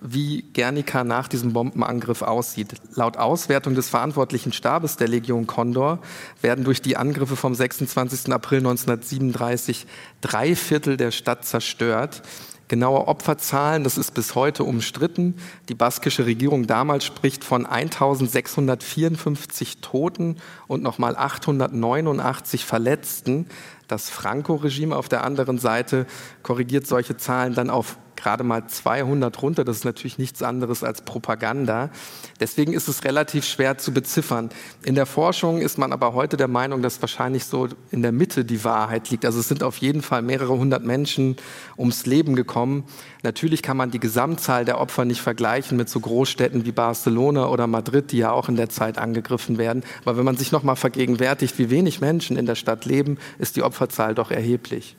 wie 0.00 0.44
Guernica 0.54 1.04
nach 1.04 1.28
diesem 1.28 1.52
Bombenangriff 1.52 2.22
aussieht. 2.22 2.74
Laut 2.94 3.16
Auswertung 3.16 3.74
des 3.74 3.88
verantwortlichen 3.88 4.52
Stabes 4.52 4.96
der 4.96 5.08
Legion 5.08 5.46
Condor 5.46 6.00
werden 6.40 6.64
durch 6.64 6.82
die 6.82 6.96
Angriffe 6.96 7.36
vom 7.36 7.54
26. 7.54 8.32
April 8.32 8.58
1937 8.58 9.86
drei 10.20 10.56
Viertel 10.56 10.96
der 10.96 11.10
Stadt 11.10 11.44
zerstört. 11.44 12.22
Genaue 12.70 13.08
Opferzahlen, 13.08 13.82
das 13.82 13.98
ist 13.98 14.14
bis 14.14 14.36
heute 14.36 14.62
umstritten. 14.62 15.34
Die 15.68 15.74
baskische 15.74 16.24
Regierung 16.24 16.68
damals 16.68 17.04
spricht 17.04 17.42
von 17.42 17.66
1654 17.66 19.80
Toten 19.80 20.36
und 20.68 20.80
nochmal 20.80 21.16
889 21.16 22.64
Verletzten. 22.64 23.46
Das 23.88 24.08
Franco-Regime 24.08 24.94
auf 24.94 25.08
der 25.08 25.24
anderen 25.24 25.58
Seite 25.58 26.06
korrigiert 26.44 26.86
solche 26.86 27.16
Zahlen 27.16 27.54
dann 27.54 27.70
auf 27.70 27.98
gerade 28.20 28.44
mal 28.44 28.66
200 28.66 29.42
runter. 29.42 29.64
Das 29.64 29.76
ist 29.76 29.84
natürlich 29.84 30.18
nichts 30.18 30.42
anderes 30.42 30.84
als 30.84 31.02
Propaganda. 31.02 31.90
Deswegen 32.38 32.72
ist 32.72 32.88
es 32.88 33.04
relativ 33.04 33.44
schwer 33.44 33.78
zu 33.78 33.92
beziffern. 33.92 34.50
In 34.84 34.94
der 34.94 35.06
Forschung 35.06 35.60
ist 35.60 35.78
man 35.78 35.92
aber 35.92 36.14
heute 36.14 36.36
der 36.36 36.48
Meinung, 36.48 36.82
dass 36.82 37.00
wahrscheinlich 37.00 37.44
so 37.44 37.68
in 37.90 38.02
der 38.02 38.12
Mitte 38.12 38.44
die 38.44 38.64
Wahrheit 38.64 39.10
liegt. 39.10 39.24
Also 39.24 39.40
es 39.40 39.48
sind 39.48 39.62
auf 39.62 39.78
jeden 39.78 40.02
Fall 40.02 40.22
mehrere 40.22 40.56
hundert 40.56 40.84
Menschen 40.84 41.36
ums 41.78 42.06
Leben 42.06 42.36
gekommen. 42.36 42.84
Natürlich 43.22 43.62
kann 43.62 43.76
man 43.76 43.90
die 43.90 44.00
Gesamtzahl 44.00 44.64
der 44.64 44.80
Opfer 44.80 45.04
nicht 45.04 45.20
vergleichen 45.20 45.76
mit 45.76 45.88
so 45.88 46.00
Großstädten 46.00 46.64
wie 46.64 46.72
Barcelona 46.72 47.48
oder 47.48 47.66
Madrid, 47.66 48.12
die 48.12 48.18
ja 48.18 48.32
auch 48.32 48.48
in 48.48 48.56
der 48.56 48.68
Zeit 48.68 48.98
angegriffen 48.98 49.58
werden. 49.58 49.82
Aber 50.04 50.16
wenn 50.16 50.24
man 50.24 50.36
sich 50.36 50.52
noch 50.52 50.62
mal 50.62 50.76
vergegenwärtigt, 50.76 51.58
wie 51.58 51.70
wenig 51.70 52.00
Menschen 52.00 52.36
in 52.36 52.46
der 52.46 52.54
Stadt 52.54 52.84
leben, 52.84 53.18
ist 53.38 53.56
die 53.56 53.62
Opferzahl 53.62 54.14
doch 54.14 54.30
erheblich. 54.30 54.96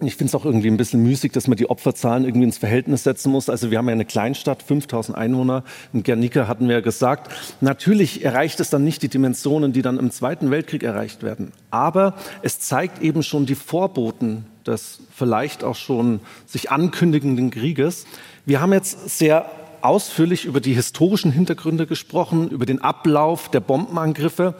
Ich 0.00 0.16
finde 0.16 0.30
es 0.30 0.34
auch 0.34 0.44
irgendwie 0.44 0.68
ein 0.68 0.76
bisschen 0.76 1.02
müßig, 1.02 1.32
dass 1.32 1.48
man 1.48 1.56
die 1.56 1.68
Opferzahlen 1.68 2.24
irgendwie 2.24 2.44
ins 2.44 2.58
Verhältnis 2.58 3.04
setzen 3.04 3.32
muss. 3.32 3.48
Also 3.48 3.70
wir 3.70 3.78
haben 3.78 3.88
ja 3.88 3.92
eine 3.92 4.04
Kleinstadt, 4.04 4.62
5000 4.62 5.16
Einwohner. 5.18 5.64
In 5.92 6.02
Guernica 6.04 6.46
hatten 6.46 6.68
wir 6.68 6.76
ja 6.76 6.80
gesagt, 6.80 7.32
natürlich 7.60 8.24
erreicht 8.24 8.60
es 8.60 8.70
dann 8.70 8.84
nicht 8.84 9.02
die 9.02 9.08
Dimensionen, 9.08 9.72
die 9.72 9.82
dann 9.82 9.98
im 9.98 10.10
Zweiten 10.10 10.50
Weltkrieg 10.50 10.82
erreicht 10.82 11.22
werden. 11.22 11.52
Aber 11.70 12.14
es 12.42 12.60
zeigt 12.60 13.02
eben 13.02 13.22
schon 13.22 13.46
die 13.46 13.56
Vorboten 13.56 14.46
des 14.66 15.00
vielleicht 15.14 15.64
auch 15.64 15.76
schon 15.76 16.20
sich 16.46 16.70
ankündigenden 16.70 17.50
Krieges. 17.50 18.06
Wir 18.46 18.60
haben 18.60 18.72
jetzt 18.72 19.18
sehr 19.18 19.50
ausführlich 19.80 20.44
über 20.44 20.60
die 20.60 20.74
historischen 20.74 21.32
Hintergründe 21.32 21.86
gesprochen, 21.86 22.48
über 22.50 22.66
den 22.66 22.80
Ablauf 22.82 23.50
der 23.50 23.60
Bombenangriffe. 23.60 24.54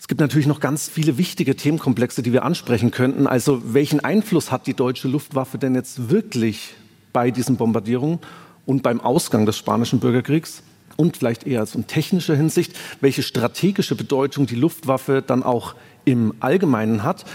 Es 0.00 0.08
gibt 0.08 0.22
natürlich 0.22 0.46
noch 0.46 0.60
ganz 0.60 0.88
viele 0.88 1.18
wichtige 1.18 1.56
Themenkomplexe, 1.56 2.22
die 2.22 2.32
wir 2.32 2.42
ansprechen 2.42 2.90
könnten. 2.90 3.26
Also 3.26 3.60
welchen 3.74 4.00
Einfluss 4.00 4.50
hat 4.50 4.66
die 4.66 4.72
deutsche 4.72 5.08
Luftwaffe 5.08 5.58
denn 5.58 5.74
jetzt 5.74 6.08
wirklich 6.08 6.72
bei 7.12 7.30
diesen 7.30 7.56
Bombardierungen 7.56 8.18
und 8.64 8.82
beim 8.82 9.02
Ausgang 9.02 9.44
des 9.44 9.58
spanischen 9.58 10.00
Bürgerkriegs? 10.00 10.62
Und 10.96 11.18
vielleicht 11.18 11.46
eher 11.46 11.66
so 11.66 11.78
in 11.78 11.86
technischer 11.86 12.34
Hinsicht, 12.34 12.72
welche 13.02 13.22
strategische 13.22 13.94
Bedeutung 13.94 14.46
die 14.46 14.54
Luftwaffe 14.54 15.22
dann 15.24 15.42
auch 15.42 15.74
im 16.06 16.32
Allgemeinen 16.40 17.02
hat. 17.02 17.26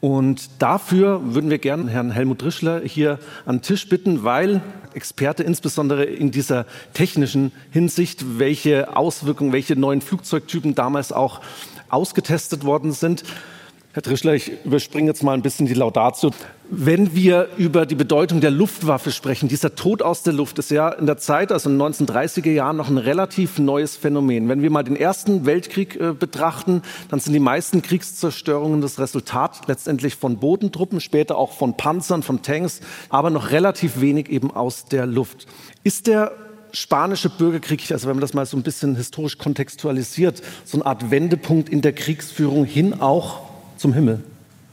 Und 0.00 0.48
dafür 0.60 1.34
würden 1.34 1.50
wir 1.50 1.58
gerne 1.58 1.90
Herrn 1.90 2.12
Helmut 2.12 2.44
Rischler 2.44 2.82
hier 2.84 3.18
an 3.46 3.56
den 3.56 3.62
Tisch 3.62 3.88
bitten, 3.88 4.22
weil 4.22 4.60
Experte 4.94 5.42
insbesondere 5.42 6.04
in 6.04 6.30
dieser 6.30 6.66
technischen 6.92 7.52
Hinsicht, 7.70 8.38
welche 8.38 8.96
Auswirkungen, 8.96 9.52
welche 9.52 9.74
neuen 9.76 10.00
Flugzeugtypen 10.00 10.74
damals 10.74 11.12
auch 11.12 11.40
ausgetestet 11.92 12.64
worden 12.64 12.92
sind. 12.92 13.22
Herr 13.94 14.00
Trischler, 14.00 14.32
ich 14.32 14.64
überspringe 14.64 15.08
jetzt 15.08 15.22
mal 15.22 15.34
ein 15.34 15.42
bisschen 15.42 15.66
die 15.66 15.74
Laudatio. 15.74 16.30
Wenn 16.70 17.14
wir 17.14 17.48
über 17.58 17.84
die 17.84 17.94
Bedeutung 17.94 18.40
der 18.40 18.50
Luftwaffe 18.50 19.10
sprechen, 19.10 19.50
dieser 19.50 19.74
Tod 19.74 20.00
aus 20.00 20.22
der 20.22 20.32
Luft 20.32 20.58
ist 20.58 20.70
ja 20.70 20.88
in 20.88 21.04
der 21.04 21.18
Zeit, 21.18 21.52
also 21.52 21.68
in 21.68 21.78
den 21.78 21.92
1930er 21.92 22.50
Jahren, 22.50 22.78
noch 22.78 22.88
ein 22.88 22.96
relativ 22.96 23.58
neues 23.58 23.98
Phänomen. 23.98 24.48
Wenn 24.48 24.62
wir 24.62 24.70
mal 24.70 24.82
den 24.82 24.96
Ersten 24.96 25.44
Weltkrieg 25.44 26.00
äh, 26.00 26.14
betrachten, 26.14 26.80
dann 27.10 27.20
sind 27.20 27.34
die 27.34 27.38
meisten 27.38 27.82
Kriegszerstörungen 27.82 28.80
das 28.80 28.98
Resultat 28.98 29.68
letztendlich 29.68 30.16
von 30.16 30.38
Bodentruppen, 30.38 31.02
später 31.02 31.36
auch 31.36 31.52
von 31.52 31.76
Panzern, 31.76 32.22
von 32.22 32.40
Tanks, 32.40 32.80
aber 33.10 33.28
noch 33.28 33.50
relativ 33.50 34.00
wenig 34.00 34.30
eben 34.30 34.50
aus 34.50 34.86
der 34.86 35.04
Luft. 35.04 35.46
Ist 35.84 36.06
der 36.06 36.32
spanische 36.72 37.28
Bürgerkrieg, 37.28 37.90
also 37.92 38.08
wenn 38.08 38.16
man 38.16 38.20
das 38.20 38.34
mal 38.34 38.46
so 38.46 38.56
ein 38.56 38.62
bisschen 38.62 38.96
historisch 38.96 39.38
kontextualisiert, 39.38 40.42
so 40.64 40.78
eine 40.78 40.86
Art 40.86 41.10
Wendepunkt 41.10 41.68
in 41.68 41.82
der 41.82 41.92
Kriegsführung 41.92 42.64
hin 42.64 43.00
auch 43.00 43.40
zum 43.76 43.92
Himmel? 43.92 44.22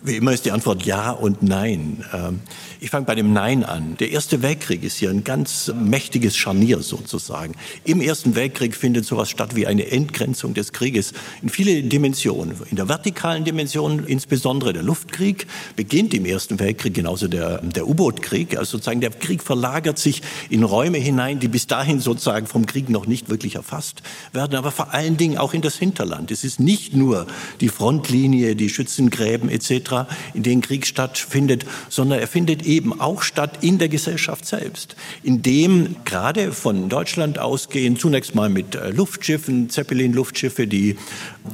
Wie 0.02 0.16
immer 0.16 0.32
ist 0.32 0.46
die 0.46 0.52
Antwort 0.52 0.84
ja 0.84 1.12
und 1.12 1.44
nein. 1.44 2.06
Ähm, 2.14 2.40
ich 2.80 2.90
fange 2.90 3.06
bei 3.06 3.16
dem 3.16 3.34
Nein 3.34 3.66
an. 3.66 3.98
Der 3.98 4.12
Erste 4.12 4.42
Weltkrieg 4.42 4.84
ist 4.84 4.96
hier 4.96 5.10
ein 5.10 5.26
ganz 5.26 5.70
mächtiges 5.76 6.38
Scharnier 6.38 6.82
sozusagen. 6.82 7.54
Im 7.84 8.00
Ersten 8.00 8.36
Weltkrieg 8.36 8.78
findet 8.78 9.04
sowas 9.04 9.30
statt 9.30 9.58
wie 9.58 9.68
eine 9.68 9.92
Entgrenzung 9.92 10.54
des 10.54 10.72
Krieges 10.72 11.12
in 11.42 11.50
viele 11.50 11.84
Dimensionen. 11.84 12.56
In 12.70 12.78
der 12.78 12.88
vertikalen 12.88 13.44
Dimension, 13.44 14.06
insbesondere 14.06 14.72
der 14.72 14.84
Luftkrieg, 14.84 15.48
beginnt 15.76 16.14
im 16.14 16.24
Ersten 16.24 16.58
Weltkrieg 16.60 16.94
genauso 16.94 17.28
der, 17.28 17.58
der 17.58 17.86
U-Boot-Krieg. 17.86 18.58
Also 18.58 18.78
sozusagen 18.78 19.02
der 19.02 19.10
Krieg 19.10 19.44
verlagert 19.44 20.00
sich 20.00 20.22
in 20.50 20.64
Räume 20.64 21.00
hinein, 21.00 21.42
die 21.42 21.50
bis 21.50 21.68
dahin 21.68 22.00
sozusagen 22.00 22.48
vom 22.48 22.66
Krieg 22.66 22.90
noch 22.90 23.06
nicht 23.06 23.28
wirklich 23.28 23.56
erfasst 23.56 24.02
werden, 24.32 24.56
aber 24.56 24.72
vor 24.72 24.94
allen 24.94 25.18
Dingen 25.18 25.38
auch 25.38 25.54
in 25.54 25.62
das 25.62 25.76
Hinterland. 25.76 26.32
Es 26.32 26.46
ist 26.46 26.62
nicht 26.62 26.96
nur 26.96 27.28
die 27.60 27.68
Frontlinie, 27.68 28.56
die 28.56 28.70
Schützengräben 28.70 29.50
etc., 29.50 29.89
in 30.34 30.44
denen 30.44 30.62
Krieg 30.62 30.86
stattfindet, 30.86 31.66
sondern 31.90 32.20
er 32.20 32.28
findet 32.28 32.64
eben 32.64 33.00
auch 33.00 33.22
statt 33.22 33.60
in 33.62 33.78
der 33.78 33.90
Gesellschaft 33.90 34.46
selbst, 34.46 34.96
indem 35.24 35.96
gerade 36.06 36.52
von 36.52 36.90
Deutschland 36.90 37.40
ausgehend 37.40 38.00
zunächst 38.00 38.36
mal 38.36 38.50
mit 38.50 38.76
äh, 38.76 38.90
Luftschiffen, 38.92 39.70
Zeppelin-Luftschiffe, 39.70 40.68
die 40.68 40.98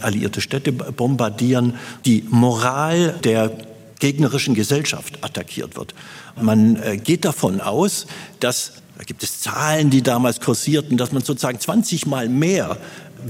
alliierte 0.01 0.41
Städte 0.41 0.71
bombardieren, 0.71 1.75
die 2.05 2.25
Moral 2.29 3.15
der 3.23 3.51
gegnerischen 3.99 4.55
Gesellschaft 4.55 5.23
attackiert 5.23 5.75
wird. 5.77 5.93
Man 6.39 6.75
äh, 6.81 6.97
geht 6.97 7.25
davon 7.25 7.61
aus, 7.61 8.07
dass 8.39 8.73
da 8.97 9.03
gibt 9.03 9.23
es 9.23 9.41
Zahlen, 9.41 9.89
die 9.89 10.01
damals 10.01 10.39
kursierten, 10.39 10.95
dass 10.97 11.11
man 11.11 11.21
sozusagen 11.21 11.59
20 11.59 12.05
Mal 12.05 12.29
mehr 12.29 12.77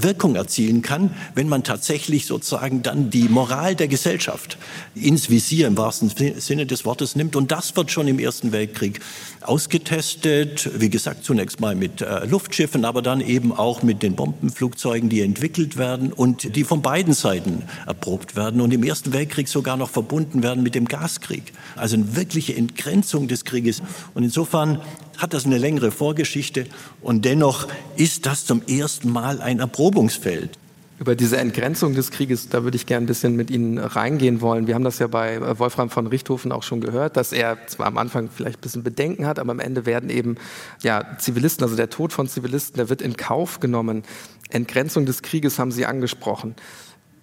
Wirkung 0.02 0.36
erzielen 0.36 0.82
kann, 0.82 1.14
wenn 1.34 1.48
man 1.48 1.64
tatsächlich 1.64 2.26
sozusagen 2.26 2.82
dann 2.82 3.10
die 3.10 3.28
Moral 3.28 3.74
der 3.74 3.88
Gesellschaft 3.88 4.58
ins 4.94 5.30
Visier 5.30 5.66
im 5.66 5.76
wahrsten 5.76 6.10
Sinne 6.38 6.66
des 6.66 6.84
Wortes 6.84 7.16
nimmt. 7.16 7.36
Und 7.36 7.52
das 7.52 7.76
wird 7.76 7.90
schon 7.90 8.08
im 8.08 8.18
Ersten 8.18 8.52
Weltkrieg 8.52 9.00
ausgetestet. 9.42 10.70
Wie 10.80 10.90
gesagt, 10.90 11.24
zunächst 11.24 11.60
mal 11.60 11.74
mit 11.74 12.00
äh, 12.00 12.24
Luftschiffen, 12.26 12.84
aber 12.84 13.02
dann 13.02 13.20
eben 13.20 13.52
auch 13.52 13.82
mit 13.82 14.02
den 14.02 14.16
Bombenflugzeugen, 14.16 15.08
die 15.08 15.20
entwickelt 15.22 15.76
werden 15.76 16.12
und 16.12 16.56
die 16.56 16.64
von 16.64 16.82
beiden 16.82 17.14
Seiten 17.14 17.62
erprobt 17.86 18.36
werden 18.36 18.60
und 18.60 18.72
im 18.72 18.82
Ersten 18.82 19.12
Weltkrieg 19.12 19.48
sogar 19.48 19.76
noch 19.76 19.90
verbunden 19.90 20.42
werden 20.42 20.62
mit 20.62 20.74
dem 20.74 20.86
Gaskrieg. 20.86 21.52
Also 21.76 21.96
eine 21.96 22.16
wirkliche 22.16 22.54
Entgrenzung 22.56 23.28
des 23.28 23.44
Krieges. 23.44 23.82
Und 24.14 24.22
insofern 24.22 24.80
hat 25.18 25.34
das 25.34 25.46
eine 25.46 25.58
längere 25.58 25.90
Vorgeschichte 25.90 26.66
und 27.00 27.24
dennoch 27.24 27.68
ist 27.96 28.26
das 28.26 28.46
zum 28.46 28.62
ersten 28.66 29.10
Mal 29.10 29.40
ein 29.40 29.60
Erprobungsfeld. 29.86 30.50
Über 30.98 31.14
diese 31.14 31.36
Entgrenzung 31.36 31.94
des 31.94 32.10
Krieges, 32.10 32.48
da 32.48 32.64
würde 32.64 32.74
ich 32.74 32.86
gerne 32.86 33.04
ein 33.04 33.06
bisschen 33.06 33.36
mit 33.36 33.52
Ihnen 33.52 33.78
reingehen 33.78 34.40
wollen. 34.40 34.66
Wir 34.66 34.74
haben 34.74 34.82
das 34.82 34.98
ja 34.98 35.06
bei 35.06 35.34
äh, 35.34 35.58
Wolfram 35.60 35.90
von 35.90 36.08
Richthofen 36.08 36.50
auch 36.50 36.64
schon 36.64 36.80
gehört, 36.80 37.16
dass 37.16 37.30
er 37.30 37.64
zwar 37.68 37.86
am 37.86 37.96
Anfang 37.96 38.28
vielleicht 38.28 38.58
ein 38.58 38.62
bisschen 38.62 38.82
Bedenken 38.82 39.26
hat, 39.26 39.38
aber 39.38 39.52
am 39.52 39.60
Ende 39.60 39.86
werden 39.86 40.10
eben 40.10 40.38
ja, 40.82 41.16
Zivilisten, 41.18 41.62
also 41.62 41.76
der 41.76 41.88
Tod 41.88 42.12
von 42.12 42.26
Zivilisten, 42.26 42.78
der 42.78 42.88
wird 42.88 43.00
in 43.00 43.16
Kauf 43.16 43.60
genommen. 43.60 44.02
Entgrenzung 44.50 45.06
des 45.06 45.22
Krieges 45.22 45.60
haben 45.60 45.70
Sie 45.70 45.86
angesprochen. 45.86 46.56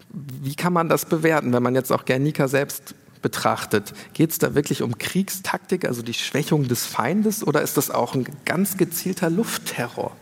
Wie 0.09 0.55
kann 0.55 0.71
man 0.71 0.87
das 0.87 1.03
bewerten, 1.03 1.51
wenn 1.51 1.63
man 1.63 1.75
jetzt 1.75 1.91
auch 1.91 2.05
Guernica 2.05 2.47
selbst 2.47 2.95
betrachtet? 3.21 3.93
Geht 4.13 4.31
es 4.31 4.37
da 4.37 4.55
wirklich 4.55 4.83
um 4.83 4.97
Kriegstaktik, 4.97 5.83
also 5.83 6.01
die 6.01 6.13
Schwächung 6.13 6.69
des 6.69 6.85
Feindes, 6.85 7.45
oder 7.45 7.61
ist 7.61 7.75
das 7.75 7.91
auch 7.91 8.15
ein 8.15 8.25
ganz 8.45 8.77
gezielter 8.77 9.29
Luftterror? 9.29 10.15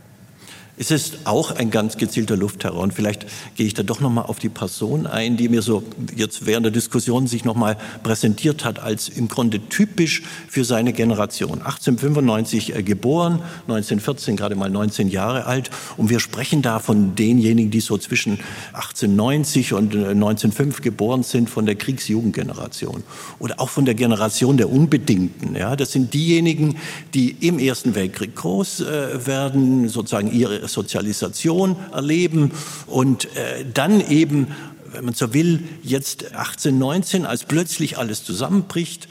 Es 0.82 0.89
ist 0.89 1.19
auch 1.25 1.51
ein 1.51 1.69
ganz 1.69 1.97
gezielter 1.97 2.36
Luftterror. 2.36 2.82
Und 2.82 2.91
vielleicht 2.91 3.27
gehe 3.55 3.67
ich 3.67 3.75
da 3.75 3.84
doch 3.84 3.99
noch 3.99 4.09
mal 4.09 4.23
auf 4.23 4.39
die 4.39 4.49
Person 4.49 5.05
ein, 5.05 5.38
die 5.38 5.47
mir 5.47 5.61
so 5.61 5.84
jetzt 6.15 6.47
während 6.47 6.65
der 6.65 6.71
Diskussion 6.71 7.27
sich 7.27 7.45
noch 7.45 7.53
mal 7.53 7.77
präsentiert 8.01 8.65
hat 8.65 8.79
als 8.79 9.07
im 9.07 9.27
Grunde 9.27 9.59
typisch 9.69 10.23
für 10.49 10.65
seine 10.65 10.91
Generation. 10.91 11.59
1895 11.59 12.75
äh, 12.75 12.82
geboren, 12.82 13.43
1914 13.67 14.36
gerade 14.36 14.55
mal 14.55 14.71
19 14.71 15.09
Jahre 15.09 15.45
alt. 15.45 15.69
Und 15.97 16.09
wir 16.09 16.19
sprechen 16.19 16.63
da 16.63 16.79
von 16.79 17.13
denjenigen, 17.13 17.69
die 17.69 17.79
so 17.79 17.99
zwischen 17.99 18.39
1890 18.73 19.73
und 19.73 19.95
1905 19.95 20.79
äh, 20.79 20.82
geboren 20.82 21.21
sind, 21.21 21.47
von 21.47 21.67
der 21.67 21.75
Kriegsjugendgeneration. 21.75 23.03
Oder 23.38 23.59
auch 23.59 23.69
von 23.69 23.86
der 23.86 23.93
Generation 23.93 24.57
der 24.57 24.71
Unbedingten. 24.71 25.55
Ja, 25.55 25.75
das 25.75 25.91
sind 25.91 26.15
diejenigen, 26.15 26.77
die 27.13 27.38
im 27.39 27.59
Ersten 27.59 27.93
Weltkrieg 27.93 28.36
groß 28.36 28.79
äh, 28.79 29.27
werden, 29.27 29.88
sozusagen 29.88 30.32
ihre 30.32 30.70
Sozialisation 30.72 31.76
erleben 31.93 32.51
und 32.88 33.26
äh, 33.36 33.65
dann 33.72 34.01
eben, 34.01 34.47
wenn 34.91 35.05
man 35.05 35.13
so 35.13 35.34
will, 35.34 35.63
jetzt 35.84 36.34
18, 36.34 36.78
19, 36.78 37.26
als 37.26 37.45
plötzlich 37.45 37.97
alles 37.97 38.24
zusammenbricht, 38.24 39.07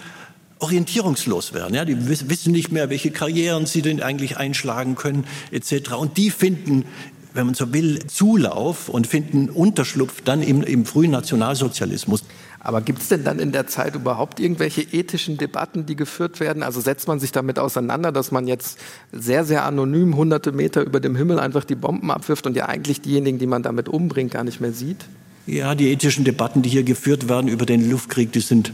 orientierungslos 0.59 1.55
werden. 1.55 1.75
Ja, 1.75 1.87
die 1.87 2.09
wissen 2.09 2.53
nicht 2.53 2.71
mehr, 2.71 2.91
welche 2.91 3.11
Karrieren 3.11 3.65
sie 3.65 3.81
denn 3.81 4.03
eigentlich 4.03 4.37
einschlagen 4.37 4.95
können, 4.95 5.25
etc. 5.51 5.93
Und 5.93 6.19
die 6.19 6.31
finden 6.31 6.85
wenn 7.33 7.47
man 7.47 7.55
so 7.55 7.73
will, 7.73 8.07
Zulauf 8.07 8.89
und 8.89 9.07
finden 9.07 9.49
Unterschlupf 9.51 10.23
dann 10.23 10.43
im, 10.43 10.63
im 10.63 10.85
frühen 10.85 11.13
Nationalsozialismus. 11.13 12.25
Aber 12.63 12.83
gibt 12.83 13.01
es 13.01 13.09
denn 13.09 13.25
dann 13.25 13.39
in 13.39 13.53
der 13.53 13.67
Zeit 13.67 13.95
überhaupt 13.95 14.39
irgendwelche 14.39 14.83
ethischen 14.83 15.39
Debatten, 15.39 15.87
die 15.87 15.97
geführt 15.97 16.41
werden? 16.41 16.63
Also 16.63 16.81
setzt 16.81 17.09
man 17.09 17.19
sich 17.19 17.33
damit 17.33 17.59
auseinander, 17.59 18.13
dass 18.13 18.33
man 18.33 18.47
jetzt 18.47 18.79
sehr, 19.13 19.45
sehr 19.45 19.65
anonym 19.65 20.15
hunderte 20.15 20.53
Meter 20.53 20.83
über 20.83 21.01
dem 21.01 21.17
Himmel 21.17 21.41
einfach 21.41 21.65
die 21.65 21.75
Bomben 21.75 22.11
abwirft 22.11 22.47
und 22.47 22.57
ja 22.57 22.67
eigentlich 22.67 23.01
diejenigen, 23.01 23.39
die 23.39 23.47
man 23.47 23.63
damit 23.63 23.89
umbringt, 23.89 24.33
gar 24.33 24.45
nicht 24.45 24.61
mehr 24.61 24.73
sieht? 24.73 25.07
Ja, 25.47 25.75
die 25.75 25.91
ethischen 25.91 26.25
Debatten, 26.25 26.61
die 26.61 26.69
hier 26.69 26.83
geführt 26.83 27.29
werden 27.29 27.49
über 27.49 27.65
den 27.65 27.91
Luftkrieg, 27.91 28.31
die 28.31 28.41
sind 28.41 28.73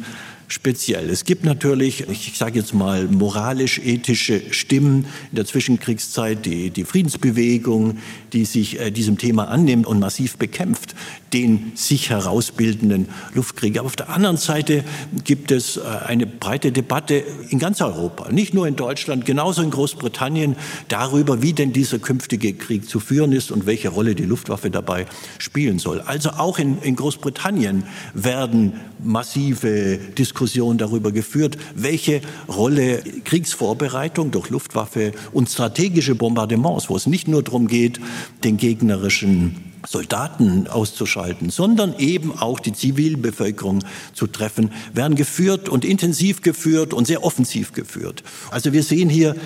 speziell. 0.48 1.10
Es 1.10 1.24
gibt 1.24 1.44
natürlich, 1.44 2.08
ich 2.08 2.36
sage 2.36 2.58
jetzt 2.58 2.74
mal, 2.74 3.06
moralisch-ethische 3.06 4.42
Stimmen 4.50 5.06
in 5.30 5.36
der 5.36 5.46
Zwischenkriegszeit, 5.46 6.46
die, 6.46 6.70
die 6.70 6.84
Friedensbewegung, 6.84 7.98
die 8.32 8.44
sich 8.44 8.78
äh, 8.78 8.90
diesem 8.90 9.18
Thema 9.18 9.48
annimmt 9.48 9.86
und 9.86 9.98
massiv 9.98 10.36
bekämpft, 10.36 10.94
den 11.32 11.72
sich 11.74 12.10
herausbildenden 12.10 13.08
Luftkrieg. 13.34 13.78
Aber 13.78 13.86
auf 13.86 13.96
der 13.96 14.10
anderen 14.10 14.36
Seite 14.36 14.84
gibt 15.24 15.50
es 15.50 15.76
äh, 15.76 15.80
eine 16.06 16.26
breite 16.26 16.70
Debatte 16.70 17.24
in 17.50 17.58
ganz 17.58 17.80
Europa, 17.80 18.30
nicht 18.30 18.54
nur 18.54 18.68
in 18.68 18.76
Deutschland, 18.76 19.26
genauso 19.26 19.62
in 19.62 19.70
Großbritannien, 19.70 20.56
darüber, 20.88 21.42
wie 21.42 21.52
denn 21.52 21.72
dieser 21.72 21.98
künftige 21.98 22.54
Krieg 22.54 22.88
zu 22.88 23.00
führen 23.00 23.32
ist 23.32 23.50
und 23.50 23.66
welche 23.66 23.88
Rolle 23.88 24.14
die 24.14 24.24
Luftwaffe 24.24 24.70
dabei 24.70 25.06
spielen 25.38 25.78
soll. 25.78 26.00
Also 26.00 26.30
auch 26.30 26.58
in, 26.58 26.80
in 26.82 26.94
Großbritannien 26.94 27.84
werden 28.14 28.74
massive 29.02 29.98
Diskussionen 30.16 30.35
darüber 30.78 31.12
geführt, 31.12 31.56
welche 31.74 32.20
Rolle 32.48 33.02
Kriegsvorbereitung 33.24 34.30
durch 34.30 34.50
Luftwaffe 34.50 35.12
und 35.32 35.48
strategische 35.48 36.14
Bombardements, 36.14 36.88
wo 36.88 36.96
es 36.96 37.06
nicht 37.06 37.28
nur 37.28 37.42
darum 37.42 37.68
geht, 37.68 38.00
den 38.44 38.56
gegnerischen 38.56 39.66
Soldaten 39.86 40.66
auszuschalten, 40.66 41.50
sondern 41.50 41.94
eben 41.98 42.36
auch 42.38 42.60
die 42.60 42.72
Zivilbevölkerung 42.72 43.84
zu 44.12 44.26
treffen, 44.26 44.72
werden 44.92 45.16
geführt 45.16 45.68
und 45.68 45.84
intensiv 45.84 46.42
geführt 46.42 46.92
und 46.92 47.06
sehr 47.06 47.24
offensiv 47.24 47.72
geführt. 47.72 48.22
Also 48.50 48.72
wir 48.72 48.82
sehen 48.82 49.08
hier, 49.08 49.36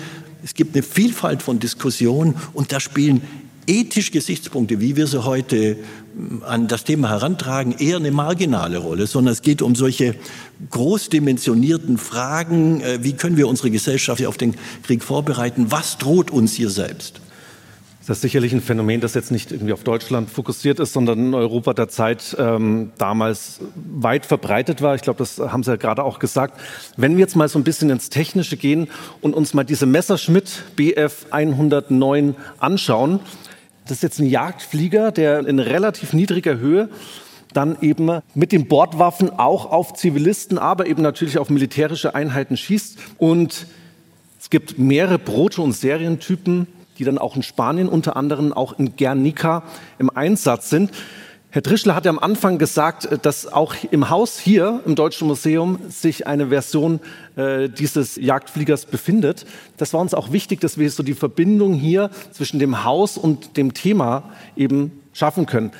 es 0.43 0.55
gibt 0.55 0.75
eine 0.75 0.83
Vielfalt 0.83 1.43
von 1.43 1.59
Diskussionen 1.59 2.35
und 2.53 2.71
da 2.71 2.79
spielen 2.79 3.21
ethische 3.67 4.11
Gesichtspunkte, 4.11 4.79
wie 4.79 4.95
wir 4.95 5.07
sie 5.07 5.23
heute 5.23 5.77
hm, 6.15 6.43
an 6.43 6.67
das 6.67 6.83
Thema 6.83 7.09
herantragen, 7.09 7.75
eher 7.77 7.97
eine 7.97 8.11
marginale 8.11 8.77
Rolle, 8.77 9.07
sondern 9.07 9.33
es 9.33 9.41
geht 9.41 9.61
um 9.61 9.75
solche 9.75 10.15
großdimensionierten 10.69 11.97
Fragen, 11.97 12.81
äh, 12.81 12.99
wie 13.01 13.13
können 13.13 13.37
wir 13.37 13.47
unsere 13.47 13.71
Gesellschaft 13.71 14.25
auf 14.25 14.37
den 14.37 14.55
Krieg 14.83 15.03
vorbereiten, 15.03 15.67
was 15.69 15.97
droht 15.97 16.31
uns 16.31 16.53
hier 16.53 16.69
selbst. 16.69 17.21
Das 18.07 18.17
ist 18.17 18.23
sicherlich 18.23 18.51
ein 18.51 18.61
Phänomen, 18.61 18.99
das 18.99 19.13
jetzt 19.13 19.31
nicht 19.31 19.51
irgendwie 19.51 19.73
auf 19.73 19.83
Deutschland 19.83 20.31
fokussiert 20.31 20.79
ist, 20.79 20.91
sondern 20.91 21.19
in 21.19 21.33
Europa 21.35 21.75
der 21.75 21.87
Zeit 21.87 22.35
ähm, 22.39 22.91
damals 22.97 23.59
weit 23.75 24.25
verbreitet 24.25 24.81
war. 24.81 24.95
Ich 24.95 25.03
glaube, 25.03 25.19
das 25.19 25.37
haben 25.37 25.61
Sie 25.61 25.69
ja 25.69 25.77
gerade 25.77 26.03
auch 26.03 26.17
gesagt. 26.17 26.59
Wenn 26.97 27.13
wir 27.13 27.19
jetzt 27.19 27.35
mal 27.35 27.47
so 27.47 27.59
ein 27.59 27.63
bisschen 27.63 27.91
ins 27.91 28.09
Technische 28.09 28.57
gehen 28.57 28.87
und 29.21 29.35
uns 29.35 29.53
mal 29.53 29.63
diese 29.63 29.85
Messerschmitt 29.85 30.63
Bf 30.75 31.27
109 31.29 32.35
anschauen, 32.57 33.19
das 33.91 33.97
ist 33.97 34.03
jetzt 34.03 34.19
ein 34.19 34.29
Jagdflieger, 34.29 35.11
der 35.11 35.45
in 35.45 35.59
relativ 35.59 36.13
niedriger 36.13 36.57
Höhe 36.57 36.87
dann 37.51 37.75
eben 37.81 38.21
mit 38.33 38.53
den 38.53 38.69
Bordwaffen 38.69 39.29
auch 39.37 39.69
auf 39.69 39.95
Zivilisten, 39.95 40.57
aber 40.57 40.85
eben 40.85 41.01
natürlich 41.01 41.37
auf 41.37 41.49
militärische 41.49 42.15
Einheiten 42.15 42.55
schießt. 42.55 42.97
Und 43.17 43.67
es 44.39 44.49
gibt 44.49 44.79
mehrere 44.79 45.19
Brote- 45.19 45.61
und 45.61 45.73
Serientypen 45.73 46.67
die 47.01 47.05
dann 47.05 47.17
auch 47.17 47.35
in 47.35 47.41
Spanien 47.41 47.89
unter 47.89 48.15
anderem 48.15 48.53
auch 48.53 48.77
in 48.77 48.95
Guernica 48.95 49.63
im 49.97 50.11
Einsatz 50.15 50.69
sind. 50.69 50.91
Herr 51.53 51.63
Trischler 51.63 51.95
hat 51.95 52.05
ja 52.05 52.11
am 52.11 52.19
Anfang 52.19 52.59
gesagt, 52.59 53.09
dass 53.23 53.45
auch 53.45 53.75
im 53.91 54.09
Haus 54.09 54.39
hier 54.39 54.79
im 54.85 54.95
Deutschen 54.95 55.27
Museum 55.27 55.79
sich 55.89 56.25
eine 56.25 56.47
Version 56.47 57.01
äh, 57.35 57.67
dieses 57.67 58.15
Jagdfliegers 58.15 58.85
befindet. 58.85 59.45
Das 59.75 59.91
war 59.91 59.99
uns 59.99 60.13
auch 60.13 60.31
wichtig, 60.31 60.61
dass 60.61 60.77
wir 60.77 60.89
so 60.89 61.03
die 61.03 61.13
Verbindung 61.13 61.73
hier 61.73 62.09
zwischen 62.31 62.57
dem 62.57 62.85
Haus 62.85 63.17
und 63.17 63.57
dem 63.57 63.73
Thema 63.73 64.31
eben 64.55 65.01
schaffen 65.11 65.45
können. 65.45 65.71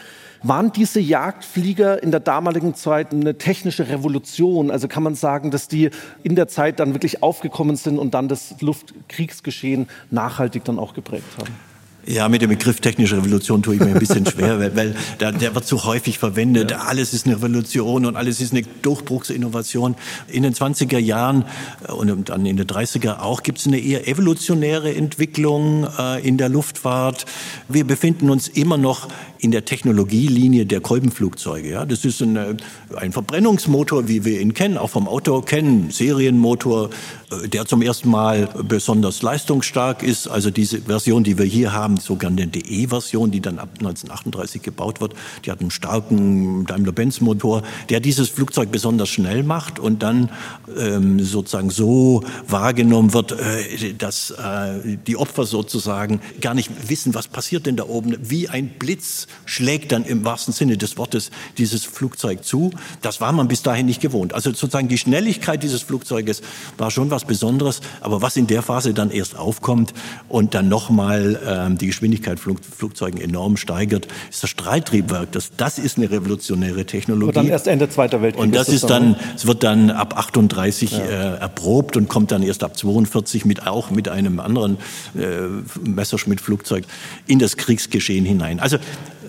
Waren 0.43 0.73
diese 0.73 0.99
Jagdflieger 0.99 2.03
in 2.03 2.11
der 2.11 2.19
damaligen 2.19 2.75
Zeit 2.75 3.13
eine 3.13 3.37
technische 3.37 3.87
Revolution? 3.87 4.71
Also 4.71 4.89
kann 4.89 5.03
man 5.03 5.15
sagen, 5.15 5.51
dass 5.51 5.69
die 5.69 5.89
in 6.21 6.35
der 6.35 6.49
Zeit 6.49 6.81
dann 6.81 6.93
wirklich 6.93 7.23
aufgekommen 7.23 7.77
sind 7.77 7.97
und 7.97 8.13
dann 8.13 8.27
das 8.27 8.55
Luftkriegsgeschehen 8.59 9.87
nachhaltig 10.09 10.65
dann 10.65 10.79
auch 10.79 10.93
geprägt 10.93 11.27
haben? 11.37 11.70
Ja, 12.05 12.29
mit 12.29 12.41
dem 12.41 12.49
Begriff 12.49 12.79
technische 12.79 13.17
Revolution 13.17 13.61
tue 13.61 13.75
ich 13.75 13.79
mir 13.79 13.87
ein 13.87 13.99
bisschen 13.99 14.25
schwer, 14.31 14.59
weil, 14.59 14.75
weil 14.75 14.95
der, 15.19 15.31
der 15.31 15.53
wird 15.53 15.65
zu 15.65 15.83
häufig 15.83 16.17
verwendet. 16.17 16.71
Ja. 16.71 16.79
Alles 16.79 17.13
ist 17.13 17.27
eine 17.27 17.35
Revolution 17.35 18.05
und 18.05 18.15
alles 18.15 18.41
ist 18.41 18.53
eine 18.53 18.63
Durchbruchsinnovation. 18.81 19.95
In 20.27 20.41
den 20.41 20.53
20er 20.53 20.97
Jahren 20.97 21.45
äh, 21.87 21.91
und 21.91 22.29
dann 22.29 22.45
in 22.45 22.57
den 22.57 22.65
30er 22.65 23.19
auch 23.19 23.43
gibt 23.43 23.59
es 23.59 23.67
eine 23.67 23.79
eher 23.79 24.07
evolutionäre 24.07 24.93
Entwicklung 24.95 25.87
äh, 25.97 26.27
in 26.27 26.37
der 26.37 26.49
Luftfahrt. 26.49 27.25
Wir 27.69 27.85
befinden 27.85 28.31
uns 28.31 28.47
immer 28.47 28.77
noch 28.77 29.07
in 29.41 29.49
der 29.49 29.65
Technologielinie 29.65 30.67
der 30.67 30.81
Kolbenflugzeuge. 30.81 31.71
Ja, 31.71 31.85
das 31.85 32.05
ist 32.05 32.21
ein, 32.21 32.35
äh, 32.35 32.55
ein 32.95 33.11
Verbrennungsmotor, 33.11 34.07
wie 34.07 34.23
wir 34.23 34.39
ihn 34.39 34.53
kennen, 34.53 34.77
auch 34.77 34.91
vom 34.91 35.07
Auto 35.07 35.41
kennen, 35.41 35.89
Serienmotor, 35.89 36.91
äh, 37.31 37.47
der 37.49 37.65
zum 37.65 37.81
ersten 37.81 38.09
Mal 38.09 38.49
besonders 38.63 39.23
leistungsstark 39.23 40.03
ist. 40.03 40.27
Also 40.27 40.51
diese 40.51 40.83
Version, 40.83 41.23
die 41.23 41.39
wir 41.39 41.45
hier 41.45 41.73
haben, 41.73 41.95
die 41.95 42.03
sogenannte 42.03 42.59
DE-Version, 42.59 43.31
die 43.31 43.41
dann 43.41 43.57
ab 43.57 43.69
1938 43.79 44.61
gebaut 44.61 45.01
wird, 45.01 45.15
die 45.43 45.51
hat 45.51 45.59
einen 45.59 45.71
starken 45.71 46.67
Daimler-Benz-Motor, 46.67 47.63
der 47.89 47.99
dieses 47.99 48.29
Flugzeug 48.29 48.71
besonders 48.71 49.09
schnell 49.09 49.41
macht 49.41 49.79
und 49.79 50.03
dann 50.03 50.29
ähm, 50.77 51.19
sozusagen 51.19 51.71
so 51.71 52.23
wahrgenommen 52.47 53.13
wird, 53.13 53.31
äh, 53.31 53.93
dass 53.97 54.29
äh, 54.29 54.97
die 55.07 55.17
Opfer 55.17 55.45
sozusagen 55.45 56.21
gar 56.41 56.53
nicht 56.53 56.69
wissen, 56.89 57.15
was 57.15 57.27
passiert 57.27 57.65
denn 57.65 57.75
da 57.75 57.85
oben. 57.85 58.15
Wie 58.21 58.47
ein 58.47 58.69
Blitz 58.77 59.25
schlägt 59.45 59.91
dann 59.91 60.05
im 60.05 60.23
wahrsten 60.25 60.53
Sinne 60.53 60.77
des 60.77 60.97
Wortes 60.97 61.31
dieses 61.57 61.83
Flugzeug 61.83 62.43
zu. 62.43 62.71
Das 63.01 63.21
war 63.21 63.31
man 63.31 63.47
bis 63.47 63.63
dahin 63.63 63.85
nicht 63.85 64.01
gewohnt. 64.01 64.33
Also 64.33 64.51
sozusagen 64.51 64.87
die 64.87 64.97
Schnelligkeit 64.97 65.63
dieses 65.63 65.81
Flugzeuges 65.81 66.41
war 66.77 66.91
schon 66.91 67.11
was 67.11 67.25
Besonderes. 67.25 67.81
Aber 68.01 68.21
was 68.21 68.37
in 68.37 68.47
der 68.47 68.61
Phase 68.61 68.93
dann 68.93 69.11
erst 69.11 69.37
aufkommt 69.37 69.93
und 70.29 70.53
dann 70.53 70.69
nochmal 70.69 71.39
ähm, 71.45 71.77
die 71.77 71.87
Geschwindigkeit 71.87 72.39
Flug, 72.39 72.59
Flugzeugen 72.63 73.19
enorm 73.19 73.57
steigert, 73.57 74.07
ist 74.29 74.43
das 74.43 74.49
Streittriebwerk. 74.49 75.31
Das, 75.31 75.51
das 75.57 75.77
ist 75.77 75.97
eine 75.97 76.09
revolutionäre 76.09 76.85
Technologie. 76.85 77.27
Und 77.27 77.35
dann 77.35 77.47
erst 77.47 77.67
Ende 77.67 77.89
Zweiter 77.89 78.21
Weltkrieg. 78.21 78.43
Und 78.43 78.55
das 78.55 78.69
ist, 78.69 78.89
dann, 78.89 79.15
es 79.35 79.45
wird 79.47 79.63
dann 79.63 79.91
ab 79.91 80.17
38 80.17 80.91
ja. 80.91 80.99
äh, 80.99 81.37
erprobt 81.37 81.97
und 81.97 82.07
kommt 82.07 82.31
dann 82.31 82.43
erst 82.43 82.63
ab 82.63 82.77
42 82.77 83.45
mit 83.45 83.67
auch 83.67 83.91
mit 83.91 84.09
einem 84.09 84.39
anderen 84.39 84.77
äh, 85.17 85.47
Messerschmitt-Flugzeug 85.83 86.85
in 87.27 87.39
das 87.39 87.57
Kriegsgeschehen 87.57 88.25
hinein. 88.25 88.59
Also 88.59 88.77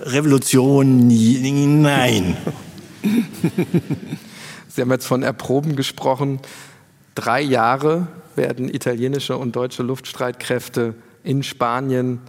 Revolution, 0.02 1.06
nein. 1.80 2.36
Sie 4.68 4.80
haben 4.80 4.90
jetzt 4.90 5.06
von 5.06 5.22
Erproben 5.22 5.76
gesprochen 5.76 6.40
drei 7.14 7.40
Jahre 7.40 8.08
werden 8.34 8.72
italienische 8.72 9.36
und 9.36 9.54
deutsche 9.54 9.82
Luftstreitkräfte 9.82 10.94
in 11.22 11.42
Spanien 11.42 12.20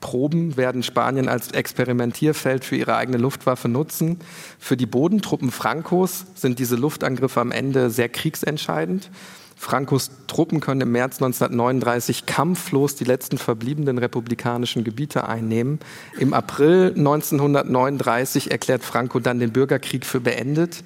Proben 0.00 0.56
werden 0.56 0.82
Spanien 0.82 1.28
als 1.28 1.50
Experimentierfeld 1.50 2.64
für 2.64 2.76
ihre 2.76 2.96
eigene 2.96 3.16
Luftwaffe 3.16 3.68
nutzen. 3.68 4.18
Für 4.58 4.76
die 4.76 4.86
Bodentruppen 4.86 5.50
Francos 5.50 6.26
sind 6.34 6.58
diese 6.58 6.76
Luftangriffe 6.76 7.40
am 7.40 7.50
Ende 7.50 7.90
sehr 7.90 8.08
kriegsentscheidend. 8.08 9.10
Francos 9.58 10.10
Truppen 10.26 10.60
können 10.60 10.82
im 10.82 10.92
März 10.92 11.16
1939 11.16 12.26
kampflos 12.26 12.94
die 12.94 13.04
letzten 13.04 13.38
verbliebenen 13.38 13.98
republikanischen 13.98 14.84
Gebiete 14.84 15.26
einnehmen. 15.26 15.80
Im 16.18 16.34
April 16.34 16.92
1939 16.96 18.50
erklärt 18.50 18.84
Franco 18.84 19.18
dann 19.18 19.40
den 19.40 19.52
Bürgerkrieg 19.52 20.04
für 20.04 20.20
beendet. 20.20 20.84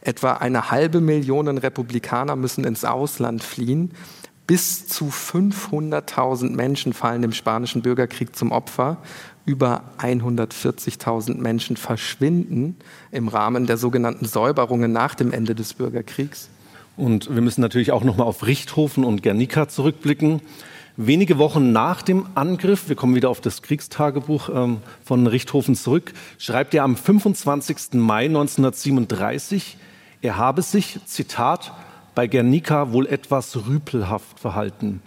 Etwa 0.00 0.34
eine 0.34 0.70
halbe 0.70 1.00
Million 1.00 1.46
Republikaner 1.58 2.34
müssen 2.34 2.64
ins 2.64 2.84
Ausland 2.84 3.42
fliehen. 3.42 3.92
Bis 4.48 4.88
zu 4.88 5.06
500.000 5.06 6.50
Menschen 6.50 6.94
fallen 6.94 7.22
im 7.22 7.32
spanischen 7.32 7.82
Bürgerkrieg 7.82 8.34
zum 8.34 8.50
Opfer. 8.50 8.98
Über 9.44 9.84
140.000 9.98 11.36
Menschen 11.36 11.76
verschwinden 11.76 12.76
im 13.12 13.28
Rahmen 13.28 13.66
der 13.66 13.76
sogenannten 13.76 14.26
Säuberungen 14.26 14.90
nach 14.92 15.14
dem 15.14 15.32
Ende 15.32 15.54
des 15.54 15.74
Bürgerkriegs. 15.74 16.48
Und 16.98 17.32
wir 17.32 17.42
müssen 17.42 17.60
natürlich 17.60 17.92
auch 17.92 18.02
noch 18.02 18.16
mal 18.16 18.24
auf 18.24 18.44
Richthofen 18.44 19.04
und 19.04 19.22
Guernica 19.22 19.68
zurückblicken. 19.68 20.42
Wenige 20.96 21.38
Wochen 21.38 21.70
nach 21.70 22.02
dem 22.02 22.26
Angriff, 22.34 22.88
wir 22.88 22.96
kommen 22.96 23.14
wieder 23.14 23.30
auf 23.30 23.40
das 23.40 23.62
Kriegstagebuch 23.62 24.48
ähm, 24.52 24.78
von 25.04 25.28
Richthofen 25.28 25.76
zurück, 25.76 26.12
schreibt 26.38 26.74
er 26.74 26.82
am 26.82 26.96
25. 26.96 27.92
Mai 27.92 28.24
1937, 28.24 29.76
er 30.22 30.36
habe 30.38 30.60
sich, 30.62 30.98
Zitat, 31.06 31.72
bei 32.16 32.26
Guernica 32.26 32.90
wohl 32.90 33.06
etwas 33.06 33.56
rüpelhaft 33.68 34.40
verhalten. 34.40 35.00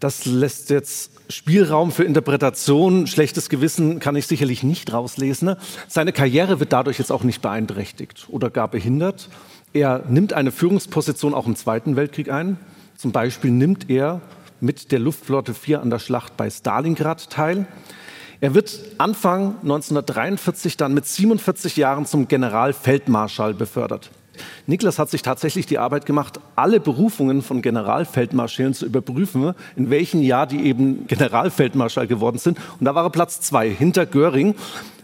Das 0.00 0.24
lässt 0.24 0.70
jetzt 0.70 1.10
Spielraum 1.28 1.92
für 1.92 2.04
Interpretation. 2.04 3.06
Schlechtes 3.06 3.50
Gewissen 3.50 4.00
kann 4.00 4.16
ich 4.16 4.26
sicherlich 4.26 4.62
nicht 4.62 4.90
rauslesen. 4.94 5.56
Seine 5.88 6.12
Karriere 6.12 6.58
wird 6.58 6.72
dadurch 6.72 6.98
jetzt 6.98 7.12
auch 7.12 7.22
nicht 7.22 7.42
beeinträchtigt 7.42 8.28
oder 8.30 8.48
gar 8.48 8.68
behindert. 8.68 9.28
Er 9.74 10.04
nimmt 10.06 10.34
eine 10.34 10.52
Führungsposition 10.52 11.32
auch 11.32 11.46
im 11.46 11.56
Zweiten 11.56 11.96
Weltkrieg 11.96 12.30
ein. 12.30 12.58
Zum 12.96 13.10
Beispiel 13.10 13.50
nimmt 13.50 13.88
er 13.88 14.20
mit 14.60 14.92
der 14.92 14.98
Luftflotte 14.98 15.54
4 15.54 15.80
an 15.80 15.88
der 15.88 15.98
Schlacht 15.98 16.36
bei 16.36 16.50
Stalingrad 16.50 17.30
teil. 17.30 17.66
Er 18.40 18.54
wird 18.54 18.78
Anfang 18.98 19.56
1943 19.62 20.76
dann 20.76 20.92
mit 20.92 21.06
47 21.06 21.76
Jahren 21.76 22.04
zum 22.04 22.28
Generalfeldmarschall 22.28 23.54
befördert. 23.54 24.10
Niklas 24.66 24.98
hat 24.98 25.08
sich 25.10 25.22
tatsächlich 25.22 25.66
die 25.66 25.78
Arbeit 25.78 26.04
gemacht, 26.04 26.38
alle 26.54 26.78
Berufungen 26.78 27.40
von 27.42 27.62
Generalfeldmarschällen 27.62 28.74
zu 28.74 28.84
überprüfen, 28.84 29.54
in 29.76 29.90
welchem 29.90 30.22
Jahr 30.22 30.46
die 30.46 30.64
eben 30.64 31.06
Generalfeldmarschall 31.06 32.06
geworden 32.06 32.38
sind. 32.38 32.58
Und 32.78 32.84
da 32.84 32.94
war 32.94 33.04
er 33.04 33.10
Platz 33.10 33.40
zwei 33.40 33.70
hinter 33.70 34.04
Göring. 34.04 34.54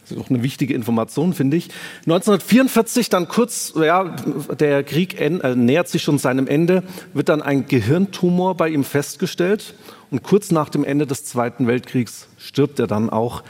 Das 0.08 0.16
ist 0.16 0.24
auch 0.24 0.30
eine 0.30 0.42
wichtige 0.42 0.74
Information, 0.74 1.34
finde 1.34 1.56
ich. 1.56 1.68
1944, 2.06 3.10
dann 3.10 3.28
kurz, 3.28 3.74
ja, 3.76 4.16
der 4.58 4.82
Krieg 4.84 5.20
äh, 5.20 5.54
nähert 5.54 5.88
sich 5.88 6.02
schon 6.02 6.18
seinem 6.18 6.46
Ende, 6.46 6.82
wird 7.12 7.28
dann 7.28 7.42
ein 7.42 7.66
Gehirntumor 7.66 8.56
bei 8.56 8.70
ihm 8.70 8.84
festgestellt. 8.84 9.74
Und 10.10 10.22
kurz 10.22 10.50
nach 10.50 10.70
dem 10.70 10.84
Ende 10.84 11.06
des 11.06 11.24
Zweiten 11.24 11.66
Weltkriegs 11.66 12.28
stirbt 12.38 12.78
er 12.78 12.86
dann 12.86 13.10
auch 13.10 13.42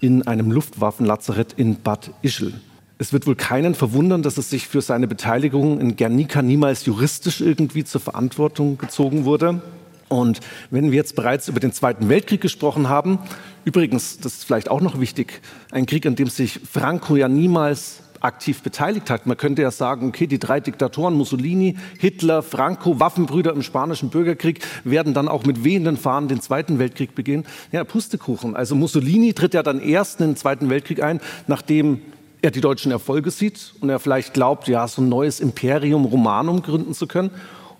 in 0.00 0.26
einem 0.26 0.52
Luftwaffenlazarett 0.52 1.54
in 1.56 1.82
Bad 1.82 2.10
Ischl. 2.22 2.52
Es 2.98 3.12
wird 3.12 3.26
wohl 3.26 3.34
keinen 3.34 3.74
verwundern, 3.74 4.22
dass 4.22 4.38
es 4.38 4.48
sich 4.48 4.68
für 4.68 4.80
seine 4.80 5.06
Beteiligung 5.06 5.80
in 5.80 5.96
Guernica 5.96 6.40
niemals 6.40 6.86
juristisch 6.86 7.40
irgendwie 7.40 7.84
zur 7.84 8.00
Verantwortung 8.00 8.78
gezogen 8.78 9.24
wurde. 9.24 9.60
Und 10.08 10.40
wenn 10.70 10.90
wir 10.90 10.96
jetzt 10.96 11.16
bereits 11.16 11.48
über 11.48 11.60
den 11.60 11.72
Zweiten 11.72 12.08
Weltkrieg 12.08 12.40
gesprochen 12.40 12.88
haben, 12.88 13.18
übrigens, 13.64 14.18
das 14.18 14.34
ist 14.34 14.44
vielleicht 14.44 14.70
auch 14.70 14.80
noch 14.80 15.00
wichtig, 15.00 15.40
ein 15.72 15.86
Krieg, 15.86 16.06
an 16.06 16.14
dem 16.14 16.28
sich 16.28 16.60
Franco 16.70 17.16
ja 17.16 17.28
niemals 17.28 18.02
aktiv 18.20 18.62
beteiligt 18.62 19.10
hat. 19.10 19.26
Man 19.26 19.36
könnte 19.36 19.62
ja 19.62 19.70
sagen, 19.70 20.08
okay, 20.08 20.26
die 20.26 20.38
drei 20.38 20.60
Diktatoren, 20.60 21.14
Mussolini, 21.14 21.76
Hitler, 21.98 22.42
Franco, 22.42 22.98
Waffenbrüder 22.98 23.52
im 23.52 23.62
spanischen 23.62 24.10
Bürgerkrieg, 24.10 24.64
werden 24.84 25.14
dann 25.14 25.28
auch 25.28 25.44
mit 25.44 25.64
wehenden 25.64 25.96
Fahnen 25.96 26.28
den 26.28 26.40
Zweiten 26.40 26.78
Weltkrieg 26.78 27.14
beginnen. 27.14 27.44
Ja, 27.72 27.84
Pustekuchen. 27.84 28.56
Also 28.56 28.74
Mussolini 28.74 29.34
tritt 29.34 29.54
ja 29.54 29.62
dann 29.62 29.80
erst 29.80 30.20
in 30.20 30.28
den 30.28 30.36
Zweiten 30.36 30.70
Weltkrieg 30.70 31.02
ein, 31.02 31.20
nachdem 31.46 32.00
er 32.42 32.50
die 32.50 32.60
deutschen 32.60 32.92
Erfolge 32.92 33.30
sieht 33.30 33.74
und 33.80 33.88
er 33.88 33.98
vielleicht 33.98 34.34
glaubt, 34.34 34.68
ja, 34.68 34.86
so 34.86 35.02
ein 35.02 35.08
neues 35.08 35.40
Imperium 35.40 36.04
Romanum 36.04 36.62
gründen 36.62 36.94
zu 36.94 37.06
können. 37.06 37.30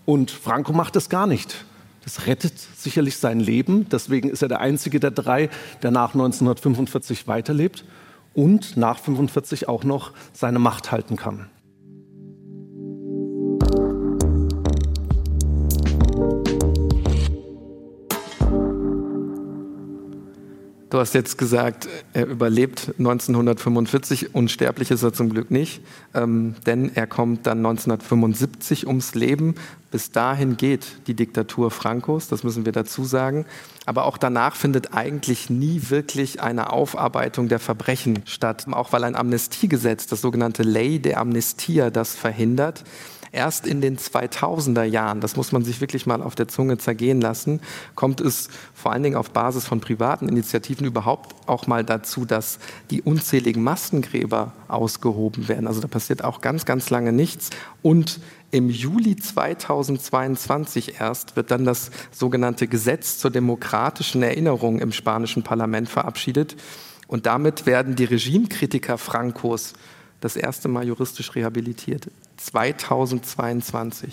Und 0.04 0.30
Franco 0.30 0.72
macht 0.72 0.96
das 0.96 1.08
gar 1.08 1.26
nicht. 1.26 1.64
Das 2.06 2.28
rettet 2.28 2.54
sicherlich 2.76 3.16
sein 3.16 3.40
Leben. 3.40 3.88
Deswegen 3.90 4.30
ist 4.30 4.40
er 4.40 4.46
der 4.46 4.60
einzige 4.60 5.00
der 5.00 5.10
drei, 5.10 5.50
der 5.82 5.90
nach 5.90 6.14
1945 6.14 7.26
weiterlebt 7.26 7.84
und 8.32 8.76
nach 8.76 8.98
1945 8.98 9.68
auch 9.68 9.82
noch 9.82 10.12
seine 10.32 10.60
Macht 10.60 10.92
halten 10.92 11.16
kann. 11.16 11.50
Du 20.96 21.00
hast 21.00 21.12
jetzt 21.12 21.36
gesagt, 21.36 21.90
er 22.14 22.26
überlebt 22.26 22.94
1945. 22.98 24.34
Unsterblich 24.34 24.90
ist 24.90 25.02
er 25.02 25.12
zum 25.12 25.28
Glück 25.28 25.50
nicht, 25.50 25.82
ähm, 26.14 26.54
denn 26.64 26.90
er 26.94 27.06
kommt 27.06 27.46
dann 27.46 27.58
1975 27.58 28.86
ums 28.86 29.14
Leben. 29.14 29.56
Bis 29.90 30.10
dahin 30.10 30.56
geht 30.56 31.06
die 31.06 31.12
Diktatur 31.12 31.70
Francos, 31.70 32.28
das 32.28 32.44
müssen 32.44 32.64
wir 32.64 32.72
dazu 32.72 33.04
sagen. 33.04 33.44
Aber 33.84 34.06
auch 34.06 34.16
danach 34.16 34.56
findet 34.56 34.94
eigentlich 34.94 35.50
nie 35.50 35.82
wirklich 35.90 36.40
eine 36.40 36.72
Aufarbeitung 36.72 37.48
der 37.48 37.58
Verbrechen 37.58 38.22
statt, 38.24 38.64
auch 38.70 38.94
weil 38.94 39.04
ein 39.04 39.16
Amnestiegesetz, 39.16 40.06
das 40.06 40.22
sogenannte 40.22 40.62
Ley 40.62 40.98
de 40.98 41.12
Amnestia, 41.12 41.90
das 41.90 42.14
verhindert 42.14 42.84
erst 43.36 43.66
in 43.66 43.80
den 43.80 43.98
2000er 43.98 44.82
Jahren, 44.82 45.20
das 45.20 45.36
muss 45.36 45.52
man 45.52 45.62
sich 45.62 45.80
wirklich 45.80 46.06
mal 46.06 46.22
auf 46.22 46.34
der 46.34 46.48
Zunge 46.48 46.78
zergehen 46.78 47.20
lassen, 47.20 47.60
kommt 47.94 48.20
es 48.20 48.48
vor 48.74 48.92
allen 48.92 49.02
Dingen 49.02 49.16
auf 49.16 49.30
Basis 49.30 49.66
von 49.66 49.80
privaten 49.80 50.28
Initiativen 50.28 50.86
überhaupt 50.86 51.36
auch 51.46 51.66
mal 51.66 51.84
dazu, 51.84 52.24
dass 52.24 52.58
die 52.90 53.02
unzähligen 53.02 53.62
Massengräber 53.62 54.52
ausgehoben 54.66 55.48
werden. 55.48 55.68
Also 55.68 55.80
da 55.80 55.86
passiert 55.88 56.24
auch 56.24 56.40
ganz, 56.40 56.64
ganz 56.64 56.90
lange 56.90 57.12
nichts. 57.12 57.50
Und 57.82 58.20
im 58.50 58.70
Juli 58.70 59.16
2022 59.16 60.98
erst 61.00 61.36
wird 61.36 61.50
dann 61.50 61.64
das 61.64 61.90
sogenannte 62.10 62.66
Gesetz 62.66 63.18
zur 63.18 63.30
demokratischen 63.30 64.22
Erinnerung 64.22 64.80
im 64.80 64.92
spanischen 64.92 65.42
Parlament 65.42 65.88
verabschiedet. 65.88 66.56
Und 67.06 67.26
damit 67.26 67.66
werden 67.66 67.96
die 67.96 68.04
Regimekritiker 68.04 68.98
Francos 68.98 69.74
das 70.20 70.36
erste 70.36 70.68
Mal 70.68 70.86
juristisch 70.86 71.34
rehabilitiert. 71.34 72.08
2022. 72.36 74.12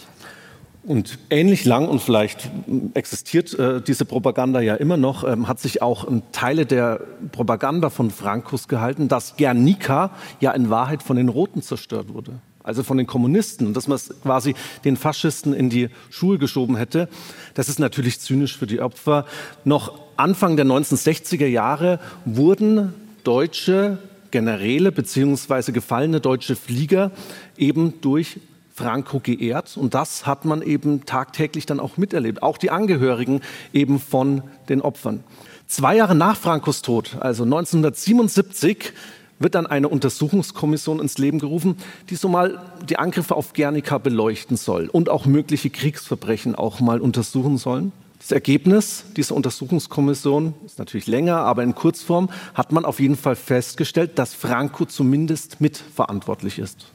Und 0.86 1.18
ähnlich 1.30 1.64
lang 1.64 1.88
und 1.88 2.02
vielleicht 2.02 2.52
existiert 2.94 3.58
äh, 3.58 3.82
diese 3.82 4.04
Propaganda 4.04 4.60
ja 4.60 4.76
immer 4.76 4.98
noch, 4.98 5.24
ähm, 5.24 5.48
hat 5.48 5.62
sich 5.62 5.82
auch 5.82 6.06
ähm, 6.06 6.24
Teile 6.34 6.66
der 6.66 7.00
Propaganda 7.32 7.90
von 7.90 8.12
Frankus 8.12 8.68
gehalten, 8.68 9.08
dass 9.08 9.38
Guernica 9.38 10.12
ja 10.42 10.52
in 10.52 10.70
Wahrheit 10.70 11.02
von 11.02 11.16
den 11.16 11.30
Roten 11.30 11.62
zerstört 11.62 12.14
wurde. 12.14 12.34
Also 12.64 12.84
von 12.84 12.98
den 12.98 13.08
Kommunisten 13.08 13.68
und 13.68 13.78
dass 13.78 13.88
man 13.88 13.96
es 13.96 14.14
quasi 14.24 14.56
den 14.84 14.98
Faschisten 14.98 15.54
in 15.54 15.70
die 15.70 15.90
Schuhe 16.10 16.38
geschoben 16.38 16.76
hätte. 16.76 17.08
Das 17.54 17.70
ist 17.70 17.80
natürlich 17.80 18.20
zynisch 18.20 18.58
für 18.58 18.68
die 18.68 18.82
Opfer. 18.82 19.26
Noch 19.64 20.00
Anfang 20.18 20.58
der 20.58 20.66
1960er 20.66 21.46
Jahre 21.46 22.00
wurden 22.26 22.94
deutsche 23.24 24.00
Generäle 24.34 24.92
beziehungsweise 24.92 25.72
gefallene 25.72 26.20
deutsche 26.20 26.56
Flieger 26.56 27.12
eben 27.56 28.02
durch 28.02 28.40
Franco 28.74 29.20
geehrt. 29.20 29.78
Und 29.78 29.94
das 29.94 30.26
hat 30.26 30.44
man 30.44 30.64
eben 30.64 31.06
tagtäglich 31.06 31.68
dann 31.68 31.80
auch 31.80 31.98
miterlebt. 31.98 32.42
Auch 32.42 32.58
die 32.58 32.72
Angehörigen 32.72 33.42
eben 33.74 34.00
von 34.00 34.42
den 34.70 34.82
Opfern. 34.82 35.24
Zwei 35.68 35.96
Jahre 35.98 36.16
nach 36.16 36.36
Francos 36.36 36.82
Tod, 36.82 37.16
also 37.20 37.44
1977, 37.44 38.94
wird 39.38 39.54
dann 39.54 39.68
eine 39.68 39.88
Untersuchungskommission 39.88 41.00
ins 41.00 41.20
Leben 41.20 41.38
gerufen, 41.38 41.78
die 42.10 42.16
so 42.16 42.28
mal 42.28 42.60
die 42.90 42.98
Angriffe 42.98 43.36
auf 43.36 43.54
Guernica 43.54 44.00
beleuchten 44.00 44.58
soll 44.58 44.88
und 44.88 45.10
auch 45.10 45.28
mögliche 45.28 45.70
Kriegsverbrechen 45.70 46.56
auch 46.56 46.80
mal 46.80 47.00
untersuchen 47.00 47.60
sollen. 47.60 47.92
Das 48.24 48.32
Ergebnis 48.32 49.04
dieser 49.18 49.36
Untersuchungskommission 49.36 50.54
ist 50.66 50.80
natürlich 50.80 51.08
länger, 51.08 51.40
aber 51.40 51.62
in 51.62 51.76
Kurzform 51.76 52.30
hat 52.54 52.72
man 52.72 52.86
auf 52.86 53.02
jeden 53.02 53.18
Fall 53.18 53.36
festgestellt, 53.36 54.18
dass 54.18 54.34
Franco 54.34 54.86
zumindest 54.86 55.60
mitverantwortlich 55.60 56.58
ist. 56.58 56.88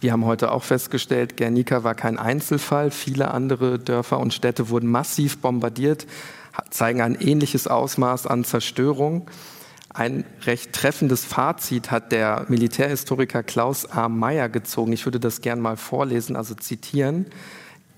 Wir 0.00 0.10
haben 0.10 0.24
heute 0.24 0.50
auch 0.50 0.64
festgestellt, 0.64 1.36
Guernica 1.36 1.84
war 1.84 1.94
kein 1.94 2.18
Einzelfall. 2.18 2.90
Viele 2.90 3.30
andere 3.30 3.78
Dörfer 3.78 4.18
und 4.18 4.34
Städte 4.34 4.68
wurden 4.68 4.90
massiv 4.90 5.38
bombardiert, 5.38 6.08
zeigen 6.70 7.02
ein 7.02 7.14
ähnliches 7.14 7.68
Ausmaß 7.68 8.26
an 8.26 8.42
Zerstörung. 8.42 9.30
Ein 9.94 10.24
recht 10.44 10.72
treffendes 10.72 11.24
Fazit 11.24 11.92
hat 11.92 12.10
der 12.10 12.46
Militärhistoriker 12.48 13.44
Klaus 13.44 13.86
A. 13.86 14.08
Meyer 14.08 14.48
gezogen. 14.48 14.92
Ich 14.92 15.06
würde 15.06 15.20
das 15.20 15.40
gern 15.40 15.60
mal 15.60 15.76
vorlesen, 15.76 16.34
also 16.34 16.54
zitieren. 16.54 17.26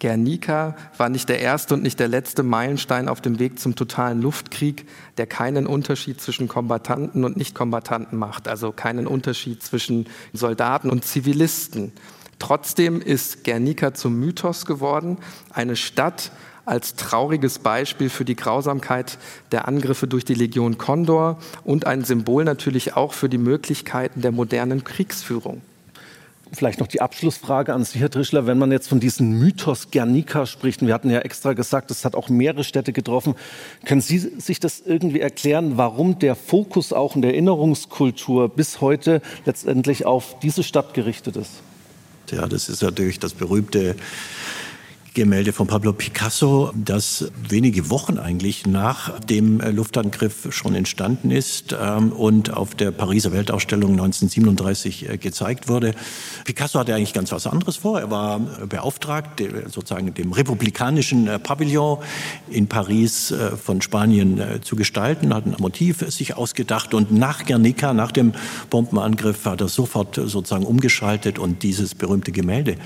Guernica 0.00 0.74
war 0.96 1.08
nicht 1.08 1.28
der 1.28 1.40
erste 1.40 1.74
und 1.74 1.82
nicht 1.82 2.00
der 2.00 2.08
letzte 2.08 2.42
Meilenstein 2.42 3.08
auf 3.08 3.20
dem 3.20 3.38
Weg 3.38 3.60
zum 3.60 3.76
totalen 3.76 4.20
Luftkrieg, 4.20 4.86
der 5.18 5.26
keinen 5.26 5.66
Unterschied 5.66 6.20
zwischen 6.20 6.48
Kombattanten 6.48 7.24
und 7.24 7.36
Nichtkombattanten 7.36 8.18
macht, 8.18 8.48
also 8.48 8.72
keinen 8.72 9.06
Unterschied 9.06 9.62
zwischen 9.62 10.06
Soldaten 10.32 10.90
und 10.90 11.04
Zivilisten. 11.04 11.92
Trotzdem 12.38 13.02
ist 13.02 13.44
Guernica 13.44 13.92
zum 13.92 14.18
Mythos 14.18 14.64
geworden, 14.64 15.18
eine 15.52 15.76
Stadt 15.76 16.32
als 16.64 16.94
trauriges 16.94 17.58
Beispiel 17.58 18.08
für 18.08 18.24
die 18.24 18.36
Grausamkeit 18.36 19.18
der 19.52 19.68
Angriffe 19.68 20.06
durch 20.06 20.24
die 20.24 20.34
Legion 20.34 20.78
Condor 20.78 21.38
und 21.64 21.86
ein 21.86 22.04
Symbol 22.04 22.44
natürlich 22.44 22.96
auch 22.96 23.12
für 23.12 23.28
die 23.28 23.38
Möglichkeiten 23.38 24.22
der 24.22 24.32
modernen 24.32 24.84
Kriegsführung. 24.84 25.60
Vielleicht 26.52 26.80
noch 26.80 26.88
die 26.88 27.00
Abschlussfrage 27.00 27.72
an 27.72 27.84
Sie, 27.84 28.00
Herr 28.00 28.10
Trischler. 28.10 28.46
Wenn 28.46 28.58
man 28.58 28.72
jetzt 28.72 28.88
von 28.88 28.98
diesem 28.98 29.38
Mythos 29.38 29.90
Guernica 29.92 30.46
spricht, 30.46 30.82
und 30.82 30.88
wir 30.88 30.94
hatten 30.94 31.08
ja 31.08 31.20
extra 31.20 31.52
gesagt, 31.52 31.92
es 31.92 32.04
hat 32.04 32.16
auch 32.16 32.28
mehrere 32.28 32.64
Städte 32.64 32.92
getroffen, 32.92 33.36
können 33.84 34.00
Sie 34.00 34.18
sich 34.18 34.58
das 34.58 34.80
irgendwie 34.84 35.20
erklären, 35.20 35.76
warum 35.76 36.18
der 36.18 36.34
Fokus 36.34 36.92
auch 36.92 37.14
in 37.14 37.22
der 37.22 37.32
Erinnerungskultur 37.32 38.48
bis 38.48 38.80
heute 38.80 39.22
letztendlich 39.44 40.06
auf 40.06 40.40
diese 40.40 40.64
Stadt 40.64 40.92
gerichtet 40.92 41.36
ist? 41.36 41.62
Ja, 42.32 42.46
das 42.48 42.68
ist 42.68 42.82
natürlich 42.82 43.20
das 43.20 43.34
berühmte 43.34 43.94
Gemälde 45.12 45.52
von 45.52 45.66
Pablo 45.66 45.92
Picasso, 45.92 46.72
das 46.72 47.32
wenige 47.48 47.90
Wochen 47.90 48.16
eigentlich 48.16 48.64
nach 48.66 49.18
dem 49.18 49.60
äh, 49.60 49.72
Luftangriff 49.72 50.54
schon 50.54 50.76
entstanden 50.76 51.32
ist 51.32 51.74
ähm, 51.78 52.12
und 52.12 52.52
auf 52.56 52.76
der 52.76 52.92
Pariser 52.92 53.32
Weltausstellung 53.32 53.92
1937 53.92 55.08
äh, 55.08 55.18
gezeigt 55.18 55.68
wurde. 55.68 55.94
Picasso 56.44 56.78
hatte 56.78 56.94
eigentlich 56.94 57.12
ganz 57.12 57.32
was 57.32 57.48
anderes 57.48 57.78
vor. 57.78 57.98
Er 57.98 58.12
war 58.12 58.36
äh, 58.62 58.66
beauftragt, 58.66 59.42
sozusagen 59.66 60.14
dem 60.14 60.30
republikanischen 60.30 61.28
Pavillon 61.42 61.98
in 62.48 62.68
Paris 62.68 63.34
von 63.62 63.82
Spanien 63.82 64.60
zu 64.62 64.76
gestalten, 64.76 65.34
hat 65.34 65.46
ein 65.46 65.56
Motiv 65.58 66.04
sich 66.08 66.36
ausgedacht 66.36 66.94
und 66.94 67.10
nach 67.10 67.46
Guernica, 67.46 67.92
nach 67.94 68.12
dem 68.12 68.32
Bombenangriff, 68.68 69.44
hat 69.44 69.60
er 69.60 69.68
sofort 69.68 70.16
sozusagen 70.16 70.64
umgeschaltet 70.64 71.38
und 71.38 71.62
dieses 71.62 71.94
berühmte 71.94 72.32
Gemälde 72.32 72.76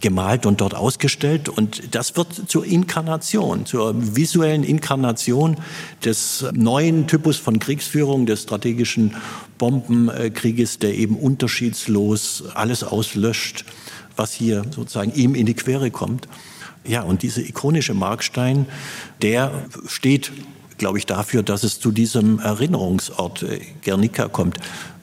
gemalt 0.00 0.46
und 0.46 0.60
dort 0.60 0.74
ausgestellt. 0.74 1.48
Und 1.48 1.94
das 1.94 2.16
wird 2.16 2.48
zur 2.48 2.64
Inkarnation, 2.64 3.66
zur 3.66 3.94
visuellen 4.16 4.64
Inkarnation 4.64 5.56
des 6.04 6.44
neuen 6.52 7.06
Typus 7.06 7.36
von 7.36 7.58
Kriegsführung, 7.58 8.26
des 8.26 8.42
strategischen 8.42 9.16
Bombenkrieges, 9.58 10.78
der 10.78 10.94
eben 10.94 11.16
unterschiedslos 11.16 12.44
alles 12.54 12.82
auslöscht, 12.82 13.64
was 14.16 14.32
hier 14.32 14.64
sozusagen 14.70 15.12
ihm 15.14 15.34
in 15.34 15.46
die 15.46 15.54
Quere 15.54 15.90
kommt. 15.90 16.28
Ja, 16.84 17.02
und 17.02 17.22
dieser 17.22 17.42
ikonische 17.42 17.94
Markstein, 17.94 18.66
der 19.20 19.52
steht, 19.86 20.32
glaube 20.78 20.98
ich, 20.98 21.04
dafür, 21.04 21.42
dass 21.42 21.62
es 21.62 21.78
zu 21.78 21.92
diesem 21.92 22.38
Erinnerungsort 22.38 23.42
äh, 23.42 23.60
Guernica 23.84 24.28
kommt. 24.28 24.58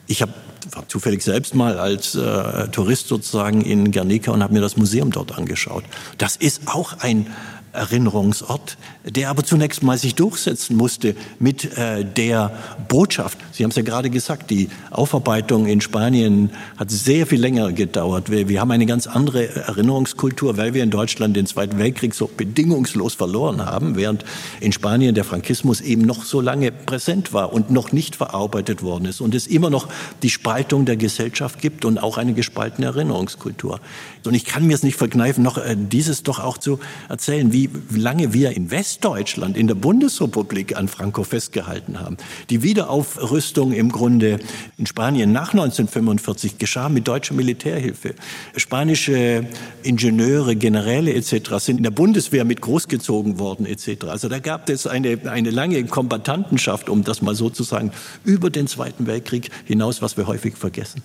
Ich 0.08 0.22
habe 0.22 0.32
war 0.72 0.88
zufällig 0.88 1.22
selbst 1.22 1.54
mal 1.54 1.78
als 1.78 2.14
äh, 2.14 2.68
Tourist 2.68 3.08
sozusagen 3.08 3.62
in 3.62 3.92
Guernica 3.92 4.32
und 4.32 4.42
habe 4.42 4.54
mir 4.54 4.60
das 4.60 4.76
Museum 4.76 5.10
dort 5.10 5.36
angeschaut. 5.36 5.84
Das 6.18 6.36
ist 6.36 6.68
auch 6.68 7.00
ein 7.00 7.26
Erinnerungsort, 7.72 8.76
der 9.04 9.30
aber 9.30 9.44
zunächst 9.44 9.82
mal 9.82 9.96
sich 9.96 10.14
durchsetzen 10.14 10.76
musste 10.76 11.14
mit 11.38 11.76
äh, 11.76 12.04
der 12.04 12.52
Botschaft. 12.88 13.38
Sie 13.52 13.62
haben 13.62 13.70
es 13.70 13.76
ja 13.76 13.82
gerade 13.82 14.10
gesagt, 14.10 14.50
die 14.50 14.68
Aufarbeitung 14.90 15.66
in 15.66 15.80
Spanien 15.80 16.50
hat 16.76 16.90
sehr 16.90 17.26
viel 17.26 17.40
länger 17.40 17.72
gedauert. 17.72 18.30
Wir, 18.30 18.48
wir 18.48 18.60
haben 18.60 18.70
eine 18.70 18.86
ganz 18.86 19.06
andere 19.06 19.54
Erinnerungskultur, 19.54 20.56
weil 20.56 20.74
wir 20.74 20.82
in 20.82 20.90
Deutschland 20.90 21.36
den 21.36 21.46
Zweiten 21.46 21.78
Weltkrieg 21.78 22.14
so 22.14 22.28
bedingungslos 22.34 23.14
verloren 23.14 23.64
haben, 23.64 23.96
während 23.96 24.24
in 24.60 24.72
Spanien 24.72 25.14
der 25.14 25.24
Frankismus 25.24 25.80
eben 25.80 26.02
noch 26.02 26.24
so 26.24 26.40
lange 26.40 26.72
präsent 26.72 27.32
war 27.32 27.52
und 27.52 27.70
noch 27.70 27.92
nicht 27.92 28.16
verarbeitet 28.16 28.82
worden 28.82 29.06
ist 29.06 29.20
und 29.20 29.34
es 29.34 29.46
immer 29.46 29.70
noch 29.70 29.88
die 30.22 30.30
Spaltung 30.30 30.84
der 30.84 30.96
Gesellschaft 30.96 31.60
gibt 31.60 31.84
und 31.84 31.98
auch 31.98 32.18
eine 32.18 32.34
gespaltene 32.34 32.88
Erinnerungskultur. 32.88 33.80
Und 34.24 34.34
ich 34.34 34.44
kann 34.44 34.66
mir 34.66 34.74
es 34.74 34.82
nicht 34.82 34.96
verkneifen, 34.96 35.42
noch 35.42 35.56
äh, 35.56 35.76
dieses 35.76 36.22
doch 36.22 36.40
auch 36.40 36.58
zu 36.58 36.78
erzählen, 37.08 37.52
wie 37.52 37.70
lange 37.90 38.34
wir 38.34 38.50
in 38.50 38.70
Westdeutschland, 38.98 39.56
in 39.56 39.68
der 39.68 39.76
Bundesrepublik 39.76 40.76
an 40.76 40.88
Franco 40.88 41.22
festgehalten 41.22 42.00
haben. 42.00 42.16
Die 42.50 42.64
Wiederaufrüstung 42.64 43.70
im 43.70 43.92
Grunde 43.92 44.40
in 44.76 44.86
Spanien 44.86 45.30
nach 45.30 45.52
1945 45.52 46.58
geschah 46.58 46.88
mit 46.88 47.06
deutscher 47.06 47.34
Militärhilfe. 47.34 48.16
Spanische 48.56 49.46
Ingenieure, 49.84 50.56
Generäle 50.56 51.14
etc. 51.14 51.58
sind 51.58 51.76
in 51.76 51.84
der 51.84 51.92
Bundeswehr 51.92 52.44
mit 52.44 52.60
großgezogen 52.60 53.38
worden 53.38 53.66
etc. 53.66 54.06
Also 54.08 54.28
da 54.28 54.40
gab 54.40 54.68
es 54.68 54.88
eine, 54.88 55.30
eine 55.30 55.50
lange 55.50 55.84
Kombatantenschaft, 55.84 56.88
um 56.88 57.04
das 57.04 57.22
mal 57.22 57.36
so 57.36 57.50
zu 57.50 57.62
sagen, 57.62 57.92
über 58.24 58.50
den 58.50 58.66
Zweiten 58.66 59.06
Weltkrieg 59.06 59.50
hinaus, 59.64 60.02
was 60.02 60.16
wir 60.16 60.26
häufig 60.26 60.56
vergessen. 60.56 61.02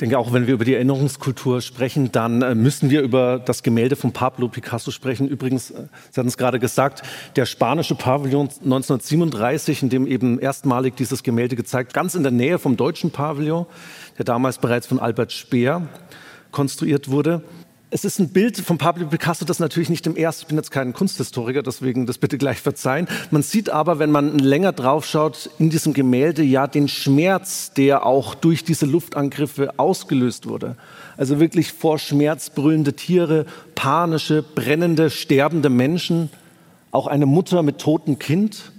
Denke, 0.00 0.18
auch 0.18 0.32
wenn 0.32 0.46
wir 0.46 0.54
über 0.54 0.64
die 0.64 0.72
Erinnerungskultur 0.72 1.60
sprechen, 1.60 2.10
dann 2.10 2.40
äh, 2.40 2.54
müssen 2.54 2.88
wir 2.88 3.02
über 3.02 3.38
das 3.38 3.62
Gemälde 3.62 3.96
von 3.96 4.12
Pablo 4.12 4.48
Picasso 4.48 4.90
sprechen. 4.90 5.28
Übrigens, 5.28 5.70
äh, 5.70 5.88
Sie 6.10 6.18
hatten 6.18 6.28
es 6.28 6.38
gerade 6.38 6.58
gesagt, 6.58 7.02
der 7.36 7.44
spanische 7.44 7.94
Pavillon 7.94 8.48
1937, 8.48 9.82
in 9.82 9.88
dem 9.90 10.06
eben 10.06 10.38
erstmalig 10.38 10.96
dieses 10.96 11.22
Gemälde 11.22 11.54
gezeigt, 11.54 11.92
ganz 11.92 12.14
in 12.14 12.22
der 12.22 12.32
Nähe 12.32 12.58
vom 12.58 12.78
deutschen 12.78 13.10
Pavillon, 13.10 13.66
der 14.16 14.24
damals 14.24 14.56
bereits 14.56 14.86
von 14.86 14.98
Albert 14.98 15.32
Speer 15.32 15.86
konstruiert 16.50 17.10
wurde 17.10 17.42
es 17.92 18.04
ist 18.04 18.20
ein 18.20 18.28
Bild 18.28 18.56
von 18.56 18.78
Pablo 18.78 19.06
Picasso, 19.06 19.44
das 19.44 19.58
natürlich 19.58 19.90
nicht 19.90 20.06
im 20.06 20.14
ersten, 20.14 20.42
ich 20.42 20.48
bin 20.48 20.56
jetzt 20.56 20.70
kein 20.70 20.92
Kunsthistoriker, 20.92 21.62
deswegen 21.62 22.06
das 22.06 22.18
bitte 22.18 22.38
gleich 22.38 22.60
verzeihen. 22.60 23.08
Man 23.32 23.42
sieht 23.42 23.68
aber, 23.68 23.98
wenn 23.98 24.12
man 24.12 24.38
länger 24.38 24.72
drauf 24.72 25.04
schaut, 25.04 25.50
in 25.58 25.70
diesem 25.70 25.92
Gemälde 25.92 26.42
ja 26.42 26.68
den 26.68 26.86
Schmerz, 26.86 27.72
der 27.72 28.06
auch 28.06 28.36
durch 28.36 28.62
diese 28.62 28.86
Luftangriffe 28.86 29.78
ausgelöst 29.78 30.46
wurde. 30.46 30.76
Also 31.16 31.40
wirklich 31.40 31.72
vor 31.72 31.98
Schmerz 31.98 32.50
brüllende 32.50 32.94
Tiere, 32.94 33.44
panische, 33.74 34.42
brennende, 34.42 35.10
sterbende 35.10 35.68
Menschen, 35.68 36.30
auch 36.92 37.08
eine 37.08 37.26
Mutter 37.26 37.64
mit 37.64 37.78
totem 37.78 38.20
Kind. 38.20 38.70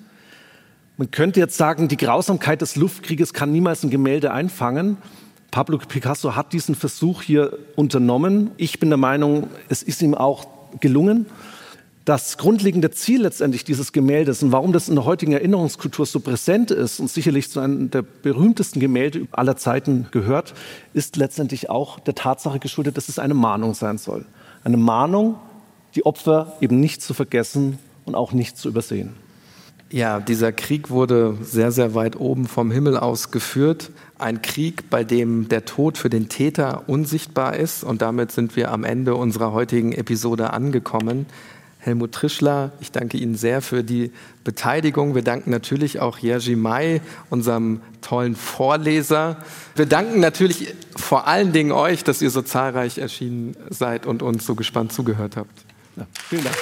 Man 0.95 1.12
könnte 1.12 1.41
jetzt 1.41 1.57
sagen, 1.57 1.89
die 1.89 1.97
Grausamkeit 1.97 2.62
des 2.62 2.78
Luftkrieges 2.78 3.34
kann 3.34 3.51
niemals 3.51 3.84
ein 3.84 3.89
Gemälde 3.89 4.32
einfangen. 4.32 4.97
Pablo 5.52 5.78
Picasso 5.78 6.36
hat 6.36 6.54
diesen 6.54 6.76
Versuch 6.76 7.22
hier 7.22 7.58
unternommen. 7.76 8.52
Ich 8.56 8.80
bin 8.80 8.89
der 8.89 8.97
Meinung, 8.97 9.49
es 9.68 9.84
ist 9.84 10.02
ihm 10.02 10.16
auch 10.16 10.47
gelungen. 10.80 11.26
Das 12.06 12.38
grundlegende 12.38 12.89
Ziel 12.89 13.22
letztendlich 13.22 13.66
dieses 13.66 13.91
Gemäldes 13.91 14.41
und 14.41 14.54
warum 14.54 14.72
das 14.72 14.89
in 14.89 14.95
der 14.95 15.06
heutigen 15.06 15.34
Erinnerungskultur 15.34 16.06
so 16.06 16.20
präsent 16.22 16.72
ist 16.72 16.99
und 16.99 17.10
sicherlich 17.10 17.52
zu 17.52 17.60
einem 17.60 17.91
der 17.91 18.02
berühmtesten 18.02 18.80
Gemälde 18.80 19.28
aller 19.32 19.58
Zeiten 19.58 20.08
gehört, 20.12 20.54
ist 20.93 21.18
letztendlich 21.18 21.70
auch 21.70 21.99
der 21.99 22.16
Tatsache 22.16 22.60
geschuldet, 22.60 22.97
dass 22.97 23.10
es 23.10 23.20
eine 23.20 23.34
Mahnung 23.36 23.76
sein 23.76 23.97
soll. 23.97 24.26
Eine 24.64 24.78
Mahnung, 24.78 25.36
die 25.95 26.06
Opfer 26.06 26.58
eben 26.62 26.80
nicht 26.80 27.04
zu 27.04 27.14
vergessen 27.14 27.78
und 28.06 28.16
auch 28.16 28.32
nicht 28.32 28.58
zu 28.58 28.70
übersehen. 28.70 29.14
Ja, 29.91 30.22
dieser 30.22 30.54
Krieg 30.54 30.89
wurde 30.89 31.38
sehr, 31.43 31.72
sehr 31.72 31.93
weit 31.93 32.18
oben 32.18 32.47
vom 32.47 32.72
Himmel 32.72 32.95
aus 32.95 33.30
geführt. 33.30 33.91
Ein 34.22 34.41
Krieg, 34.41 34.89
bei 34.89 35.03
dem 35.03 35.49
der 35.49 35.65
Tod 35.65 35.97
für 35.97 36.09
den 36.09 36.30
Täter 36.30 36.84
unsichtbar 36.88 37.55
ist. 37.55 37.84
Und 37.84 38.01
damit 38.01 38.32
sind 38.32 38.55
wir 38.55 38.72
am 38.72 38.84
Ende 38.84 39.15
unserer 39.15 39.51
heutigen 39.51 39.91
Episode 39.91 40.53
angekommen. 40.53 41.26
Helmut 41.80 42.11
Trischler, 42.11 42.72
ich 42.80 42.91
danke 42.91 43.17
Ihnen 43.17 43.36
sehr 43.36 43.61
für 43.61 43.84
die 43.84 44.11
Beteiligung. 44.43 45.15
Wir 45.15 45.24
danken 45.24 45.49
natürlich 45.49 45.99
auch 45.99 46.19
Jerzy 46.19 46.55
May, 46.55 47.01
unserem 47.32 47.82
tollen 48.01 48.36
Vorleser. 48.36 49.38
Wir 49.76 49.88
danken 49.88 50.19
natürlich 50.19 50.76
vor 50.95 51.28
allen 51.28 51.53
Dingen 51.53 51.72
euch, 51.72 52.03
dass 52.03 52.22
ihr 52.22 52.30
so 52.30 52.43
zahlreich 52.43 52.99
erschienen 52.99 53.55
seid 53.72 54.05
und 54.05 54.22
uns 54.22 54.45
so 54.45 54.53
gespannt 54.53 54.93
zugehört 54.93 55.38
habt. 55.38 55.65
Ja, 55.95 56.05
vielen 56.30 56.43
Dank. 56.43 56.55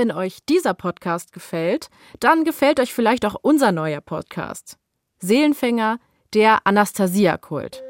Wenn 0.00 0.12
euch 0.12 0.38
dieser 0.48 0.72
Podcast 0.72 1.30
gefällt, 1.34 1.90
dann 2.20 2.44
gefällt 2.44 2.80
euch 2.80 2.94
vielleicht 2.94 3.26
auch 3.26 3.36
unser 3.42 3.70
neuer 3.70 4.00
Podcast. 4.00 4.78
Seelenfänger, 5.18 5.98
der 6.32 6.66
Anastasia-Kult. 6.66 7.82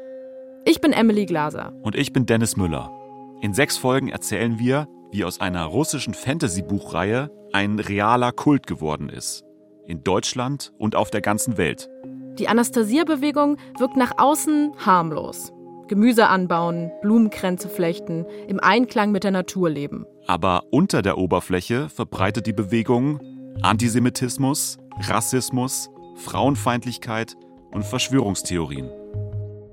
Ich 0.65 0.81
bin 0.81 0.91
Emily 0.91 1.25
Glaser. 1.25 1.71
Und 1.83 1.95
ich 1.95 2.11
bin 2.11 2.25
Dennis 2.25 2.57
Müller. 2.57 2.91
In 3.39 3.53
sechs 3.53 3.77
Folgen 3.77 4.09
erzählen 4.09 4.59
wir, 4.59 4.89
wie 5.13 5.23
aus 5.23 5.39
einer 5.39 5.63
russischen 5.63 6.13
Fantasy-Buchreihe 6.13 7.31
ein 7.53 7.79
realer 7.79 8.33
Kult 8.33 8.67
geworden 8.67 9.07
ist. 9.07 9.45
In 9.87 10.03
Deutschland 10.03 10.73
und 10.77 10.97
auf 10.97 11.11
der 11.11 11.21
ganzen 11.21 11.55
Welt. 11.55 11.89
Die 12.37 12.49
Anastasia-Bewegung 12.49 13.55
wirkt 13.79 13.95
nach 13.95 14.17
außen 14.17 14.73
harmlos. 14.85 15.53
Gemüse 15.91 16.29
anbauen, 16.29 16.89
Blumenkränze 17.01 17.67
flechten, 17.67 18.25
im 18.47 18.61
Einklang 18.61 19.11
mit 19.11 19.25
der 19.25 19.31
Natur 19.31 19.69
leben. 19.69 20.05
Aber 20.25 20.63
unter 20.71 21.01
der 21.01 21.17
Oberfläche 21.17 21.89
verbreitet 21.89 22.47
die 22.47 22.53
Bewegung 22.53 23.19
Antisemitismus, 23.61 24.77
Rassismus, 25.01 25.89
Frauenfeindlichkeit 26.15 27.35
und 27.71 27.83
Verschwörungstheorien. 27.83 28.89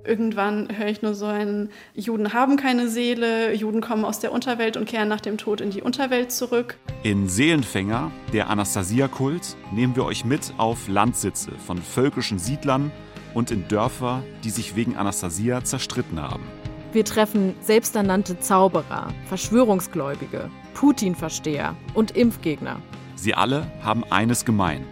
Irgendwann 0.05 0.77
höre 0.77 0.89
ich 0.89 1.03
nur 1.03 1.14
so 1.14 1.27
ein, 1.27 1.69
Juden 1.95 2.33
haben 2.33 2.57
keine 2.57 2.89
Seele, 2.89 3.55
Juden 3.55 3.81
kommen 3.81 4.05
aus 4.05 4.19
der 4.19 4.33
Unterwelt 4.33 4.77
und 4.77 4.89
kehren 4.89 5.07
nach 5.07 5.21
dem 5.21 5.39
Tod 5.39 5.61
in 5.61 5.71
die 5.71 5.83
Unterwelt 5.83 6.33
zurück. 6.33 6.79
In 7.05 7.29
Seelenfänger, 7.29 8.11
der 8.33 8.51
Anastasia-Kult, 8.51 9.57
nehmen 9.71 9.95
wir 9.95 10.05
euch 10.05 10.25
mit 10.25 10.53
auf 10.57 10.89
Landsitze 10.89 11.53
von 11.64 11.79
völkischen 11.79 12.41
Siedlern 12.41 12.91
und 13.35 13.51
in 13.51 13.68
Dörfer, 13.68 14.22
die 14.45 14.51
sich 14.51 14.76
wegen 14.76 14.97
Anastasia 14.97 15.62
zerstritten 15.64 16.20
haben. 16.20 16.45
Wir 16.93 17.05
treffen 17.05 17.55
selbsternannte 17.61 18.41
Zauberer, 18.41 19.09
Verschwörungsgläubige, 19.29 20.51
Putin-Versteher 20.74 21.76
und 21.95 22.12
Impfgegner. 22.12 22.81
Sie 23.14 23.35
alle 23.35 23.70
haben 23.83 24.05
eines 24.11 24.45
gemein. 24.45 24.87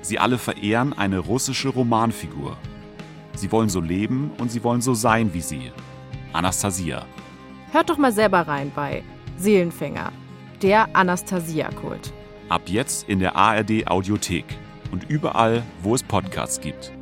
Sie 0.00 0.18
alle 0.18 0.38
verehren 0.38 0.92
eine 0.92 1.18
russische 1.18 1.68
Romanfigur. 1.68 2.56
Sie 3.34 3.52
wollen 3.52 3.68
so 3.68 3.80
leben 3.80 4.30
und 4.38 4.50
sie 4.50 4.64
wollen 4.64 4.80
so 4.80 4.94
sein 4.94 5.34
wie 5.34 5.40
sie. 5.40 5.72
Anastasia. 6.32 7.04
Hört 7.72 7.90
doch 7.90 7.98
mal 7.98 8.12
selber 8.12 8.40
rein 8.48 8.72
bei 8.74 9.02
Seelenfänger, 9.36 10.12
der 10.62 10.88
Anastasia-Kult. 10.94 12.12
Ab 12.48 12.62
jetzt 12.66 13.08
in 13.08 13.18
der 13.18 13.36
ARD 13.36 13.88
Audiothek 13.88 14.46
und 14.92 15.10
überall, 15.10 15.62
wo 15.82 15.94
es 15.94 16.02
Podcasts 16.02 16.60
gibt. 16.60 16.95